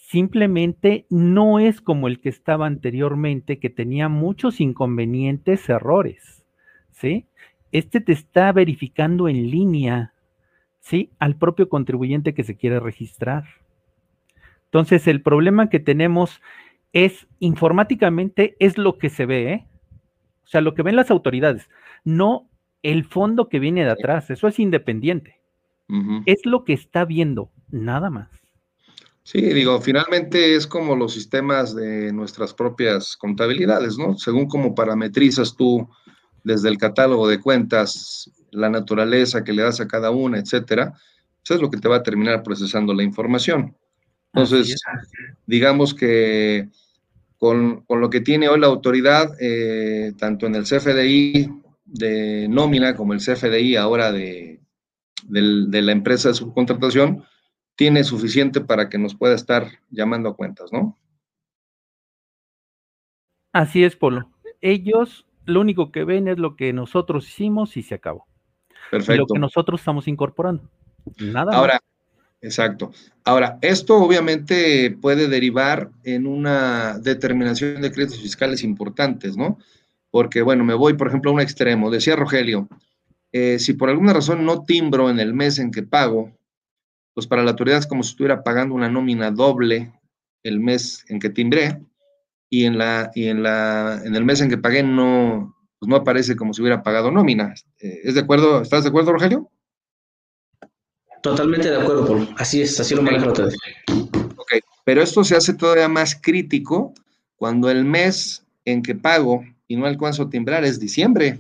Simplemente 0.09 1.05
no 1.11 1.59
es 1.59 1.81
como 1.81 2.07
el 2.07 2.21
que 2.21 2.29
estaba 2.29 2.67
anteriormente, 2.67 3.59
que 3.59 3.71
tenía 3.71 4.09
muchos 4.09 4.61
inconvenientes, 4.61 5.69
errores, 5.69 6.45
¿sí? 6.93 7.27
Este 7.73 8.01
te 8.01 8.13
está 8.13 8.53
verificando 8.53 9.29
en 9.29 9.51
línea, 9.51 10.13
¿sí? 10.79 11.11
Al 11.19 11.35
propio 11.35 11.69
contribuyente 11.69 12.35
que 12.35 12.45
se 12.45 12.57
quiere 12.57 12.79
registrar. 12.79 13.47
Entonces, 14.67 15.09
el 15.09 15.23
problema 15.23 15.69
que 15.71 15.81
tenemos 15.81 16.41
es 16.93 17.27
informáticamente 17.41 18.55
es 18.61 18.79
lo 18.79 18.99
que 18.99 19.09
se 19.09 19.27
ve, 19.27 19.53
¿eh? 19.53 19.67
O 20.45 20.47
sea, 20.47 20.61
lo 20.61 20.75
que 20.75 20.83
ven 20.83 20.95
las 20.95 21.11
autoridades, 21.11 21.69
no 22.05 22.49
el 22.85 23.03
fondo 23.03 23.49
que 23.49 23.59
viene 23.59 23.83
de 23.83 23.91
atrás, 23.91 24.31
eso 24.31 24.47
es 24.47 24.61
independiente. 24.61 25.41
Es 26.27 26.47
lo 26.47 26.63
que 26.63 26.75
está 26.75 27.05
viendo, 27.05 27.51
nada 27.71 28.09
más. 28.09 28.45
Sí, 29.27 29.41
digo, 29.41 29.81
finalmente 29.81 30.55
es 30.55 30.68
como 30.68 30.95
los 30.95 31.12
sistemas 31.12 31.74
de 31.74 32.12
nuestras 32.12 32.55
propias 32.55 33.16
contabilidades, 33.16 33.99
¿no? 33.99 34.16
Según 34.16 34.47
cómo 34.47 34.72
parametrizas 34.72 35.57
tú 35.57 35.89
desde 36.45 36.68
el 36.68 36.79
catálogo 36.79 37.27
de 37.27 37.41
cuentas, 37.41 38.31
la 38.53 38.70
naturaleza 38.70 39.43
que 39.43 39.53
le 39.53 39.62
das 39.62 39.81
a 39.81 39.89
cada 39.89 40.12
una, 40.12 40.39
etcétera, 40.39 40.93
eso 40.95 41.01
pues 41.43 41.57
es 41.57 41.61
lo 41.61 41.70
que 41.72 41.79
te 41.79 41.89
va 41.89 41.97
a 41.97 42.03
terminar 42.05 42.45
procesando 42.45 42.95
la 42.95 43.03
información. 43.03 43.77
Entonces, 44.33 44.81
digamos 45.45 45.93
que 45.93 46.68
con, 47.37 47.85
lo 47.89 48.09
que 48.09 48.20
tiene 48.20 48.49
hoy 48.49 48.61
la 48.61 48.68
autoridad, 48.68 49.33
eh, 49.41 50.12
tanto 50.16 50.47
en 50.47 50.55
el 50.55 50.62
CFDI 50.62 51.51
de 51.85 52.47
nómina 52.49 52.95
como 52.95 53.12
el 53.12 53.18
CFDI 53.18 53.74
ahora 53.74 54.12
de, 54.12 54.61
la 55.29 55.91
empresa 55.91 56.29
de 56.29 56.37
subcontratación, 56.37 57.24
tiene 57.77 58.05
suficiente 58.05 58.61
para 58.61 58.89
que 58.89 58.99
nos 58.99 59.14
pueda 59.14 59.35
estar 59.35 59.66
llamando 59.91 60.31
a 60.31 60.37
cuentas, 60.37 60.72
¿no? 60.72 60.99
Así 63.53 63.85
es, 63.85 63.97
Polo. 63.97 64.31
Ellos 64.61 65.27
lo 65.45 65.61
único 65.61 65.93
que 65.93 66.05
ven 66.05 66.29
es 66.29 66.39
lo 66.39 66.57
que 66.57 66.72
nosotros 66.72 67.29
hicimos 67.29 67.77
y 67.77 67.83
se 67.83 67.95
acabó. 67.95 68.27
Perfecto. 68.91 69.22
lo 69.22 69.27
que 69.27 69.39
nosotros 69.39 69.81
estamos 69.81 70.09
incorporando. 70.09 70.68
Nada. 71.18 71.57
Ahora, 71.57 71.81
Exacto. 72.47 72.93
Ahora, 73.24 73.59
esto 73.62 73.97
obviamente 73.97 74.97
puede 75.01 75.27
derivar 75.27 75.91
en 76.05 76.27
una 76.27 76.99
determinación 76.99 77.81
de 77.81 77.91
créditos 77.91 78.20
fiscales 78.20 78.62
importantes, 78.62 79.37
¿no? 79.37 79.59
Porque, 80.11 80.43
bueno, 80.43 80.64
me 80.64 80.74
voy, 80.74 80.95
por 80.95 81.09
ejemplo, 81.09 81.31
a 81.31 81.35
un 81.35 81.41
extremo. 81.41 81.91
Decía 81.91 82.14
Rogelio, 82.14 82.68
eh, 83.33 83.59
si 83.59 83.72
por 83.72 83.91
alguna 83.91 84.12
razón 84.12 84.45
no 84.45 84.64
timbro 84.64 85.11
en 85.11 85.18
el 85.18 85.35
mes 85.35 85.59
en 85.59 85.70
que 85.70 85.83
pago, 85.83 86.31
pues 87.17 87.27
para 87.27 87.43
la 87.43 87.53
autoridad 87.53 87.79
es 87.79 87.87
como 87.87 88.03
si 88.03 88.11
estuviera 88.11 88.43
pagando 88.43 88.75
una 88.75 88.91
nómina 88.91 89.31
doble 89.31 89.91
el 90.43 90.61
mes 90.61 91.03
en 91.09 91.19
que 91.19 91.31
timbré 91.31 91.81
y 92.51 92.67
en, 92.67 92.77
la, 92.77 93.11
y 93.14 93.29
en, 93.29 93.43
la, 93.43 94.03
en 94.05 94.14
el 94.14 94.23
mes 94.23 94.43
en 94.43 94.51
que 94.51 94.59
pagué 94.59 94.83
no, 94.83 95.57
pues 95.79 95.89
no 95.89 95.97
aparece 95.97 96.37
como 96.37 96.53
si 96.53 96.61
hubiera 96.61 96.83
pagado 96.83 97.11
nómina. 97.11 97.55
Eh, 97.81 98.01
¿Es 98.05 98.17
de 98.17 98.21
acuerdo? 98.21 98.61
¿Estás 98.61 98.85
de 98.85 98.91
acuerdo, 98.91 99.14
Rogelio? 99.14 99.51
Totalmente 101.23 101.71
de 101.71 101.81
acuerdo, 101.81 102.07
Paul. 102.07 102.29
Así 102.37 102.61
es, 102.61 102.79
así 102.79 102.95
lo 102.95 103.01
maneja 103.01 103.25
la 103.25 103.33
Ok, 103.33 104.53
pero 104.85 105.01
esto 105.01 105.25
se 105.25 105.37
hace 105.37 105.55
todavía 105.55 105.89
más 105.89 106.21
crítico 106.21 106.93
cuando 107.37 107.71
el 107.71 107.87
mes 107.87 108.45
en 108.67 108.83
que 108.83 108.95
pago 108.95 109.43
y 109.67 109.77
no 109.77 109.87
alcanzo 109.87 110.25
a 110.25 110.29
timbrar 110.29 110.67
es 110.67 110.79
diciembre. 110.79 111.39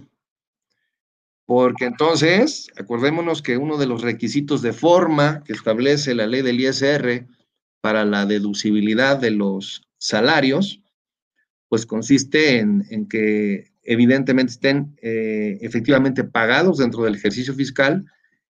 Porque 1.46 1.84
entonces, 1.84 2.68
acordémonos 2.76 3.40
que 3.40 3.56
uno 3.56 3.78
de 3.78 3.86
los 3.86 4.02
requisitos 4.02 4.62
de 4.62 4.72
forma 4.72 5.42
que 5.44 5.52
establece 5.52 6.14
la 6.14 6.26
ley 6.26 6.42
del 6.42 6.60
ISR 6.60 7.26
para 7.80 8.04
la 8.04 8.26
deducibilidad 8.26 9.18
de 9.18 9.30
los 9.30 9.82
salarios, 9.96 10.82
pues 11.68 11.86
consiste 11.86 12.58
en, 12.58 13.08
que 13.08 13.70
evidentemente 13.84 14.52
estén 14.52 14.96
eh, 15.02 15.58
efectivamente 15.60 16.24
pagados 16.24 16.78
dentro 16.78 17.04
del 17.04 17.14
ejercicio 17.14 17.54
fiscal 17.54 18.04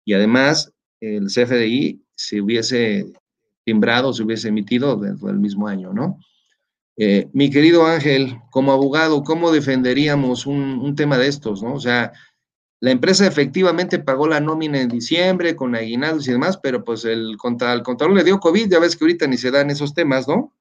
y 0.04 0.12
además 0.12 0.72
el 1.00 1.26
CFDI 1.26 2.02
se 2.14 2.40
hubiese 2.40 3.06
timbrado, 3.64 4.12
se 4.12 4.22
hubiese 4.22 4.48
emitido 4.48 4.96
dentro 4.96 5.28
del 5.28 5.38
mismo 5.38 5.66
año, 5.66 5.92
¿no? 5.92 6.18
Eh, 6.96 7.28
mi 7.32 7.50
querido 7.50 7.86
Ángel, 7.86 8.38
como 8.50 8.72
abogado, 8.72 9.22
¿cómo 9.22 9.50
defenderíamos 9.50 10.46
un, 10.46 10.94
tema 10.94 11.16
de 11.16 11.28
estos, 11.28 11.62
no? 11.62 11.74
O 11.74 11.80
sea, 11.80 12.12
la 12.82 12.90
empresa 12.90 13.24
efectivamente 13.28 14.00
pagó 14.00 14.26
la 14.26 14.40
nómina 14.40 14.80
en 14.80 14.88
diciembre 14.88 15.54
con 15.54 15.76
aguinaldos 15.76 16.26
y 16.26 16.32
demás, 16.32 16.58
pero 16.60 16.82
pues 16.82 17.04
el, 17.04 17.30
el 17.30 17.36
contador 17.38 18.10
le 18.10 18.24
dio 18.24 18.40
COVID, 18.40 18.68
ya 18.68 18.80
ves 18.80 18.96
que 18.96 19.04
ahorita 19.04 19.28
ni 19.28 19.36
se 19.36 19.52
dan 19.52 19.70
esos 19.70 19.94
temas, 19.94 20.26
¿no? 20.26 20.52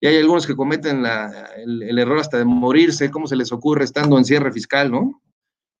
Y 0.00 0.06
hay 0.06 0.16
algunos 0.16 0.46
que 0.46 0.56
cometen 0.56 1.04
el, 1.04 1.98
error 1.98 2.18
hasta 2.18 2.38
de 2.38 2.46
morirse, 2.46 3.10
¿cómo 3.10 3.26
se 3.26 3.36
les 3.36 3.52
ocurre 3.52 3.84
estando 3.84 4.16
en 4.16 4.24
cierre 4.24 4.52
fiscal, 4.52 4.90
no? 4.90 5.20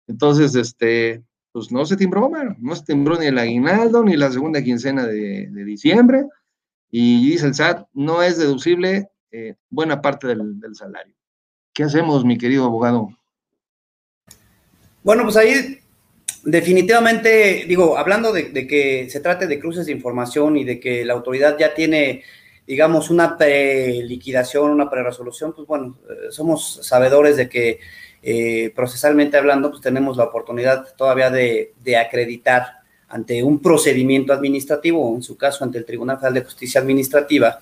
Entonces, 0.06 0.54
este, 0.54 1.24
pues 1.50 1.72
no 1.72 1.86
se 1.86 1.96
timbró, 1.96 2.30
no 2.58 2.76
se 2.76 2.84
timbró 2.84 3.16
ni 3.18 3.24
el 3.24 3.38
aguinaldo 3.38 4.04
ni 4.04 4.18
la 4.18 4.30
segunda 4.30 4.62
quincena 4.62 5.06
de, 5.06 5.48
diciembre, 5.64 6.26
y 6.90 7.30
dice 7.30 7.46
el 7.46 7.54
SAT, 7.54 7.86
no 7.94 8.22
es 8.22 8.36
deducible 8.36 9.08
eh, 9.30 9.54
buena 9.70 10.02
parte 10.02 10.26
del, 10.26 10.58
salario. 10.74 11.16
¿Qué 11.72 11.84
hacemos, 11.84 12.22
mi 12.26 12.36
querido 12.36 12.66
abogado? 12.66 13.08
Bueno, 15.04 15.22
pues 15.22 15.36
ahí 15.36 15.78
definitivamente, 16.42 17.64
digo, 17.68 17.96
hablando 17.96 18.32
de, 18.32 18.50
de, 18.50 18.66
que 18.66 19.08
se 19.08 19.20
trate 19.20 19.46
de 19.46 19.60
cruces 19.60 19.86
de 19.86 19.92
información 19.92 20.56
y 20.56 20.64
de 20.64 20.80
que 20.80 21.04
la 21.04 21.12
autoridad 21.12 21.56
ya 21.56 21.72
tiene 21.74 22.24
digamos, 22.66 23.10
una 23.10 23.36
pre-liquidación, 23.36 24.70
una 24.70 24.88
pre-resolución, 24.88 25.52
pues 25.54 25.66
bueno, 25.66 25.98
eh, 26.08 26.30
somos 26.30 26.80
sabedores 26.82 27.36
de 27.36 27.48
que 27.48 27.78
eh, 28.22 28.72
procesalmente 28.74 29.36
hablando, 29.36 29.70
pues 29.70 29.82
tenemos 29.82 30.16
la 30.16 30.24
oportunidad 30.24 30.94
todavía 30.96 31.30
de, 31.30 31.74
acreditar 31.98 32.78
ante 33.08 33.42
un 33.42 33.60
procedimiento 33.60 34.32
administrativo, 34.32 35.14
en 35.14 35.22
su 35.22 35.36
caso 35.36 35.62
ante 35.62 35.78
el 35.78 35.84
Tribunal 35.84 36.16
Federal 36.16 36.34
de 36.34 36.44
Justicia 36.44 36.80
Administrativa, 36.80 37.60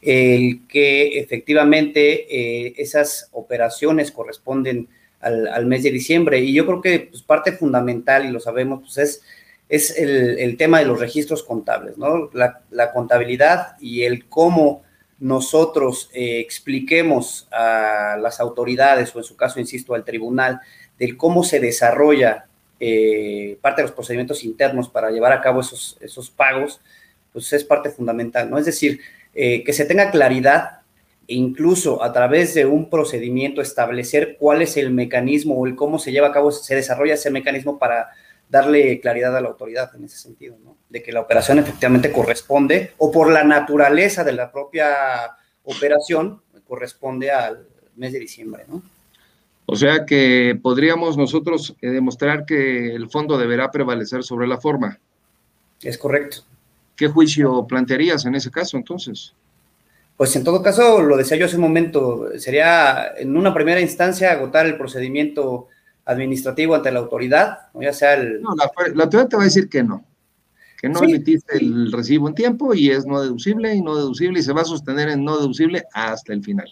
el 0.00 0.66
que 0.66 1.18
efectivamente 1.18 2.26
eh, 2.34 2.74
esas 2.78 3.28
operaciones 3.32 4.10
corresponden 4.10 4.88
al, 5.20 5.66
mes 5.66 5.82
de 5.82 5.90
diciembre. 5.90 6.40
Y 6.40 6.52
yo 6.52 6.66
creo 6.66 6.80
que 6.80 7.08
pues, 7.10 7.22
parte 7.22 7.52
fundamental, 7.52 8.24
y 8.24 8.30
lo 8.30 8.40
sabemos, 8.40 8.80
pues 8.80 8.98
es 8.98 9.22
es 9.70 9.96
el, 9.96 10.56
tema 10.56 10.80
de 10.80 10.84
los 10.84 10.98
registros 10.98 11.44
contables, 11.44 11.96
¿no? 11.96 12.28
La, 12.32 12.92
contabilidad 12.92 13.76
y 13.80 14.02
el 14.02 14.26
cómo 14.26 14.82
nosotros 15.20 16.10
eh, 16.12 16.40
expliquemos 16.40 17.46
a 17.52 18.16
las 18.20 18.40
autoridades, 18.40 19.14
o 19.14 19.18
en 19.18 19.24
su 19.24 19.36
caso, 19.36 19.60
insisto, 19.60 19.94
al 19.94 20.04
tribunal, 20.04 20.60
del 20.98 21.16
cómo 21.16 21.44
se 21.44 21.60
desarrolla 21.60 22.46
eh, 22.80 23.58
parte 23.60 23.82
de 23.82 23.86
los 23.86 23.94
procedimientos 23.94 24.42
internos 24.42 24.88
para 24.88 25.10
llevar 25.10 25.32
a 25.32 25.40
cabo 25.40 25.60
esos, 25.60 25.96
esos 26.00 26.30
pagos, 26.30 26.80
pues 27.32 27.52
es 27.52 27.62
parte 27.62 27.90
fundamental, 27.90 28.50
¿no? 28.50 28.58
Es 28.58 28.66
decir, 28.66 29.00
eh, 29.36 29.62
que 29.62 29.72
se 29.72 29.84
tenga 29.84 30.10
claridad 30.10 30.79
e 31.30 31.34
incluso 31.34 32.02
a 32.02 32.12
través 32.12 32.54
de 32.54 32.66
un 32.66 32.90
procedimiento 32.90 33.62
establecer 33.62 34.36
cuál 34.36 34.62
es 34.62 34.76
el 34.76 34.90
mecanismo 34.90 35.54
o 35.54 35.64
el 35.64 35.76
cómo 35.76 36.00
se 36.00 36.10
lleva 36.10 36.26
a 36.26 36.32
cabo, 36.32 36.50
se 36.50 36.74
desarrolla 36.74 37.14
ese 37.14 37.30
mecanismo 37.30 37.78
para 37.78 38.08
darle 38.48 38.98
claridad 38.98 39.36
a 39.36 39.40
la 39.40 39.46
autoridad 39.46 39.94
en 39.94 40.06
ese 40.06 40.18
sentido, 40.18 40.56
¿no? 40.64 40.76
De 40.88 41.04
que 41.04 41.12
la 41.12 41.20
operación 41.20 41.60
efectivamente 41.60 42.10
corresponde 42.10 42.94
o 42.98 43.12
por 43.12 43.30
la 43.30 43.44
naturaleza 43.44 44.24
de 44.24 44.32
la 44.32 44.50
propia 44.50 44.88
operación 45.62 46.42
corresponde 46.66 47.30
al 47.30 47.64
mes 47.94 48.12
de 48.12 48.18
diciembre, 48.18 48.64
¿no? 48.66 48.82
O 49.66 49.76
sea 49.76 50.04
que 50.04 50.58
podríamos 50.60 51.16
nosotros 51.16 51.76
eh, 51.80 51.90
demostrar 51.90 52.44
que 52.44 52.92
el 52.92 53.08
fondo 53.08 53.38
deberá 53.38 53.70
prevalecer 53.70 54.24
sobre 54.24 54.48
la 54.48 54.58
forma. 54.58 54.98
Es 55.80 55.96
correcto. 55.96 56.38
¿Qué 56.96 57.06
juicio 57.06 57.64
plantearías 57.68 58.26
en 58.26 58.34
ese 58.34 58.50
caso 58.50 58.76
entonces? 58.76 59.32
Pues 60.20 60.36
en 60.36 60.44
todo 60.44 60.62
caso, 60.62 61.00
lo 61.00 61.16
decía 61.16 61.38
yo 61.38 61.46
hace 61.46 61.56
un 61.56 61.62
momento, 61.62 62.28
sería 62.38 63.14
en 63.16 63.34
una 63.34 63.54
primera 63.54 63.80
instancia 63.80 64.30
agotar 64.30 64.66
el 64.66 64.76
procedimiento 64.76 65.68
administrativo 66.04 66.74
ante 66.74 66.92
la 66.92 66.98
autoridad, 66.98 67.70
ya 67.80 67.90
sea 67.94 68.12
el... 68.12 68.42
No, 68.42 68.54
la, 68.54 69.04
autoridad 69.04 69.28
te 69.28 69.36
va 69.36 69.42
a 69.44 69.46
decir 69.46 69.70
que 69.70 69.82
no, 69.82 70.04
que 70.78 70.90
no 70.90 71.02
emitiste 71.02 71.56
el 71.56 71.90
recibo 71.90 72.28
en 72.28 72.34
tiempo 72.34 72.74
y 72.74 72.90
es 72.90 73.06
no 73.06 73.22
deducible 73.22 73.74
y 73.74 73.80
no 73.80 73.96
deducible 73.96 74.40
y 74.40 74.42
se 74.42 74.52
va 74.52 74.60
a 74.60 74.66
sostener 74.66 75.08
en 75.08 75.24
no 75.24 75.38
deducible 75.38 75.84
hasta 75.94 76.34
el 76.34 76.44
final. 76.44 76.68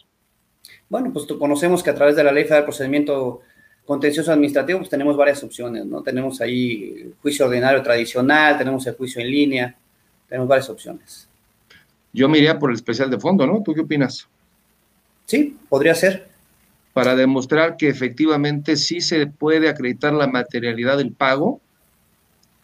Bueno, 0.91 1.11
pues 1.11 1.25
conocemos 1.39 1.83
que 1.83 1.89
a 1.89 1.95
través 1.95 2.17
de 2.17 2.25
la 2.25 2.33
ley 2.33 2.45
federal 2.45 2.65
de 2.65 2.67
procedimiento 2.67 3.41
contencioso 3.87 4.31
administrativo, 4.31 4.81
pues 4.81 4.91
tenemos 4.91 5.17
varias 5.17 5.43
opciones, 5.43 5.87
¿no? 5.87 6.03
Tenemos 6.03 6.39
ahí 6.43 7.15
juicio 7.23 7.47
ordinario 7.47 7.81
tradicional, 7.81 8.59
tenemos 8.59 8.87
el 8.87 8.95
juicio 8.95 9.23
en 9.23 9.31
línea, 9.31 9.75
tenemos 10.29 10.47
varias 10.47 10.69
opciones. 10.69 11.28
Yo 12.13 12.29
me 12.29 12.39
iría 12.39 12.59
por 12.59 12.71
el 12.71 12.77
especial 12.77 13.11
de 13.11 13.21
fondo, 13.21 13.47
¿no? 13.47 13.63
¿Tú 13.63 13.75
qué 13.75 13.83
opinas? 13.83 14.29
Sí, 15.27 15.57
podría 15.69 15.95
ser 15.95 16.29
para 16.99 17.15
demostrar 17.15 17.77
que 17.77 17.89
efectivamente 17.89 18.75
sí 18.75 19.01
se 19.01 19.29
puede 19.29 19.69
acreditar 19.69 20.13
la 20.13 20.27
materialidad 20.27 20.97
del 20.97 21.13
pago 21.13 21.61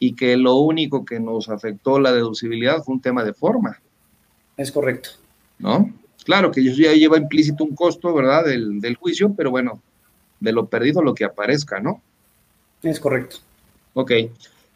y 0.00 0.16
que 0.16 0.36
lo 0.36 0.56
único 0.56 1.04
que 1.04 1.20
nos 1.20 1.48
afectó 1.48 2.00
la 2.00 2.10
deducibilidad 2.10 2.82
fue 2.82 2.96
un 2.96 3.00
tema 3.00 3.22
de 3.22 3.32
forma. 3.32 3.80
Es 4.56 4.72
correcto. 4.72 5.10
¿No? 5.60 5.88
Claro 6.24 6.50
que 6.50 6.64
ya 6.64 6.92
lleva 6.94 7.16
implícito 7.16 7.62
un 7.62 7.76
costo, 7.76 8.12
¿verdad? 8.12 8.44
Del, 8.46 8.80
del 8.80 8.96
juicio, 8.96 9.32
pero 9.36 9.52
bueno, 9.52 9.80
de 10.40 10.50
lo 10.50 10.66
perdido 10.66 11.00
lo 11.00 11.14
que 11.14 11.24
aparezca, 11.24 11.78
¿no? 11.78 12.02
Es 12.82 12.98
correcto. 12.98 13.36
Ok. 13.92 14.10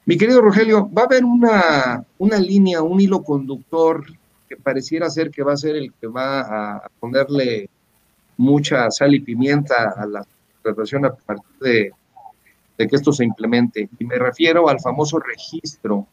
Mi 0.07 0.17
querido 0.17 0.41
Rogelio, 0.41 0.89
va 0.97 1.03
a 1.03 1.07
haber 1.07 1.25
una, 1.25 2.05
una 2.19 2.39
línea, 2.39 2.81
un 2.81 3.01
hilo 3.01 3.25
conductor 3.25 4.05
que 4.49 4.57
pareciera 4.57 5.11
ser 5.11 5.31
que 5.31 5.43
va 5.43 5.53
a 5.53 5.57
ser 5.57 5.77
el 5.77 5.93
que 5.93 6.07
va 6.07 6.41
a 6.77 6.89
ponerle 7.01 7.69
mucha 8.37 8.91
sal 8.91 9.15
y 9.15 9.21
pimienta 9.21 9.95
a 9.97 10.07
la 10.07 10.27
contratación 10.55 11.05
a 11.05 11.15
partir 11.15 11.45
de, 11.61 11.93
que 12.89 12.97
esto 12.97 13.13
se 13.13 13.25
implemente. 13.25 13.89
Y 13.99 14.05
me 14.05 14.17
refiero 14.17 14.69
al 14.69 14.81
famoso 14.81 15.19
registro 15.19 16.07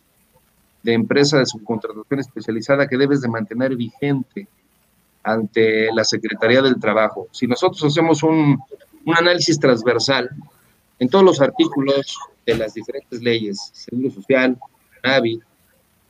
de 0.83 0.93
empresa 0.93 1.37
de 1.37 1.45
subcontratación 1.45 2.19
especializada 2.19 2.87
que 2.87 2.97
debes 2.97 3.21
de 3.21 3.29
mantener 3.29 3.75
vigente 3.75 4.47
ante 5.23 5.91
la 5.93 6.03
Secretaría 6.03 6.61
del 6.61 6.79
Trabajo. 6.79 7.27
Si 7.31 7.47
nosotros 7.47 7.83
hacemos 7.83 8.21
un, 8.23 8.59
un 9.05 9.15
análisis 9.15 9.59
transversal 9.59 10.29
en 10.99 11.09
todos 11.09 11.23
los 11.25 11.41
artículos 11.41 12.17
de 12.45 12.55
las 12.55 12.73
diferentes 12.73 13.21
leyes, 13.21 13.71
Seguro 13.73 14.11
Social, 14.11 14.57
NAVI, 15.03 15.39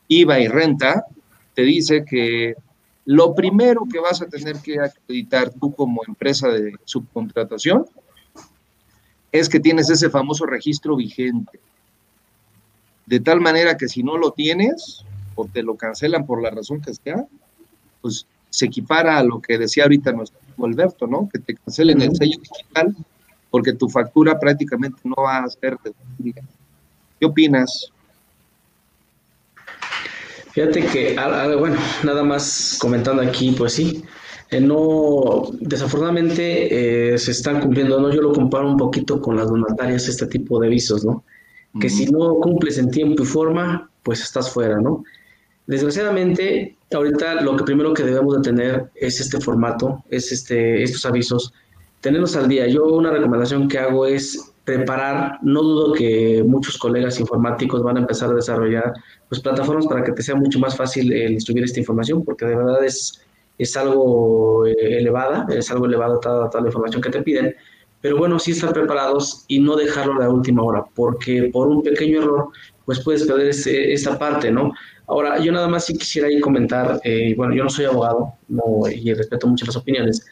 IVA 0.08 0.40
y 0.40 0.48
renta, 0.48 1.06
te 1.56 1.62
dice 1.62 2.04
que 2.04 2.54
lo 3.06 3.34
primero 3.34 3.86
que 3.90 3.98
vas 3.98 4.20
a 4.20 4.26
tener 4.26 4.58
que 4.58 4.78
acreditar 4.78 5.50
tú 5.50 5.72
como 5.72 6.02
empresa 6.06 6.48
de 6.48 6.74
subcontratación 6.84 7.86
es 9.32 9.48
que 9.48 9.58
tienes 9.58 9.88
ese 9.88 10.10
famoso 10.10 10.44
registro 10.44 10.96
vigente. 10.96 11.58
De 13.06 13.20
tal 13.20 13.40
manera 13.40 13.78
que 13.78 13.88
si 13.88 14.02
no 14.02 14.18
lo 14.18 14.32
tienes 14.32 15.02
o 15.34 15.46
te 15.46 15.62
lo 15.62 15.76
cancelan 15.76 16.26
por 16.26 16.42
la 16.42 16.50
razón 16.50 16.82
que 16.82 16.92
sea, 16.92 17.24
pues 18.02 18.26
se 18.50 18.66
equipara 18.66 19.16
a 19.16 19.24
lo 19.24 19.40
que 19.40 19.56
decía 19.56 19.84
ahorita 19.84 20.12
nuestro 20.12 20.38
Alberto, 20.62 21.06
¿no? 21.06 21.28
Que 21.32 21.38
te 21.38 21.54
cancelen 21.54 22.02
el 22.02 22.14
sello 22.14 22.38
digital 22.38 22.94
porque 23.50 23.72
tu 23.72 23.88
factura 23.88 24.38
prácticamente 24.38 25.00
no 25.04 25.16
va 25.22 25.38
a 25.38 25.48
ser 25.48 25.78
de 25.82 26.34
¿Qué 27.18 27.24
opinas? 27.24 27.90
Fíjate 30.56 30.86
que, 30.86 31.14
bueno, 31.58 31.76
nada 32.02 32.24
más 32.24 32.78
comentando 32.80 33.20
aquí, 33.20 33.50
pues 33.50 33.74
sí, 33.74 34.02
eh, 34.50 34.58
no, 34.58 35.50
desafortunadamente 35.60 37.12
eh, 37.12 37.18
se 37.18 37.32
están 37.32 37.60
cumpliendo, 37.60 38.00
¿no? 38.00 38.10
Yo 38.10 38.22
lo 38.22 38.32
comparo 38.32 38.66
un 38.66 38.78
poquito 38.78 39.20
con 39.20 39.36
las 39.36 39.48
donatarias, 39.48 40.08
este 40.08 40.26
tipo 40.26 40.58
de 40.58 40.70
visos, 40.70 41.04
¿no? 41.04 41.24
que 41.78 41.90
si 41.90 42.06
no 42.06 42.36
cumples 42.36 42.78
en 42.78 42.90
tiempo 42.90 43.22
y 43.22 43.26
forma, 43.26 43.90
pues 44.02 44.22
estás 44.22 44.50
fuera, 44.50 44.80
¿no? 44.80 45.04
Desgraciadamente, 45.66 46.74
ahorita 46.90 47.42
lo 47.42 47.54
que 47.58 47.64
primero 47.64 47.92
que 47.92 48.04
debemos 48.04 48.36
de 48.36 48.50
tener 48.50 48.90
es 48.94 49.20
este 49.20 49.38
formato, 49.38 50.02
es 50.08 50.32
este, 50.32 50.82
estos 50.82 51.04
avisos, 51.04 51.52
tenerlos 52.00 52.34
al 52.34 52.48
día. 52.48 52.66
Yo 52.66 52.86
una 52.86 53.10
recomendación 53.10 53.68
que 53.68 53.78
hago 53.78 54.06
es 54.06 54.54
preparar, 54.66 55.38
no 55.42 55.62
dudo 55.62 55.92
que 55.92 56.42
muchos 56.44 56.76
colegas 56.76 57.20
informáticos 57.20 57.84
van 57.84 57.98
a 57.98 58.00
empezar 58.00 58.30
a 58.30 58.34
desarrollar 58.34 58.92
pues, 59.28 59.40
plataformas 59.40 59.86
para 59.86 60.02
que 60.02 60.10
te 60.10 60.22
sea 60.22 60.34
mucho 60.34 60.58
más 60.58 60.76
fácil 60.76 61.12
el 61.12 61.40
subir 61.40 61.62
esta 61.62 61.78
información, 61.78 62.24
porque 62.24 62.46
de 62.46 62.56
verdad 62.56 62.84
es, 62.84 63.24
es 63.58 63.76
algo 63.76 64.66
eh, 64.66 64.74
elevada, 64.98 65.46
es 65.50 65.70
algo 65.70 65.86
elevado 65.86 66.18
toda, 66.18 66.50
toda 66.50 66.62
la 66.62 66.68
información 66.68 67.00
que 67.00 67.10
te 67.10 67.22
piden, 67.22 67.54
pero 68.00 68.18
bueno, 68.18 68.40
sí 68.40 68.50
estar 68.50 68.72
preparados 68.72 69.44
y 69.46 69.60
no 69.60 69.76
dejarlo 69.76 70.14
a 70.14 70.24
la 70.24 70.30
última 70.30 70.64
hora, 70.64 70.84
porque 70.96 71.48
por 71.52 71.68
un 71.68 71.84
pequeño 71.84 72.22
error, 72.22 72.48
pues 72.84 72.98
puedes 73.04 73.24
perder 73.24 73.48
esta 73.48 74.18
parte, 74.18 74.50
¿no? 74.50 74.72
Ahora, 75.06 75.38
yo 75.38 75.52
nada 75.52 75.68
más 75.68 75.86
sí 75.86 75.96
quisiera 75.96 76.26
ahí 76.26 76.40
comentar, 76.40 77.00
eh, 77.04 77.34
bueno, 77.36 77.54
yo 77.54 77.62
no 77.62 77.70
soy 77.70 77.84
abogado 77.84 78.32
no, 78.48 78.62
y 78.92 79.14
respeto 79.14 79.46
mucho 79.46 79.64
las 79.64 79.76
opiniones, 79.76 80.26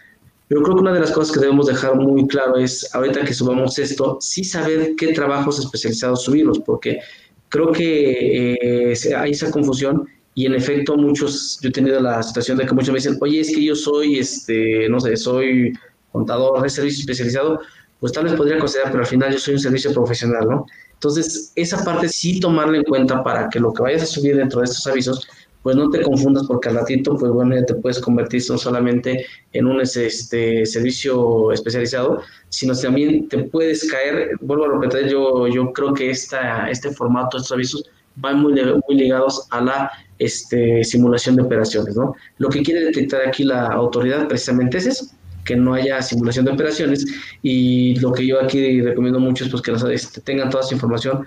pero 0.49 0.62
creo 0.62 0.76
que 0.76 0.82
una 0.82 0.92
de 0.92 1.01
las 1.01 1.12
cosas 1.12 1.34
que 1.34 1.40
debemos 1.40 1.66
dejar 1.66 1.97
muy 1.97 2.26
claro 2.26 2.57
es, 2.57 2.95
ahorita 2.95 3.24
que 3.24 3.32
subamos 3.32 3.78
esto, 3.78 4.18
sí 4.20 4.45
saber 4.45 4.95
qué 4.97 5.12
trabajos 5.12 5.59
especializados 5.59 6.24
subirlos, 6.24 6.61
porque 6.61 7.01
creo 7.49 7.72
que 7.72 8.55
eh, 8.61 9.16
hay 9.16 9.30
esa 9.30 9.51
confusión 9.51 10.07
y 10.34 10.47
en 10.47 10.55
efecto 10.55 10.97
muchos, 10.97 11.59
yo 11.62 11.68
he 11.68 11.72
tenido 11.72 12.01
la 12.01 12.22
situación 12.22 12.59
de 12.59 12.66
que 12.66 12.74
muchos 12.74 12.90
me 12.90 12.97
dicen, 12.97 13.16
oye, 13.20 13.40
es 13.40 13.55
que 13.55 13.64
yo 13.64 13.74
soy, 13.74 14.18
este, 14.18 14.88
no 14.88 15.01
sé, 15.01 15.16
soy 15.16 15.72
contador 16.11 16.61
de 16.61 16.68
servicio 16.68 17.01
especializado, 17.01 17.61
pues 18.01 18.12
tal 18.12 18.24
vez 18.24 18.34
podría 18.34 18.59
considerar, 18.59 18.90
pero 18.90 19.05
al 19.05 19.09
final 19.09 19.32
yo 19.32 19.38
soy 19.38 19.55
un 19.55 19.61
servicio 19.61 19.92
profesional, 19.92 20.47
¿no? 20.49 20.66
Entonces, 20.92 21.53
esa 21.55 21.84
parte 21.84 22.09
sí 22.09 22.40
tomarla 22.40 22.78
en 22.78 22.84
cuenta 22.84 23.22
para 23.22 23.49
que 23.49 23.61
lo 23.61 23.72
que 23.72 23.82
vayas 23.82 24.03
a 24.03 24.07
subir 24.07 24.36
dentro 24.36 24.61
de 24.61 24.64
estos 24.64 24.86
avisos, 24.86 25.26
pues 25.65 25.77
no 25.77 25.89
te 25.89 26.03
confundas 26.03 26.45
porque 26.47 26.69
al 26.69 26.75
ratito, 26.75 27.17
pues 27.17 27.33
bueno, 27.33 27.57
ya 27.57 27.65
te 27.65 27.75
puedes 27.75 27.99
convertir 27.99 28.43
no 28.51 28.59
solamente 28.59 29.25
en 29.55 29.67
un 29.67 29.81
este, 29.81 30.67
servicio 30.67 31.53
especializado, 31.53 32.21
sino 32.51 32.77
también 32.77 33.29
te 33.29 33.45
puedes 33.45 33.91
caer, 33.91 34.33
vuelvo 34.43 34.67
a 34.67 34.79
repetir, 34.79 35.09
yo, 35.09 35.49
yo 35.49 35.73
creo 35.73 35.95
que 35.95 36.11
esta, 36.11 36.71
este 36.71 36.91
formato, 36.91 37.39
estos 37.39 37.53
avisos, 37.53 37.91
van 38.17 38.43
muy, 38.43 38.53
muy 38.53 38.95
ligados 38.95 39.49
a 39.51 39.62
la 39.62 39.91
este, 40.19 40.85
simulación 40.85 41.37
de 41.37 41.43
operaciones, 41.43 41.97
¿no? 41.97 42.15
Lo 42.37 42.51
que 42.51 42.62
quiere 42.62 42.85
detectar 42.85 43.27
aquí 43.27 43.43
la 43.43 43.69
autoridad 43.69 44.29
precisamente 44.29 44.77
es 44.77 44.87
eso, 44.87 45.07
que 45.47 45.57
no 45.57 45.73
haya 45.73 46.03
simulación 46.03 46.45
de 46.45 46.53
operaciones 46.53 47.07
y 47.43 47.99
lo 48.01 48.12
que 48.12 48.27
yo 48.27 48.39
aquí 48.39 48.83
recomiendo 48.83 49.19
mucho 49.19 49.45
es 49.45 49.51
pues, 49.51 49.62
que 49.62 49.73
este, 49.95 50.21
tengan 50.21 50.51
toda 50.51 50.62
esa 50.62 50.75
información 50.75 51.25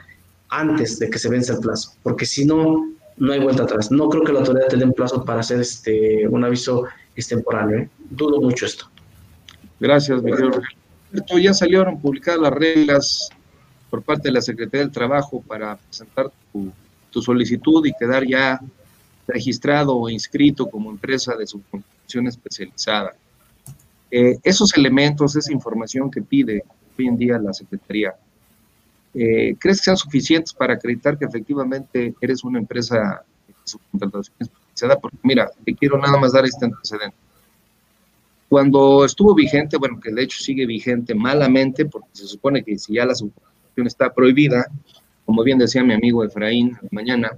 antes 0.49 0.99
de 0.99 1.09
que 1.09 1.17
se 1.17 1.27
vence 1.27 1.53
el 1.53 1.59
plazo, 1.59 1.93
porque 2.03 2.27
si 2.27 2.45
no, 2.45 2.96
no 3.17 3.33
hay 3.33 3.39
vuelta 3.39 3.63
atrás. 3.63 3.91
No 3.91 4.09
creo 4.09 4.23
que 4.23 4.31
la 4.31 4.39
autoridad 4.39 4.67
te 4.67 4.77
dé 4.77 4.85
un 4.85 4.93
plazo 4.93 5.23
para 5.25 5.41
hacer 5.41 5.59
este, 5.59 6.27
un 6.27 6.43
aviso 6.43 6.85
extemporáneo. 7.15 7.79
¿eh? 7.79 7.89
Dudo 8.09 8.41
mucho 8.41 8.65
esto. 8.65 8.89
Gracias, 9.79 10.21
Miguel. 10.21 10.51
Ya 11.41 11.53
salieron 11.53 11.99
publicadas 11.99 12.39
las 12.39 12.53
reglas 12.53 13.29
por 13.89 14.03
parte 14.03 14.27
de 14.27 14.33
la 14.33 14.41
Secretaría 14.41 14.81
del 14.81 14.91
Trabajo 14.91 15.41
para 15.41 15.77
presentar 15.77 16.31
tu, 16.51 16.71
tu 17.09 17.21
solicitud 17.21 17.85
y 17.85 17.93
quedar 17.93 18.25
ya 18.25 18.59
registrado 19.27 19.95
o 19.95 20.09
inscrito 20.09 20.67
como 20.67 20.89
empresa 20.89 21.35
de 21.35 21.47
subcontratación 21.47 22.27
especializada. 22.27 23.13
Eh, 24.09 24.37
esos 24.43 24.75
elementos, 24.77 25.35
esa 25.35 25.51
información 25.51 26.09
que 26.09 26.21
pide 26.21 26.63
hoy 26.97 27.07
en 27.07 27.17
día 27.17 27.37
la 27.37 27.53
Secretaría, 27.53 28.13
eh, 29.19 29.55
¿crees 29.59 29.79
que 29.79 29.85
sean 29.85 29.97
suficientes 29.97 30.53
para 30.53 30.75
acreditar 30.75 31.17
que 31.17 31.25
efectivamente 31.25 32.13
eres 32.21 32.43
una 32.43 32.59
empresa 32.59 33.23
de 33.47 33.53
subcontratación 33.63 34.35
especializada? 34.39 34.99
Porque 34.99 35.17
mira, 35.23 35.49
te 35.65 35.73
quiero 35.73 35.97
nada 35.97 36.19
más 36.19 36.33
dar 36.33 36.45
este 36.45 36.65
antecedente. 36.65 37.17
Cuando 38.47 39.03
estuvo 39.03 39.33
vigente, 39.33 39.77
bueno, 39.77 39.99
que 39.99 40.11
de 40.11 40.21
hecho 40.21 40.37
sigue 40.37 40.67
vigente 40.67 41.15
malamente, 41.15 41.85
porque 41.85 42.09
se 42.13 42.27
supone 42.27 42.63
que 42.63 42.77
si 42.77 42.93
ya 42.93 43.05
la 43.05 43.15
subcontratación 43.15 43.87
está 43.87 44.13
prohibida, 44.13 44.67
como 45.25 45.43
bien 45.43 45.57
decía 45.57 45.83
mi 45.83 45.95
amigo 45.95 46.23
Efraín 46.23 46.77
mañana, 46.91 47.31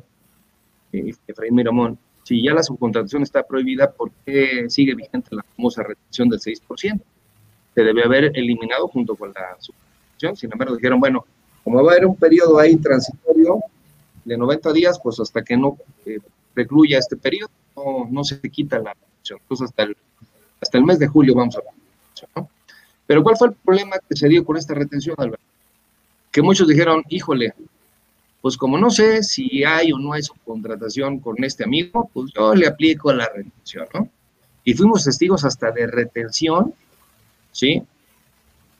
eh, 0.91 1.13
Efraín 1.27 1.55
Miramón, 1.55 1.97
si 2.23 2.43
ya 2.43 2.53
la 2.53 2.61
subcontratación 2.61 3.23
está 3.23 3.43
prohibida, 3.43 3.89
¿por 3.89 4.11
qué 4.25 4.69
sigue 4.69 4.95
vigente 4.95 5.33
la 5.33 5.43
famosa 5.55 5.81
retención 5.83 6.27
del 6.27 6.41
6%? 6.41 7.01
Se 7.73 7.81
debe 7.83 8.03
haber 8.03 8.37
eliminado 8.37 8.89
junto 8.89 9.15
con 9.15 9.29
la 9.29 9.55
subcontratación. 9.59 10.35
Sin 10.35 10.51
embargo, 10.51 10.75
dijeron, 10.75 10.99
bueno, 10.99 11.25
como 11.63 11.83
va 11.83 11.91
a 11.91 11.93
haber 11.93 12.05
un 12.05 12.15
periodo 12.15 12.59
ahí 12.59 12.75
transitorio 12.77 13.59
de 14.25 14.37
90 14.37 14.73
días, 14.73 14.99
pues 15.01 15.19
hasta 15.19 15.43
que 15.43 15.57
no 15.57 15.77
eh, 16.05 16.19
este 16.55 17.15
periodo, 17.15 17.49
no, 18.09 18.23
se 18.23 18.39
quita 18.49 18.79
la 18.79 18.93
retención. 18.93 19.39
Entonces, 19.41 19.69
hasta 19.69 19.83
el, 19.83 19.97
hasta 20.61 20.77
el 20.77 20.83
mes 20.83 20.99
de 20.99 21.07
julio 21.07 21.35
vamos 21.35 21.55
a. 21.55 21.61
¿no? 22.35 22.49
Pero 23.07 23.23
¿cuál 23.23 23.37
fue 23.37 23.47
el 23.49 23.53
problema 23.53 23.97
que 24.07 24.15
se 24.15 24.27
dio 24.27 24.43
con 24.43 24.57
esta 24.57 24.73
retención, 24.73 25.15
Alberto? 25.17 25.43
Que 26.31 26.41
muchos 26.41 26.67
dijeron, 26.67 27.03
híjole, 27.09 27.53
pues 28.41 28.57
como 28.57 28.77
no 28.77 28.89
sé 28.89 29.23
si 29.23 29.63
hay 29.63 29.91
o 29.91 29.97
no 29.97 30.13
hay 30.13 30.23
subcontratación 30.23 31.19
con 31.19 31.43
este 31.43 31.63
amigo, 31.63 32.09
pues 32.13 32.31
yo 32.35 32.53
le 32.53 32.67
aplico 32.67 33.11
la 33.13 33.27
retención, 33.27 33.87
¿no? 33.93 34.09
Y 34.63 34.73
fuimos 34.73 35.03
testigos 35.03 35.43
hasta 35.45 35.71
de 35.71 35.87
retención, 35.87 36.73
¿sí? 37.51 37.81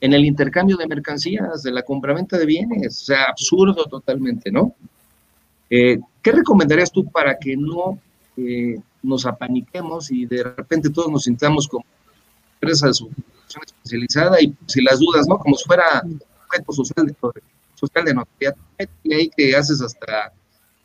En 0.00 0.14
el 0.14 0.24
intercambio 0.24 0.76
de 0.76 0.86
mercancías, 0.86 1.62
de 1.62 1.72
la 1.72 1.82
compraventa 1.82 2.38
de 2.38 2.46
bienes, 2.46 3.02
o 3.02 3.04
sea, 3.04 3.24
absurdo 3.24 3.84
totalmente, 3.84 4.50
¿no? 4.50 4.74
Eh, 5.68 5.98
¿Qué 6.22 6.32
recomendarías 6.32 6.90
tú 6.90 7.04
para 7.10 7.38
que 7.38 7.56
no 7.56 7.98
eh, 8.36 8.80
nos 9.02 9.26
apaniquemos 9.26 10.10
y 10.10 10.26
de 10.26 10.42
repente 10.42 10.90
todos 10.90 11.10
nos 11.10 11.24
sintamos 11.24 11.68
como 11.68 11.84
empresa 12.54 12.88
de 12.88 12.94
subcontratación 12.94 13.62
especializada 13.66 14.40
y 14.40 14.54
si 14.66 14.82
las 14.82 14.98
dudas, 14.98 15.26
¿no? 15.28 15.38
Como 15.38 15.56
si 15.56 15.64
fuera 15.64 16.02
objeto 16.46 16.72
social 16.72 17.06
de 17.06 17.14
social 17.74 18.04
de 18.04 18.14
notariado, 18.14 18.56
y 19.02 19.14
ahí 19.14 19.30
que 19.34 19.54
haces 19.56 19.80
hasta 19.80 20.32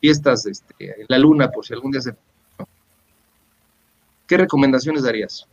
fiestas 0.00 0.46
este, 0.46 1.00
en 1.00 1.06
la 1.08 1.18
luna, 1.18 1.50
por 1.50 1.64
si 1.66 1.74
algún 1.74 1.92
día 1.92 2.00
se... 2.00 2.14
¿Qué 4.26 4.36
recomendaciones 4.36 5.02
darías? 5.02 5.46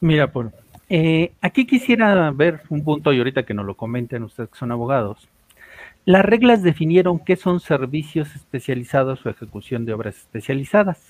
Mira, 0.00 0.30
por 0.30 0.52
eh, 0.96 1.32
aquí 1.40 1.66
quisiera 1.66 2.30
ver 2.30 2.60
un 2.68 2.84
punto 2.84 3.12
y 3.12 3.18
ahorita 3.18 3.42
que 3.42 3.52
nos 3.52 3.66
lo 3.66 3.74
comenten 3.74 4.22
ustedes 4.22 4.48
que 4.50 4.56
son 4.56 4.70
abogados. 4.70 5.28
Las 6.04 6.24
reglas 6.24 6.62
definieron 6.62 7.18
qué 7.18 7.34
son 7.34 7.58
servicios 7.58 8.32
especializados 8.36 9.26
o 9.26 9.28
ejecución 9.28 9.86
de 9.86 9.92
obras 9.92 10.18
especializadas. 10.18 11.00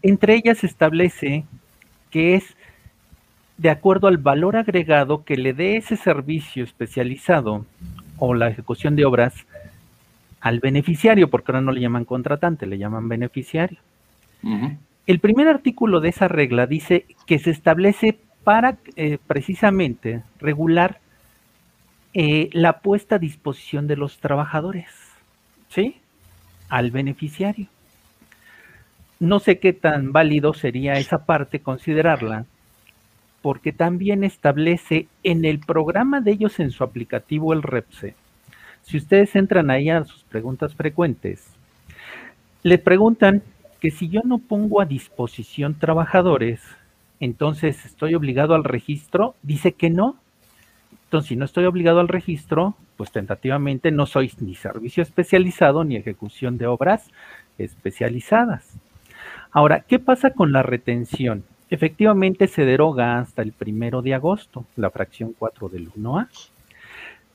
Entre 0.00 0.34
ellas 0.34 0.64
establece 0.64 1.44
que 2.10 2.36
es 2.36 2.56
de 3.58 3.68
acuerdo 3.68 4.08
al 4.08 4.16
valor 4.16 4.56
agregado 4.56 5.24
que 5.24 5.36
le 5.36 5.52
dé 5.52 5.76
ese 5.76 5.98
servicio 5.98 6.64
especializado 6.64 7.66
o 8.16 8.32
la 8.32 8.48
ejecución 8.48 8.96
de 8.96 9.04
obras 9.04 9.34
al 10.40 10.60
beneficiario, 10.60 11.28
porque 11.28 11.52
ahora 11.52 11.60
no 11.60 11.72
le 11.72 11.82
llaman 11.82 12.06
contratante, 12.06 12.64
le 12.64 12.78
llaman 12.78 13.10
beneficiario. 13.10 13.78
El 15.06 15.18
primer 15.18 15.48
artículo 15.48 16.00
de 16.00 16.08
esa 16.08 16.28
regla 16.28 16.66
dice 16.66 17.04
que 17.26 17.38
se 17.38 17.50
establece 17.50 18.20
para 18.50 18.78
eh, 18.96 19.18
precisamente 19.28 20.24
regular 20.40 20.98
eh, 22.14 22.50
la 22.52 22.80
puesta 22.80 23.14
a 23.14 23.18
disposición 23.20 23.86
de 23.86 23.94
los 23.94 24.18
trabajadores, 24.18 24.88
¿sí? 25.68 26.00
Al 26.68 26.90
beneficiario. 26.90 27.68
No 29.20 29.38
sé 29.38 29.60
qué 29.60 29.72
tan 29.72 30.10
válido 30.10 30.52
sería 30.52 30.94
esa 30.94 31.26
parte 31.26 31.60
considerarla, 31.60 32.44
porque 33.40 33.70
también 33.70 34.24
establece 34.24 35.06
en 35.22 35.44
el 35.44 35.60
programa 35.60 36.20
de 36.20 36.32
ellos 36.32 36.58
en 36.58 36.72
su 36.72 36.82
aplicativo 36.82 37.52
el 37.52 37.62
REPSE. 37.62 38.16
Si 38.82 38.96
ustedes 38.96 39.36
entran 39.36 39.70
ahí 39.70 39.90
a 39.90 40.02
sus 40.02 40.24
preguntas 40.24 40.74
frecuentes, 40.74 41.46
le 42.64 42.78
preguntan 42.78 43.44
que 43.78 43.92
si 43.92 44.08
yo 44.08 44.22
no 44.24 44.38
pongo 44.38 44.80
a 44.80 44.86
disposición 44.86 45.78
trabajadores, 45.78 46.60
entonces 47.20 47.84
estoy 47.84 48.14
obligado 48.14 48.54
al 48.54 48.64
registro. 48.64 49.34
Dice 49.42 49.72
que 49.72 49.90
no. 49.90 50.16
Entonces, 51.04 51.28
si 51.28 51.36
no 51.36 51.44
estoy 51.44 51.66
obligado 51.66 52.00
al 52.00 52.08
registro, 52.08 52.74
pues 52.96 53.12
tentativamente 53.12 53.90
no 53.90 54.06
soy 54.06 54.32
ni 54.40 54.54
servicio 54.54 55.02
especializado 55.02 55.84
ni 55.84 55.96
ejecución 55.96 56.56
de 56.56 56.66
obras 56.66 57.10
especializadas. 57.58 58.74
Ahora, 59.52 59.80
¿qué 59.80 59.98
pasa 59.98 60.30
con 60.30 60.52
la 60.52 60.62
retención? 60.62 61.44
Efectivamente 61.68 62.48
se 62.48 62.64
deroga 62.64 63.18
hasta 63.18 63.42
el 63.42 63.52
primero 63.52 64.02
de 64.02 64.14
agosto, 64.14 64.64
la 64.76 64.90
fracción 64.90 65.34
4 65.38 65.68
del 65.68 65.90
1A. 65.92 66.28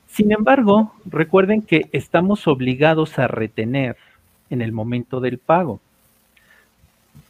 Sin 0.08 0.32
embargo, 0.32 0.94
recuerden 1.04 1.62
que 1.62 1.88
estamos 1.92 2.46
obligados 2.48 3.18
a 3.18 3.28
retener 3.28 3.96
en 4.50 4.62
el 4.62 4.72
momento 4.72 5.20
del 5.20 5.38
pago. 5.38 5.80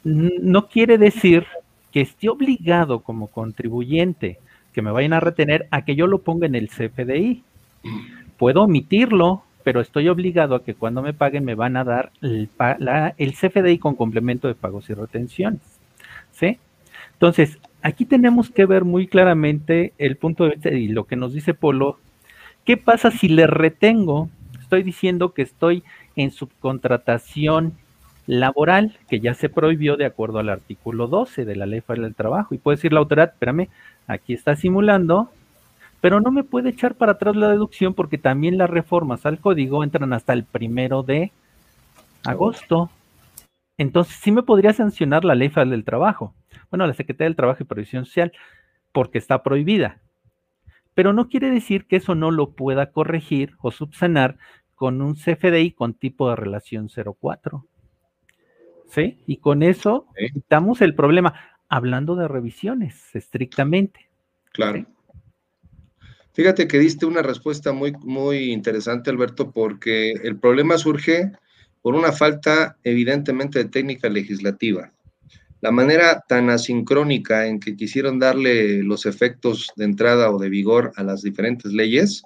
No 0.05 0.69
quiere 0.69 0.99
decir 0.99 1.47
que 1.97 2.03
esté 2.03 2.29
obligado 2.29 3.01
como 3.01 3.29
contribuyente 3.29 4.39
que 4.75 4.83
me 4.83 4.91
vayan 4.91 5.15
a 5.15 5.21
retener 5.21 5.67
a 5.71 5.87
que 5.87 5.97
yo 5.97 6.07
lo 6.07 6.19
ponga 6.19 6.47
en 6.47 6.55
el 6.55 6.69
CFDI. 6.69 7.43
Puedo 8.37 8.65
omitirlo, 8.65 9.45
pero 9.65 9.81
estoy 9.81 10.11
obligado 10.11 10.57
a 10.57 10.63
que 10.63 10.75
cuando 10.75 11.01
me 11.01 11.15
paguen 11.15 11.47
me 11.47 11.55
van 11.55 11.75
a 11.79 11.85
dar 11.85 12.13
el, 12.21 12.51
CFDI 13.33 13.79
con 13.79 13.95
complemento 13.95 14.47
de 14.47 14.55
pagos 14.55 14.91
y 14.91 14.93
retenciones. 14.93 15.63
¿Sí? 16.33 16.59
Entonces, 17.15 17.59
aquí 17.81 18.05
tenemos 18.05 18.51
que 18.51 18.67
ver 18.67 18.85
muy 18.85 19.07
claramente 19.07 19.95
el 19.97 20.19
punto 20.19 20.45
de 20.45 20.51
vista 20.51 20.71
y 20.73 20.89
lo 20.89 21.05
que 21.05 21.17
nos 21.17 21.33
dice 21.33 21.55
Polo. 21.55 21.99
¿Qué 22.67 22.77
pasa 22.77 23.11
si 23.11 23.29
le 23.31 23.47
retengo? 23.47 24.29
Estoy 24.61 24.83
diciendo 24.83 25.33
que 25.33 25.41
estoy 25.41 25.83
en 26.15 26.31
subcontratación 26.31 27.73
laboral, 28.27 28.99
que 29.09 29.21
ya 29.21 29.35
se 29.35 29.49
prohibió 29.49 29.97
de 29.97 30.05
acuerdo 30.05 30.39
al 30.39 30.49
artículo 30.49 31.07
12 31.07 31.45
de 31.45 31.57
la 31.57 31.67
Ley 31.67 31.81
Federal 31.81 32.05
del 32.05 32.15
Trabajo. 32.15 32.55
Y 32.55 32.59
puede 32.59 32.77
decir 32.77 32.93
la 32.93 33.01
autoridad, 33.01 33.31
espérame, 33.33 33.69
aquí 34.07 34.35
está 34.35 34.57
simulando, 34.57 35.31
pero 36.01 36.21
no 36.21 36.31
me 36.31 36.45
puede 36.45 36.71
echar 36.71 36.95
para 36.95 37.13
atrás 37.13 37.37
la 37.37 37.49
deducción 37.49 37.95
porque 37.95 38.19
también 38.19 38.59
las 38.59 38.71
reformas 38.71 39.27
al 39.27 39.39
código 39.39 39.83
entran 39.85 40.13
hasta 40.13 40.33
el 40.33 40.45
primero 40.45 41.03
de 41.03 41.33
agosto. 42.25 42.91
Entonces 43.79 44.17
sí 44.17 44.33
me 44.33 44.43
podría 44.43 44.73
sancionar 44.73 45.25
la 45.25 45.35
Ley 45.35 45.49
Federal 45.49 45.71
del 45.71 45.85
Trabajo. 45.85 46.35
Bueno, 46.71 46.87
la 46.87 46.95
Secretaría 46.95 47.29
del 47.29 47.37
Trabajo 47.37 47.63
y 47.63 47.67
Previsión 47.67 48.05
Social, 48.05 48.33
porque 48.93 49.19
está 49.19 49.43
prohibida. 49.43 50.01
Pero 50.95 51.13
no 51.13 51.29
quiere 51.29 51.51
decir 51.51 51.87
que 51.87 51.97
eso 51.97 52.15
no 52.15 52.31
lo 52.31 52.51
pueda 52.51 52.91
corregir 52.91 53.55
o 53.61 53.71
subsanar 53.71 54.37
con 54.75 55.03
un 55.03 55.15
CFDI 55.15 55.73
con 55.73 55.95
tipo 55.95 56.29
de 56.31 56.37
relación 56.37 56.89
04. 56.89 57.67
¿Sí? 58.89 59.19
Y 59.27 59.39
con 59.39 59.63
eso 59.63 60.07
quitamos 60.33 60.81
el 60.81 60.95
problema, 60.95 61.35
hablando 61.69 62.17
de 62.17 62.29
revisiones 62.29 63.15
estrictamente. 63.15 64.09
Claro. 64.53 64.87
Fíjate 66.33 66.69
que 66.69 66.79
diste 66.79 67.07
una 67.07 67.23
respuesta 67.23 67.73
muy, 67.73 67.93
muy 67.93 68.53
interesante, 68.53 69.11
Alberto, 69.11 69.53
porque 69.53 70.13
el 70.13 70.39
problema 70.39 70.77
surge 70.77 71.33
por 71.81 71.95
una 71.95 72.13
falta 72.13 72.77
evidentemente 72.85 73.59
de 73.59 73.71
técnica 73.71 74.09
legislativa. 74.09 74.93
La 75.61 75.71
manera 75.71 76.23
tan 76.29 76.51
asincrónica 76.51 77.47
en 77.47 77.59
que 77.59 77.75
quisieron 77.75 78.19
darle 78.19 78.83
los 78.83 79.07
efectos 79.07 79.73
de 79.77 79.87
entrada 79.87 80.31
o 80.31 80.39
de 80.39 80.51
vigor 80.51 80.93
a 80.97 81.03
las 81.03 81.23
diferentes 81.23 81.73
leyes 81.73 82.23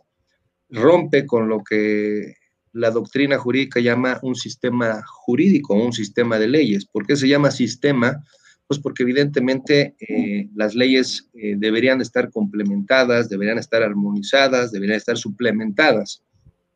rompe 0.71 1.27
con 1.27 1.49
lo 1.49 1.63
que 1.63 2.35
la 2.73 2.91
doctrina 2.91 3.39
jurídica 3.39 3.81
llama 3.81 4.19
un 4.23 4.35
sistema 4.35 5.03
jurídico, 5.05 5.75
un 5.75 5.93
sistema 5.93 6.39
de 6.39 6.49
leyes. 6.49 6.87
¿Por 6.87 7.07
qué 7.07 7.17
se 7.17 7.29
llama 7.29 7.51
sistema? 7.51 8.25
Pues 8.67 8.79
porque 8.79 9.03
evidentemente 9.03 9.97
eh, 10.01 10.49
las 10.55 10.75
leyes 10.75 11.29
eh, 11.35 11.55
deberían 11.57 12.01
estar 12.01 12.31
complementadas, 12.31 13.29
deberían 13.29 13.59
estar 13.59 13.83
armonizadas, 13.83 14.71
deberían 14.71 14.99
estar 14.99 15.17
suplementadas, 15.17 16.23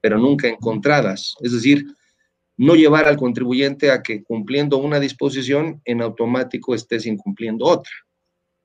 pero 0.01 0.19
nunca 0.19 0.49
encontradas. 0.49 1.37
Es 1.41 1.53
decir, 1.53 1.87
no 2.57 2.75
llevar 2.75 3.07
al 3.07 3.17
contribuyente 3.17 3.91
a 3.91 4.03
que 4.03 4.23
cumpliendo 4.23 4.79
una 4.79 5.01
disposición 5.01 5.81
en 5.85 6.03
automático 6.03 6.75
estés 6.75 7.07
incumpliendo 7.07 7.65
otra, 7.67 7.93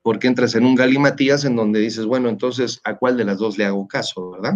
porque 0.02 0.26
entras 0.26 0.54
en 0.54 0.64
un 0.64 0.74
galimatías 0.74 1.44
en 1.44 1.56
donde 1.56 1.80
dices, 1.80 2.04
bueno, 2.06 2.28
entonces, 2.28 2.80
¿a 2.84 2.96
cuál 2.96 3.16
de 3.16 3.24
las 3.24 3.38
dos 3.38 3.58
le 3.58 3.64
hago 3.64 3.86
caso, 3.86 4.32
verdad? 4.32 4.54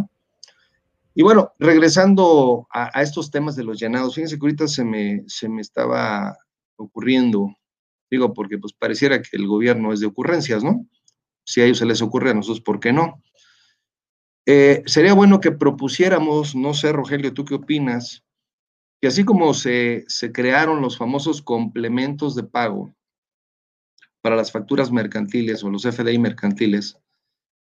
Y 1.14 1.22
bueno, 1.22 1.52
regresando 1.60 2.66
a, 2.72 3.00
estos 3.00 3.30
temas 3.30 3.54
de 3.54 3.62
los 3.62 3.78
llenados, 3.78 4.16
fíjense 4.16 4.36
que 4.36 4.44
ahorita 4.44 4.66
se 4.66 4.84
me, 4.84 5.22
se 5.28 5.48
me 5.48 5.60
estaba 5.60 6.36
ocurriendo, 6.76 7.54
digo, 8.10 8.34
porque 8.34 8.58
pues 8.58 8.72
pareciera 8.72 9.22
que 9.22 9.36
el 9.36 9.46
gobierno 9.46 9.92
es 9.92 10.00
de 10.00 10.06
ocurrencias, 10.06 10.64
¿no? 10.64 10.86
Si 11.44 11.60
a 11.60 11.66
ellos 11.66 11.78
se 11.78 11.86
les 11.86 12.02
ocurre, 12.02 12.30
a 12.30 12.34
nosotros, 12.34 12.62
¿por 12.62 12.80
qué 12.80 12.92
no? 12.92 13.22
Eh, 14.46 14.82
sería 14.86 15.14
bueno 15.14 15.40
que 15.40 15.52
propusiéramos, 15.52 16.56
no 16.56 16.74
sé, 16.74 16.92
Rogelio, 16.92 17.32
¿tú 17.32 17.44
qué 17.44 17.54
opinas? 17.54 18.24
Que 19.00 19.06
así 19.08 19.24
como 19.24 19.54
se, 19.54 20.04
se 20.08 20.32
crearon 20.32 20.82
los 20.82 20.98
famosos 20.98 21.42
complementos 21.42 22.34
de 22.34 22.42
pago 22.42 22.92
para 24.20 24.34
las 24.34 24.50
facturas 24.50 24.90
mercantiles 24.90 25.62
o 25.62 25.70
los 25.70 25.82
FDI 25.84 26.18
mercantiles, 26.18 26.98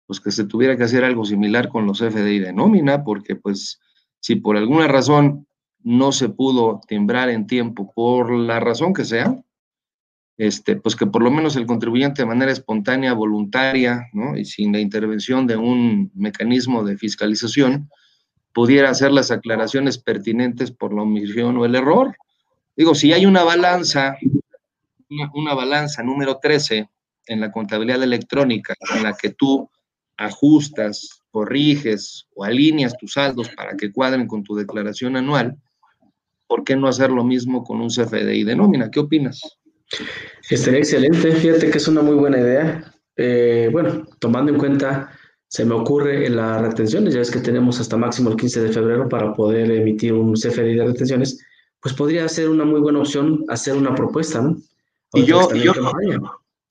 pues 0.06 0.20
que 0.20 0.32
se 0.32 0.46
tuviera 0.46 0.78
que 0.78 0.84
hacer 0.84 1.04
algo 1.04 1.26
similar 1.26 1.70
con 1.70 1.86
los 1.86 2.00
FDI 2.00 2.40
de 2.40 2.54
nómina, 2.54 3.04
porque 3.04 3.36
pues 3.36 3.80
si 4.20 4.36
por 4.36 4.58
alguna 4.58 4.88
razón 4.88 5.48
no 5.84 6.12
se 6.12 6.30
pudo 6.30 6.82
timbrar 6.88 7.30
en 7.30 7.48
tiempo, 7.48 7.92
por 7.94 8.32
la 8.32 8.60
razón 8.60 8.94
que 8.94 9.06
sea, 9.06 9.36
este, 10.38 10.76
pues 10.76 10.96
que 10.96 11.06
por 11.06 11.22
lo 11.22 11.30
menos 11.30 11.56
el 11.56 11.66
contribuyente 11.66 12.22
de 12.22 12.28
manera 12.28 12.52
espontánea, 12.52 13.14
voluntaria, 13.14 14.08
¿no? 14.14 14.38
y 14.38 14.46
sin 14.46 14.72
la 14.72 14.80
intervención 14.80 15.46
de 15.46 15.58
un 15.58 16.12
mecanismo 16.16 16.84
de 16.84 16.98
fiscalización, 16.98 17.90
pudiera 18.54 18.90
hacer 18.90 19.12
las 19.12 19.32
aclaraciones 19.32 19.98
pertinentes 19.98 20.72
por 20.72 20.94
la 20.94 21.04
omisión 21.04 21.58
o 21.58 21.66
el 21.66 21.76
error. 21.76 22.16
Digo, 22.76 22.96
si 22.96 23.14
hay 23.14 23.26
una 23.26 23.44
balanza, 23.44 24.18
una, 25.10 25.32
una 25.34 25.54
balanza 25.54 26.04
número 26.04 26.40
13 26.42 26.90
en 27.28 27.42
la 27.42 27.52
contabilidad 27.52 28.02
electrónica 28.04 28.76
en 28.96 29.04
la 29.04 29.14
que 29.14 29.30
tú 29.30 29.70
ajustas, 30.18 31.22
corriges 31.32 32.28
o 32.36 32.44
alineas 32.44 32.96
tus 32.98 33.14
saldos 33.14 33.50
para 33.50 33.76
que 33.76 33.92
cuadren 33.92 34.28
con 34.28 34.44
tu 34.44 34.56
declaración 34.56 35.16
anual, 35.16 35.58
¿por 36.48 36.64
qué 36.64 36.76
no 36.76 36.88
hacer 36.88 37.10
lo 37.10 37.24
mismo 37.24 37.64
con 37.64 37.82
un 37.82 37.90
CFDI 37.90 38.44
de 38.44 38.56
nómina? 38.56 38.92
¿Qué 38.92 39.00
opinas? 39.00 39.42
Estaría 40.50 40.80
excelente, 40.80 41.32
fíjate 41.32 41.70
que 41.70 41.78
es 41.78 41.88
una 41.88 42.02
muy 42.02 42.16
buena 42.16 42.40
idea. 42.40 42.94
Eh, 43.16 43.70
bueno, 43.72 44.06
tomando 44.20 44.52
en 44.52 44.58
cuenta, 44.58 45.12
se 45.48 45.66
me 45.66 45.74
ocurre 45.74 46.26
en 46.26 46.36
las 46.36 46.62
retenciones, 46.62 47.14
ya 47.14 47.22
es 47.22 47.32
que 47.32 47.40
tenemos 47.40 47.80
hasta 47.80 47.98
máximo 47.98 48.30
el 48.30 48.38
15 48.38 48.62
de 48.62 48.72
febrero 48.72 49.08
para 49.08 49.34
poder 49.34 49.72
emitir 49.72 50.14
un 50.14 50.34
CFDI 50.34 50.76
de 50.76 50.86
retenciones, 50.86 51.46
pues 51.80 51.94
podría 51.94 52.28
ser 52.28 52.50
una 52.50 52.66
muy 52.66 52.80
buena 52.80 53.00
opción 53.00 53.44
hacer 53.50 53.76
una 53.76 53.94
propuesta, 53.94 54.42
¿no? 54.42 54.58
y 55.14 55.26
yo, 55.26 55.50
y 55.54 55.60
yo, 55.60 55.74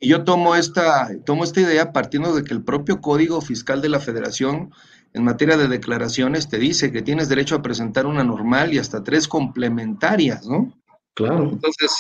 y 0.03 0.09
yo 0.09 0.25
tomo 0.25 0.57
esta, 0.57 1.11
tomo 1.25 1.45
esta 1.45 1.61
idea 1.61 1.93
partiendo 1.93 2.35
de 2.35 2.43
que 2.43 2.53
el 2.53 2.65
propio 2.65 3.01
Código 3.01 3.41
Fiscal 3.41 3.81
de 3.81 3.89
la 3.89 4.01
Federación 4.01 4.73
en 5.15 5.23
materia 5.23 5.57
de 5.57 5.69
declaraciones 5.69 6.49
te 6.49 6.59
dice 6.59 6.91
que 6.91 7.03
tienes 7.03 7.29
derecho 7.29 7.55
a 7.55 7.63
presentar 7.63 8.07
una 8.07 8.25
normal 8.25 8.75
y 8.75 8.79
hasta 8.79 9.05
tres 9.05 9.29
complementarias, 9.29 10.45
¿no? 10.45 10.77
Claro. 11.15 11.51
Entonces, 11.51 11.93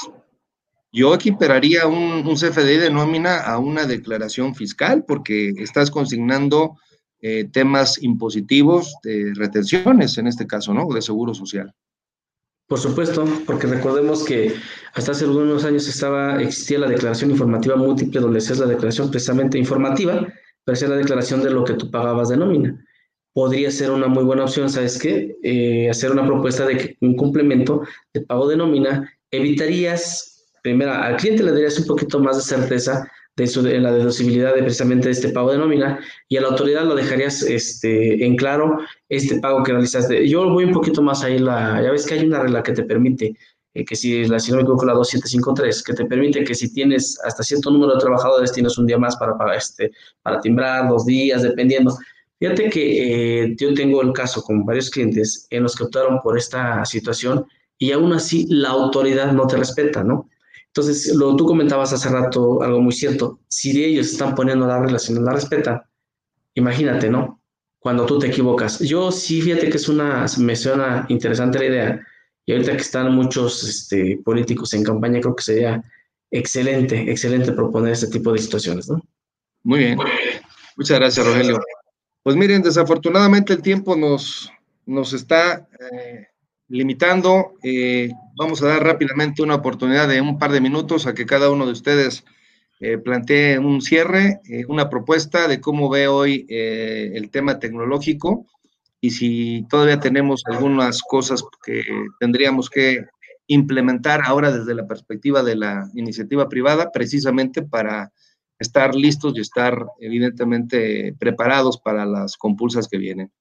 yo 0.90 1.14
equipararía 1.14 1.86
un, 1.86 2.26
un 2.26 2.34
CFDI 2.34 2.78
de 2.78 2.90
nómina 2.90 3.38
a 3.38 3.58
una 3.58 3.86
declaración 3.86 4.56
fiscal 4.56 5.04
porque 5.06 5.50
estás 5.58 5.88
consignando 5.92 6.76
eh, 7.20 7.44
temas 7.52 8.02
impositivos 8.02 8.96
de 9.04 9.32
retenciones, 9.36 10.18
en 10.18 10.26
este 10.26 10.48
caso, 10.48 10.74
¿no? 10.74 10.88
De 10.92 11.02
seguro 11.02 11.34
social. 11.34 11.72
Por 12.72 12.80
supuesto, 12.80 13.26
porque 13.44 13.66
recordemos 13.66 14.24
que 14.24 14.54
hasta 14.94 15.12
hace 15.12 15.26
algunos 15.26 15.62
años 15.66 15.86
estaba, 15.86 16.40
existía 16.40 16.78
la 16.78 16.88
declaración 16.88 17.30
informativa 17.30 17.76
múltiple, 17.76 18.18
donde 18.18 18.38
es 18.38 18.58
la 18.58 18.64
declaración 18.64 19.10
precisamente 19.10 19.58
informativa, 19.58 20.26
pero 20.64 20.74
es 20.74 20.80
la 20.88 20.96
declaración 20.96 21.42
de 21.42 21.50
lo 21.50 21.64
que 21.64 21.74
tú 21.74 21.90
pagabas 21.90 22.30
de 22.30 22.38
nómina. 22.38 22.82
Podría 23.34 23.70
ser 23.70 23.90
una 23.90 24.06
muy 24.06 24.24
buena 24.24 24.44
opción, 24.44 24.70
¿sabes 24.70 24.98
qué? 24.98 25.36
Eh, 25.42 25.90
hacer 25.90 26.12
una 26.12 26.26
propuesta 26.26 26.64
de 26.64 26.96
un 27.02 27.14
complemento 27.14 27.82
de 28.14 28.22
pago 28.22 28.48
de 28.48 28.56
nómina. 28.56 29.12
Evitarías, 29.30 30.48
primero, 30.62 30.92
al 30.94 31.16
cliente 31.18 31.42
le 31.42 31.52
darías 31.52 31.78
un 31.78 31.86
poquito 31.86 32.20
más 32.20 32.38
de 32.38 32.56
certeza 32.56 33.06
de, 33.36 33.80
la 33.80 33.92
deducibilidad 33.92 34.54
de 34.54 34.62
precisamente 34.62 35.10
este 35.10 35.30
pago 35.30 35.52
de 35.52 35.58
nómina 35.58 36.00
y 36.28 36.36
a 36.36 36.42
la 36.42 36.48
autoridad 36.48 36.84
lo 36.84 36.94
dejarías 36.94 37.42
este, 37.42 38.24
en 38.24 38.36
claro 38.36 38.78
este 39.08 39.40
pago 39.40 39.62
que 39.62 39.72
realizaste. 39.72 40.28
Yo 40.28 40.48
voy 40.50 40.64
un 40.64 40.72
poquito 40.72 41.02
más 41.02 41.22
ahí, 41.22 41.38
la, 41.38 41.80
ya 41.82 41.90
ves 41.90 42.06
que 42.06 42.14
hay 42.14 42.26
una 42.26 42.40
regla 42.40 42.62
que 42.62 42.72
te 42.72 42.84
permite, 42.84 43.34
eh, 43.74 43.84
que 43.84 43.96
si, 43.96 44.24
la, 44.26 44.38
si 44.38 44.50
no 44.50 44.58
me 44.58 44.62
equivoco, 44.62 44.84
la 44.84 44.92
2753, 44.92 45.82
que 45.82 45.94
te 45.94 46.04
permite 46.04 46.44
que 46.44 46.54
si 46.54 46.72
tienes 46.72 47.18
hasta 47.24 47.42
cierto 47.42 47.70
número 47.70 47.94
de 47.94 48.00
trabajadores, 48.00 48.52
tienes 48.52 48.76
un 48.76 48.86
día 48.86 48.98
más 48.98 49.16
para, 49.16 49.36
para, 49.38 49.56
este, 49.56 49.90
para 50.22 50.40
timbrar, 50.40 50.88
dos 50.88 51.06
días, 51.06 51.42
dependiendo. 51.42 51.96
Fíjate 52.38 52.68
que 52.70 53.44
eh, 53.44 53.56
yo 53.58 53.72
tengo 53.72 54.02
el 54.02 54.12
caso 54.12 54.42
con 54.42 54.66
varios 54.66 54.90
clientes 54.90 55.46
en 55.50 55.62
los 55.62 55.74
que 55.74 55.84
optaron 55.84 56.20
por 56.20 56.36
esta 56.36 56.84
situación 56.84 57.46
y 57.78 57.92
aún 57.92 58.12
así 58.12 58.46
la 58.48 58.70
autoridad 58.70 59.32
no 59.32 59.46
te 59.46 59.56
respeta, 59.56 60.04
¿no? 60.04 60.28
Entonces, 60.74 61.14
lo 61.14 61.36
tú 61.36 61.44
comentabas 61.44 61.92
hace 61.92 62.08
rato 62.08 62.62
algo 62.62 62.80
muy 62.80 62.92
cierto. 62.92 63.40
Si 63.46 63.84
ellos 63.84 64.10
están 64.10 64.34
poniendo 64.34 64.66
la 64.66 64.80
relación, 64.80 65.18
no 65.18 65.24
la 65.24 65.32
respetan, 65.32 65.82
imagínate, 66.54 67.10
¿no? 67.10 67.42
Cuando 67.78 68.06
tú 68.06 68.18
te 68.18 68.28
equivocas. 68.28 68.78
Yo 68.78 69.12
sí, 69.12 69.42
fíjate 69.42 69.68
que 69.68 69.76
es 69.76 69.88
una, 69.90 70.24
me 70.38 70.56
suena 70.56 71.04
interesante 71.10 71.58
la 71.58 71.64
idea. 71.66 72.06
Y 72.46 72.52
ahorita 72.52 72.72
que 72.72 72.82
están 72.82 73.14
muchos 73.14 73.62
este, 73.64 74.18
políticos 74.24 74.72
en 74.72 74.82
campaña, 74.82 75.20
creo 75.20 75.36
que 75.36 75.42
sería 75.42 75.84
excelente, 76.30 77.10
excelente 77.10 77.52
proponer 77.52 77.92
este 77.92 78.06
tipo 78.06 78.32
de 78.32 78.38
situaciones, 78.38 78.88
¿no? 78.88 79.02
Muy 79.64 79.80
bien. 79.80 79.98
Muchas 80.76 80.98
gracias, 80.98 81.26
Rogelio. 81.26 81.60
Pues 82.22 82.34
miren, 82.34 82.62
desafortunadamente 82.62 83.52
el 83.52 83.60
tiempo 83.60 83.94
nos, 83.94 84.50
nos 84.86 85.12
está 85.12 85.68
eh, 85.78 86.28
limitando. 86.68 87.56
Eh, 87.62 88.10
vamos 88.36 88.62
a 88.62 88.68
dar 88.68 88.84
rápidamente 88.84 89.42
una 89.42 89.56
oportunidad 89.56 90.08
de 90.08 90.20
un 90.20 90.38
par 90.38 90.52
de 90.52 90.60
minutos 90.60 91.06
a 91.06 91.14
que 91.14 91.26
cada 91.26 91.50
uno 91.50 91.66
de 91.66 91.72
ustedes 91.72 92.24
eh, 92.80 92.98
plantee 92.98 93.58
un 93.58 93.80
cierre, 93.80 94.40
eh, 94.48 94.64
una 94.68 94.88
propuesta 94.90 95.48
de 95.48 95.60
cómo 95.60 95.88
ve 95.88 96.08
hoy 96.08 96.46
el 96.48 97.30
tema 97.30 97.58
tecnológico 97.58 98.46
y 99.00 99.10
si 99.10 99.66
todavía 99.68 99.98
tenemos 99.98 100.44
algunas 100.46 101.02
cosas 101.02 101.42
que 101.64 101.82
tendríamos 102.20 102.70
que 102.70 103.04
implementar 103.48 104.22
ahora 104.24 104.52
desde 104.52 104.74
la 104.74 104.86
perspectiva 104.86 105.42
de 105.42 105.56
la 105.56 105.90
iniciativa 105.94 106.48
privada, 106.48 106.92
precisamente 106.92 107.62
para 107.62 108.12
estar 108.60 108.94
listos 108.94 109.34
y 109.36 109.40
estar 109.40 109.86
evidentemente 109.98 111.14
preparados 111.18 111.78
para 111.78 112.06
las 112.06 112.36
compulsas 112.36 112.86
que 112.88 112.98
vienen. 112.98 113.32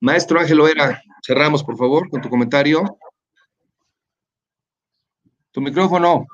Maestro 0.00 0.40
Ángel 0.40 0.60
Oera, 0.60 1.02
cerramos 1.26 1.64
por 1.64 1.78
favor 1.78 2.10
con 2.10 2.20
tu 2.20 2.28
comentario. 2.28 2.98
Tu 5.52 5.60
micrófono. 5.60 6.26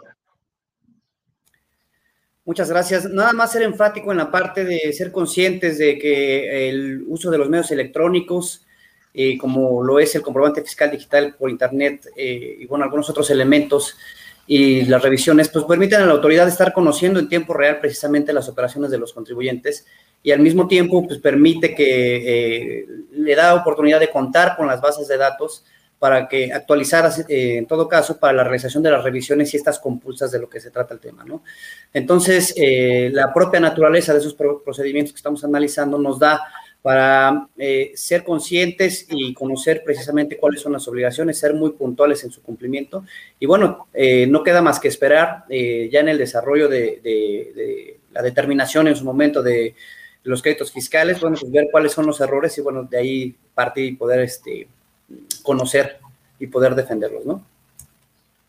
Muchas 2.44 2.70
gracias. 2.70 3.04
Nada 3.10 3.32
más 3.32 3.52
ser 3.52 3.62
enfático 3.62 4.10
en 4.10 4.18
la 4.18 4.30
parte 4.30 4.64
de 4.64 4.92
ser 4.92 5.12
conscientes 5.12 5.76
de 5.76 5.98
que 5.98 6.70
el 6.70 7.04
uso 7.06 7.30
de 7.30 7.36
los 7.36 7.50
medios 7.50 7.70
electrónicos, 7.72 8.64
eh, 9.12 9.36
como 9.36 9.82
lo 9.82 9.98
es 9.98 10.14
el 10.14 10.22
comprobante 10.22 10.62
fiscal 10.62 10.90
digital 10.90 11.34
por 11.38 11.50
Internet 11.50 12.08
eh, 12.16 12.56
y 12.60 12.66
bueno, 12.66 12.84
algunos 12.84 13.10
otros 13.10 13.28
elementos 13.30 13.96
y 14.46 14.86
las 14.86 15.02
revisiones, 15.02 15.50
pues 15.50 15.66
permiten 15.66 16.00
a 16.00 16.06
la 16.06 16.12
autoridad 16.12 16.48
estar 16.48 16.72
conociendo 16.72 17.20
en 17.20 17.28
tiempo 17.28 17.52
real 17.52 17.80
precisamente 17.80 18.32
las 18.32 18.48
operaciones 18.48 18.90
de 18.90 18.98
los 18.98 19.12
contribuyentes 19.12 19.84
y 20.22 20.30
al 20.30 20.40
mismo 20.40 20.68
tiempo 20.68 21.06
pues 21.06 21.18
permite 21.18 21.74
que 21.74 22.78
eh, 22.80 22.86
le 23.12 23.34
da 23.34 23.56
oportunidad 23.56 24.00
de 24.00 24.10
contar 24.10 24.56
con 24.56 24.66
las 24.66 24.80
bases 24.80 25.06
de 25.08 25.18
datos 25.18 25.64
para 25.98 26.28
que 26.28 26.52
actualizara, 26.52 27.10
eh, 27.28 27.56
en 27.58 27.66
todo 27.66 27.88
caso, 27.88 28.18
para 28.18 28.32
la 28.32 28.44
realización 28.44 28.82
de 28.82 28.90
las 28.90 29.02
revisiones 29.02 29.52
y 29.52 29.56
estas 29.56 29.78
compulsas 29.78 30.30
de 30.30 30.38
lo 30.38 30.48
que 30.48 30.60
se 30.60 30.70
trata 30.70 30.94
el 30.94 31.00
tema, 31.00 31.24
¿no? 31.24 31.42
Entonces, 31.92 32.54
eh, 32.56 33.10
la 33.12 33.32
propia 33.32 33.58
naturaleza 33.58 34.12
de 34.12 34.20
esos 34.20 34.34
procedimientos 34.34 35.12
que 35.12 35.18
estamos 35.18 35.42
analizando 35.44 35.98
nos 35.98 36.18
da 36.18 36.40
para 36.82 37.48
eh, 37.58 37.90
ser 37.96 38.22
conscientes 38.22 39.06
y 39.10 39.34
conocer 39.34 39.82
precisamente 39.84 40.36
cuáles 40.36 40.60
son 40.60 40.72
las 40.72 40.86
obligaciones, 40.86 41.38
ser 41.38 41.52
muy 41.52 41.70
puntuales 41.70 42.22
en 42.22 42.30
su 42.30 42.42
cumplimiento. 42.42 43.04
Y 43.40 43.46
bueno, 43.46 43.88
no 44.28 44.42
queda 44.44 44.62
más 44.62 44.78
que 44.78 44.86
esperar 44.86 45.44
ya 45.48 46.00
en 46.00 46.08
el 46.08 46.18
desarrollo 46.18 46.68
de, 46.68 47.00
de, 47.02 47.98
la 48.12 48.22
determinación 48.22 48.86
en 48.86 48.94
su 48.94 49.04
momento 49.04 49.42
de 49.42 49.74
los 50.22 50.40
créditos 50.40 50.70
fiscales, 50.70 51.20
bueno, 51.20 51.36
pues 51.38 51.50
ver 51.50 51.66
cuáles 51.70 51.92
son 51.92 52.06
los 52.06 52.20
errores 52.20 52.56
y 52.58 52.60
bueno, 52.60 52.84
de 52.84 52.98
ahí 52.98 53.36
partir 53.54 53.86
y 53.86 53.96
poder 53.96 54.20
este, 54.20 54.68
conocer 55.42 55.98
y 56.38 56.46
poder 56.46 56.74
defenderlos, 56.74 57.24
¿no? 57.24 57.44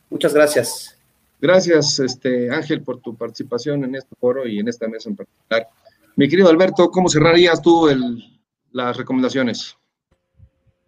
Muchas 0.09 0.33
gracias. 0.33 0.97
Gracias, 1.41 1.99
este, 1.99 2.51
Ángel, 2.51 2.81
por 2.81 2.99
tu 2.99 3.15
participación 3.15 3.83
en 3.85 3.95
este 3.95 4.15
foro 4.19 4.47
y 4.47 4.59
en 4.59 4.67
esta 4.67 4.87
mesa 4.87 5.09
en 5.09 5.15
particular. 5.15 5.67
Mi 6.15 6.27
querido 6.27 6.49
Alberto, 6.49 6.91
¿cómo 6.91 7.07
cerrarías 7.07 7.61
tú 7.61 7.87
el, 7.87 8.41
las 8.71 8.97
recomendaciones? 8.97 9.77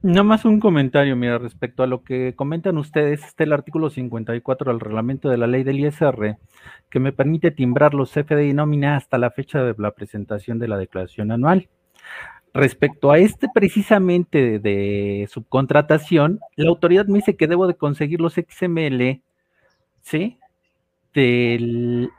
Nada 0.03 0.23
más 0.23 0.45
un 0.45 0.59
comentario, 0.59 1.15
mira, 1.15 1.37
respecto 1.37 1.83
a 1.83 1.87
lo 1.87 2.03
que 2.03 2.33
comentan 2.35 2.77
ustedes, 2.79 3.23
está 3.23 3.43
el 3.43 3.53
artículo 3.53 3.91
54 3.91 4.71
del 4.71 4.79
reglamento 4.79 5.29
de 5.29 5.37
la 5.37 5.45
ley 5.45 5.63
del 5.63 5.79
ISR, 5.79 6.37
que 6.89 6.99
me 6.99 7.13
permite 7.13 7.51
timbrar 7.51 7.93
los 7.93 8.11
CFDI 8.11 8.53
nómina 8.53 8.97
hasta 8.97 9.19
la 9.19 9.29
fecha 9.29 9.63
de 9.63 9.75
la 9.77 9.91
presentación 9.91 10.57
de 10.57 10.67
la 10.67 10.77
declaración 10.77 11.31
anual. 11.31 11.69
Respecto 12.53 13.11
a 13.11 13.17
este 13.17 13.47
precisamente 13.53 14.59
de, 14.59 15.27
subcontratación, 15.31 16.39
la 16.57 16.69
autoridad 16.69 17.05
me 17.05 17.19
dice 17.19 17.37
que 17.37 17.47
debo 17.47 17.65
de 17.65 17.75
conseguir 17.75 18.19
los 18.19 18.33
XML, 18.33 19.21
¿sí? 20.01 20.37
Del, 21.13 22.09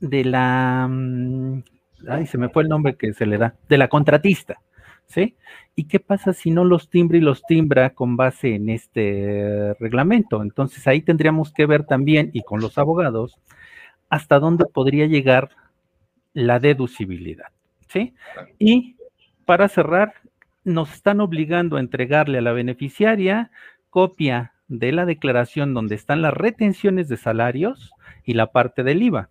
de 0.00 0.24
la, 0.24 0.88
mm, 0.88 1.62
ay, 2.08 2.26
se 2.26 2.38
me 2.38 2.48
fue 2.48 2.62
el 2.62 2.70
nombre 2.70 2.96
que 2.96 3.12
se 3.12 3.26
le 3.26 3.36
da, 3.36 3.54
de 3.68 3.76
la 3.76 3.88
contratista, 3.88 4.60
¿sí? 5.06 5.36
¿Y 5.76 5.84
qué 5.84 6.00
pasa 6.00 6.32
si 6.32 6.50
no 6.50 6.64
los 6.64 6.88
timbra 6.88 7.18
y 7.18 7.20
los 7.20 7.42
timbra 7.42 7.90
con 7.90 8.16
base 8.16 8.54
en 8.54 8.70
este 8.70 9.74
reglamento? 9.78 10.42
Entonces 10.42 10.86
ahí 10.86 11.02
tendríamos 11.02 11.52
que 11.52 11.66
ver 11.66 11.84
también, 11.84 12.30
y 12.32 12.42
con 12.42 12.60
los 12.60 12.78
abogados, 12.78 13.38
hasta 14.08 14.38
dónde 14.38 14.64
podría 14.64 15.06
llegar 15.06 15.50
la 16.32 16.58
deducibilidad, 16.60 17.48
¿sí? 17.88 18.14
Y 18.58 18.96
para 19.50 19.68
cerrar, 19.68 20.14
nos 20.62 20.92
están 20.92 21.20
obligando 21.20 21.76
a 21.76 21.80
entregarle 21.80 22.38
a 22.38 22.40
la 22.40 22.52
beneficiaria 22.52 23.50
copia 23.88 24.52
de 24.68 24.92
la 24.92 25.06
declaración 25.06 25.74
donde 25.74 25.96
están 25.96 26.22
las 26.22 26.34
retenciones 26.34 27.08
de 27.08 27.16
salarios 27.16 27.90
y 28.24 28.34
la 28.34 28.52
parte 28.52 28.84
del 28.84 29.02
IVA. 29.02 29.28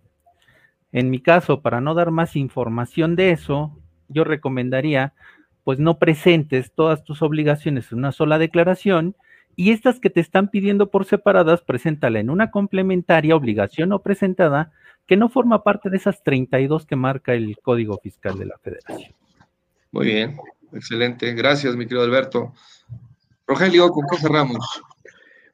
En 0.92 1.08
mi 1.08 1.20
caso, 1.20 1.62
para 1.62 1.80
no 1.80 1.94
dar 1.94 2.10
más 2.10 2.36
información 2.36 3.16
de 3.16 3.30
eso, 3.30 3.74
yo 4.08 4.24
recomendaría, 4.24 5.14
pues 5.64 5.78
no 5.78 5.98
presentes 5.98 6.70
todas 6.74 7.02
tus 7.02 7.22
obligaciones 7.22 7.90
en 7.90 8.00
una 8.00 8.12
sola 8.12 8.36
declaración 8.36 9.16
y 9.56 9.70
estas 9.70 10.00
que 10.00 10.10
te 10.10 10.20
están 10.20 10.48
pidiendo 10.48 10.90
por 10.90 11.06
separadas, 11.06 11.62
preséntala 11.62 12.20
en 12.20 12.28
una 12.28 12.50
complementaria, 12.50 13.34
obligación 13.34 13.88
no 13.88 14.02
presentada, 14.02 14.70
que 15.06 15.16
no 15.16 15.30
forma 15.30 15.62
parte 15.62 15.88
de 15.88 15.96
esas 15.96 16.22
32 16.22 16.84
que 16.84 16.96
marca 16.96 17.32
el 17.32 17.56
Código 17.62 17.98
Fiscal 18.02 18.38
de 18.38 18.44
la 18.44 18.58
Federación. 18.58 19.14
Muy 19.92 20.06
bien, 20.06 20.36
excelente. 20.72 21.34
Gracias, 21.34 21.76
mi 21.76 21.84
querido 21.84 22.02
Alberto. 22.02 22.54
Rogelio, 23.46 23.88
¿con 23.90 24.04
qué 24.10 24.16
cerramos? 24.18 24.82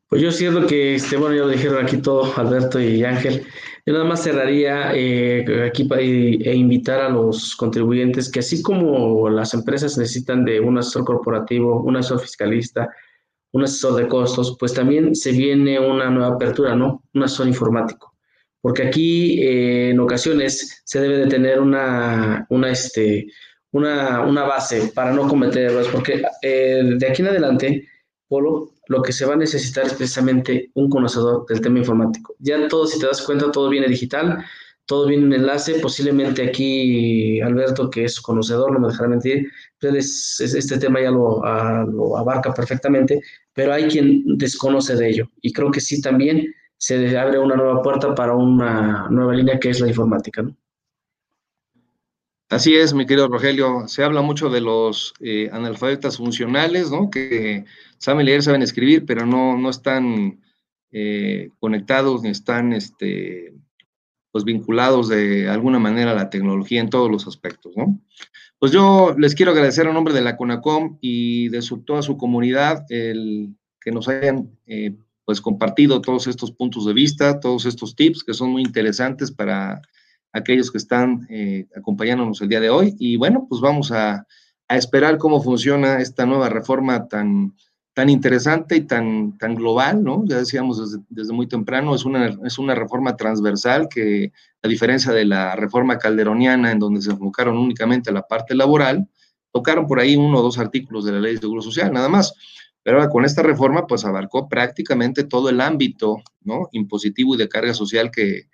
Pues 0.09 0.23
yo 0.23 0.31
siento 0.31 0.67
que, 0.67 0.95
este, 0.95 1.17
bueno, 1.17 1.35
ya 1.35 1.43
lo 1.43 1.49
dijeron 1.49 1.85
aquí 1.85 1.97
todo, 1.97 2.33
Alberto 2.37 2.79
y 2.79 3.03
Ángel. 3.03 3.45
Yo 3.85 3.93
nada 3.93 4.05
más 4.05 4.23
cerraría 4.23 4.93
eh, 4.95 5.67
aquí 5.67 5.89
e 5.91 6.55
invitar 6.55 7.01
a 7.01 7.09
los 7.09 7.57
contribuyentes 7.57 8.31
que 8.31 8.41
así 8.41 8.63
como 8.63 9.29
las 9.29 9.55
empresas 9.55 9.97
necesitan 9.99 10.45
de 10.45 10.61
un 10.61 10.79
asesor 10.79 11.05
corporativo, 11.05 11.83
un 11.83 11.97
asesor 11.97 12.21
fiscalista, 12.21 12.89
un 13.53 13.65
asesor 13.65 13.95
de 13.95 14.07
costos, 14.07 14.57
pues 14.61 14.75
también 14.75 15.15
se 15.17 15.33
viene 15.33 15.81
una 15.81 16.11
nueva 16.11 16.35
apertura, 16.35 16.77
¿no? 16.77 17.03
Un 17.15 17.23
asesor 17.23 17.49
informático. 17.49 18.15
Porque 18.61 18.83
aquí 18.83 19.43
eh, 19.43 19.91
en 19.91 20.01
ocasiones 20.01 20.83
se 20.85 21.01
debe 21.01 21.19
de 21.19 21.27
tener 21.27 21.61
una, 21.61 22.47
una, 22.51 22.71
este, 22.71 23.27
una, 23.77 24.45
base 24.45 24.93
para 24.95 25.13
no 25.13 25.29
cometer 25.29 25.71
errores, 25.71 25.89
porque 25.89 26.23
eh, 26.43 26.83
de 26.97 27.07
aquí 27.09 27.23
en 27.23 27.29
adelante, 27.29 27.89
Polo, 28.29 28.73
lo 28.89 29.03
que 29.03 29.13
se 29.13 29.27
va 29.27 29.35
a 29.35 29.37
necesitar 29.37 29.87
es 29.87 29.95
precisamente 29.95 30.71
un 30.75 30.89
conocedor 30.89 31.47
del 31.47 31.61
tema 31.61 31.79
informático. 31.79 32.35
Ya 32.39 32.69
todo, 32.69 32.87
si 32.87 32.99
te 32.99 33.07
das 33.07 33.23
cuenta, 33.23 33.51
todo 33.51 33.69
viene 33.69 33.89
digital, 33.89 34.45
todo 34.87 35.07
viene 35.07 35.27
en 35.27 35.33
enlace, 35.33 35.81
posiblemente 35.81 36.43
aquí 36.49 37.41
Alberto, 37.41 37.91
que 37.91 38.05
es 38.05 38.21
conocedor, 38.21 38.73
no 38.73 38.79
me 38.79 38.89
dejará 38.89 39.09
mentir, 39.09 39.49
pues 39.81 40.41
este 40.41 40.79
tema 40.79 41.01
ya 41.01 41.11
lo, 41.11 41.43
lo 41.87 42.17
abarca 42.17 42.55
perfectamente, 42.55 43.21
pero 43.53 43.73
hay 43.73 43.89
quien 43.89 44.39
desconoce 44.39 44.95
de 44.95 45.09
ello. 45.09 45.31
Y 45.41 45.53
creo 45.53 45.71
que 45.71 45.81
sí 45.81 46.01
también 46.01 46.55
se 46.79 47.17
abre 47.19 47.39
una 47.39 47.57
nueva 47.57 47.83
puerta 47.83 48.15
para 48.15 48.35
una 48.35 49.09
nueva 49.11 49.35
línea 49.35 49.59
que 49.59 49.71
es 49.71 49.81
la 49.81 49.89
informática. 49.89 50.43
¿no? 50.43 50.57
Así 52.49 52.77
es, 52.77 52.95
mi 52.95 53.07
querido 53.07 53.27
Rogelio. 53.27 53.89
Se 53.89 54.05
habla 54.05 54.23
mucho 54.23 54.49
de 54.49 54.61
los 54.61 55.15
eh, 55.21 55.51
analfabetas 55.53 56.19
funcionales, 56.19 56.93
¿no? 56.93 57.11
Que 57.11 57.65
saben 57.99 58.27
leer, 58.27 58.43
saben 58.43 58.63
escribir, 58.63 59.05
pero 59.05 59.27
no, 59.27 59.59
no 59.59 59.69
están 59.69 60.41
eh, 60.93 61.51
conectados 61.59 62.23
ni 62.23 62.29
están 62.29 62.73
este, 62.73 63.53
pues 64.31 64.45
vinculados 64.45 65.09
de 65.09 65.49
alguna 65.49 65.81
manera 65.81 66.13
a 66.13 66.15
la 66.15 66.31
tecnología 66.31 66.81
en 66.81 66.89
todos 66.91 67.11
los 67.11 67.27
aspectos, 67.27 67.77
¿no? 67.77 68.01
Pues 68.61 68.71
yo 68.71 69.15
les 69.19 69.35
quiero 69.35 69.51
agradecer 69.51 69.89
a 69.89 69.93
nombre 69.93 70.15
de 70.15 70.23
la 70.23 70.37
CONACOM 70.37 70.99
y 71.01 71.49
de 71.49 71.63
su, 71.63 71.83
toda 71.83 72.03
su 72.03 72.17
comunidad 72.17 72.87
el 72.91 73.57
que 73.81 73.91
nos 73.91 74.09
hayan 74.09 74.57
eh, 74.67 74.95
pues 75.25 75.41
compartido 75.41 76.01
todos 76.01 76.29
estos 76.29 76.53
puntos 76.53 76.87
de 76.87 76.93
vista, 76.93 77.41
todos 77.41 77.67
estos 77.67 77.97
tips 77.97 78.23
que 78.23 78.35
son 78.35 78.51
muy 78.51 78.63
interesantes 78.63 79.33
para 79.33 79.83
aquellos 80.33 80.71
que 80.71 80.79
están 80.79 81.27
eh, 81.31 81.67
acompañándonos 81.77 82.41
el 82.41 82.49
día 82.49 82.61
de 82.61 82.71
hoy. 82.71 82.95
Y 82.99 83.17
bueno, 83.17 83.47
pues 83.49 83.61
vamos 83.61 83.93
a, 83.93 84.27
esperar 84.69 85.17
cómo 85.17 85.41
funciona 85.41 86.01
esta 86.01 86.27
nueva 86.27 86.49
reforma 86.49 87.07
tan, 87.07 87.55
tan 87.95 88.11
interesante 88.11 88.75
y 88.75 88.81
tan, 88.81 89.39
tan 89.39 89.55
global, 89.55 90.03
¿no? 90.03 90.25
Ya 90.27 90.39
decíamos 90.39 91.01
desde, 91.09 91.33
muy 91.33 91.47
temprano, 91.47 91.95
es 91.95 92.05
una, 92.05 92.37
es 92.45 92.59
una 92.59 92.75
reforma 92.75 93.17
transversal 93.17 93.89
que, 93.89 94.33
a 94.63 94.67
diferencia 94.67 95.13
de 95.13 95.25
la 95.25 95.55
reforma 95.55 95.99
calderoniana, 95.99 96.73
en 96.73 96.81
donde 96.81 97.01
se 97.01 97.13
enfocaron 97.13 97.57
únicamente 97.57 98.11
a 98.11 98.13
la 98.13 98.23
parte 98.23 98.57
laboral, 98.57 99.09
tocaron 99.53 99.87
por 99.87 100.01
ahí 100.01 100.17
uno 100.17 100.41
o 100.41 100.43
dos 100.43 100.59
artículos 100.59 101.05
de 101.05 101.13
la 101.13 101.21
ley 101.21 101.35
de 101.35 101.41
seguro 101.41 101.63
social, 101.63 101.93
nada 101.93 102.09
más. 102.09 102.35
Pero 102.83 102.99
ahora 102.99 103.09
con 103.09 103.25
esta 103.25 103.45
reforma, 103.45 103.87
pues 103.87 104.05
abarcó 104.05 104.49
prácticamente 104.49 105.23
todo 105.23 105.49
el 105.49 105.61
ámbito, 105.61 106.23
¿no? 106.43 106.69
Impositivo 106.73 107.37
y 107.37 107.39
de 107.39 107.49
carga 107.49 107.73
social 107.73 108.11
que, 108.11 108.49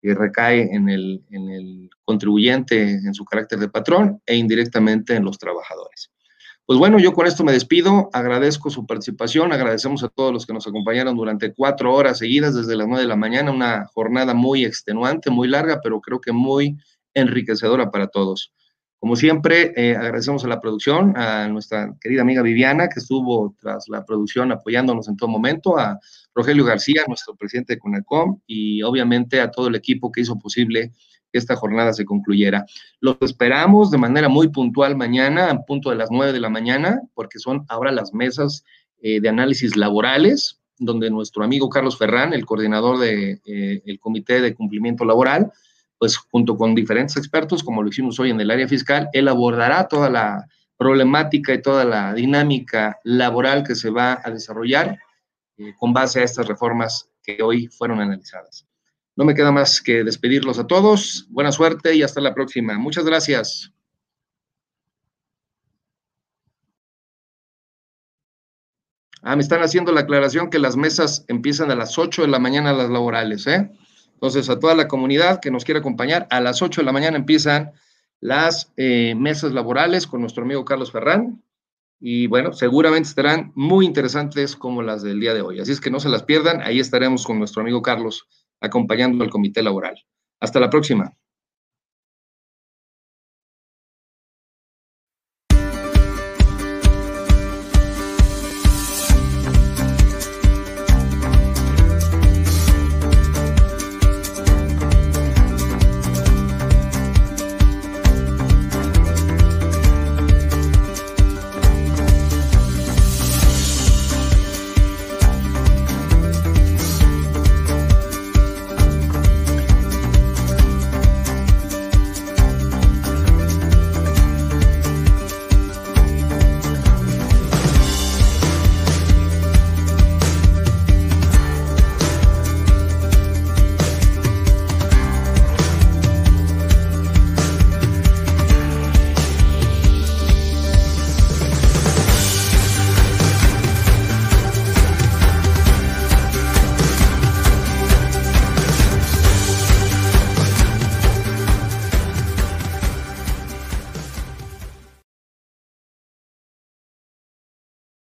que 0.00 0.14
recae 0.14 0.74
en 0.74 0.88
el, 0.88 1.24
en 1.30 1.50
el 1.50 1.90
contribuyente 2.04 2.82
en 2.82 3.14
su 3.14 3.24
carácter 3.24 3.58
de 3.58 3.68
patrón 3.68 4.20
e 4.26 4.36
indirectamente 4.36 5.14
en 5.14 5.24
los 5.24 5.38
trabajadores. 5.38 6.10
Pues 6.66 6.80
bueno, 6.80 6.98
yo 6.98 7.12
con 7.12 7.28
esto 7.28 7.44
me 7.44 7.52
despido, 7.52 8.10
agradezco 8.12 8.70
su 8.70 8.86
participación, 8.86 9.52
agradecemos 9.52 10.02
a 10.02 10.08
todos 10.08 10.32
los 10.32 10.46
que 10.46 10.52
nos 10.52 10.66
acompañaron 10.66 11.16
durante 11.16 11.54
cuatro 11.54 11.94
horas 11.94 12.18
seguidas 12.18 12.56
desde 12.56 12.74
las 12.74 12.88
nueve 12.88 13.02
de 13.02 13.08
la 13.08 13.14
mañana, 13.14 13.52
una 13.52 13.86
jornada 13.86 14.34
muy 14.34 14.64
extenuante, 14.64 15.30
muy 15.30 15.46
larga, 15.46 15.80
pero 15.80 16.00
creo 16.00 16.20
que 16.20 16.32
muy 16.32 16.76
enriquecedora 17.14 17.92
para 17.92 18.08
todos. 18.08 18.52
Como 18.98 19.14
siempre, 19.14 19.74
eh, 19.76 19.94
agradecemos 19.94 20.44
a 20.44 20.48
la 20.48 20.60
producción, 20.60 21.16
a 21.16 21.46
nuestra 21.46 21.94
querida 22.00 22.22
amiga 22.22 22.42
Viviana, 22.42 22.88
que 22.88 22.98
estuvo 22.98 23.54
tras 23.60 23.88
la 23.88 24.04
producción 24.04 24.50
apoyándonos 24.50 25.06
en 25.06 25.16
todo 25.16 25.28
momento, 25.28 25.78
a 25.78 26.00
Rogelio 26.36 26.66
García, 26.66 27.02
nuestro 27.08 27.34
presidente 27.34 27.72
de 27.72 27.78
CONACOM, 27.78 28.40
y 28.46 28.82
obviamente 28.82 29.40
a 29.40 29.50
todo 29.50 29.68
el 29.68 29.74
equipo 29.74 30.12
que 30.12 30.20
hizo 30.20 30.38
posible 30.38 30.92
que 31.32 31.38
esta 31.38 31.56
jornada 31.56 31.94
se 31.94 32.04
concluyera. 32.04 32.66
Los 33.00 33.16
esperamos 33.22 33.90
de 33.90 33.96
manera 33.96 34.28
muy 34.28 34.48
puntual 34.48 34.96
mañana, 34.96 35.50
a 35.50 35.64
punto 35.64 35.88
de 35.88 35.96
las 35.96 36.10
nueve 36.10 36.34
de 36.34 36.40
la 36.40 36.50
mañana, 36.50 37.00
porque 37.14 37.38
son 37.38 37.64
ahora 37.68 37.90
las 37.90 38.12
mesas 38.12 38.64
eh, 39.00 39.18
de 39.18 39.28
análisis 39.30 39.76
laborales, 39.76 40.60
donde 40.78 41.08
nuestro 41.08 41.42
amigo 41.42 41.70
Carlos 41.70 41.96
Ferrán, 41.96 42.34
el 42.34 42.44
coordinador 42.44 42.98
del 42.98 43.40
de, 43.42 43.82
eh, 43.86 43.98
Comité 43.98 44.42
de 44.42 44.54
Cumplimiento 44.54 45.06
Laboral, 45.06 45.50
pues 45.98 46.18
junto 46.18 46.58
con 46.58 46.74
diferentes 46.74 47.16
expertos, 47.16 47.64
como 47.64 47.82
lo 47.82 47.88
hicimos 47.88 48.20
hoy 48.20 48.28
en 48.28 48.40
el 48.42 48.50
área 48.50 48.68
fiscal, 48.68 49.08
él 49.14 49.28
abordará 49.28 49.88
toda 49.88 50.10
la 50.10 50.46
problemática 50.76 51.54
y 51.54 51.62
toda 51.62 51.86
la 51.86 52.12
dinámica 52.12 52.98
laboral 53.04 53.64
que 53.64 53.74
se 53.74 53.88
va 53.88 54.20
a 54.22 54.30
desarrollar 54.30 54.98
eh, 55.58 55.74
con 55.78 55.92
base 55.92 56.20
a 56.20 56.24
estas 56.24 56.46
reformas 56.46 57.08
que 57.22 57.42
hoy 57.42 57.68
fueron 57.68 58.00
analizadas. 58.00 58.66
No 59.16 59.24
me 59.24 59.34
queda 59.34 59.50
más 59.50 59.80
que 59.80 60.04
despedirlos 60.04 60.58
a 60.58 60.66
todos. 60.66 61.26
Buena 61.30 61.50
suerte 61.50 61.94
y 61.94 62.02
hasta 62.02 62.20
la 62.20 62.34
próxima. 62.34 62.76
Muchas 62.78 63.04
gracias. 63.04 63.72
Ah, 69.22 69.34
me 69.34 69.42
están 69.42 69.62
haciendo 69.62 69.90
la 69.90 70.02
aclaración 70.02 70.50
que 70.50 70.58
las 70.58 70.76
mesas 70.76 71.24
empiezan 71.26 71.70
a 71.70 71.74
las 71.74 71.98
8 71.98 72.22
de 72.22 72.28
la 72.28 72.38
mañana 72.38 72.72
las 72.72 72.90
laborales, 72.90 73.46
¿eh? 73.48 73.70
Entonces, 74.12 74.48
a 74.48 74.60
toda 74.60 74.74
la 74.74 74.86
comunidad 74.86 75.40
que 75.40 75.50
nos 75.50 75.64
quiere 75.64 75.80
acompañar, 75.80 76.28
a 76.30 76.40
las 76.40 76.62
8 76.62 76.80
de 76.80 76.84
la 76.84 76.92
mañana 76.92 77.16
empiezan 77.16 77.72
las 78.20 78.72
eh, 78.76 79.14
mesas 79.16 79.52
laborales 79.52 80.06
con 80.06 80.20
nuestro 80.20 80.44
amigo 80.44 80.64
Carlos 80.64 80.92
Ferrán. 80.92 81.42
Y 81.98 82.26
bueno, 82.26 82.52
seguramente 82.52 83.08
estarán 83.08 83.52
muy 83.54 83.86
interesantes 83.86 84.54
como 84.56 84.82
las 84.82 85.02
del 85.02 85.20
día 85.20 85.34
de 85.34 85.42
hoy. 85.42 85.60
Así 85.60 85.72
es 85.72 85.80
que 85.80 85.90
no 85.90 86.00
se 86.00 86.08
las 86.08 86.22
pierdan. 86.22 86.60
Ahí 86.60 86.78
estaremos 86.78 87.24
con 87.24 87.38
nuestro 87.38 87.62
amigo 87.62 87.82
Carlos 87.82 88.28
acompañando 88.60 89.24
al 89.24 89.30
comité 89.30 89.62
laboral. 89.62 89.96
Hasta 90.40 90.60
la 90.60 90.70
próxima. 90.70 91.16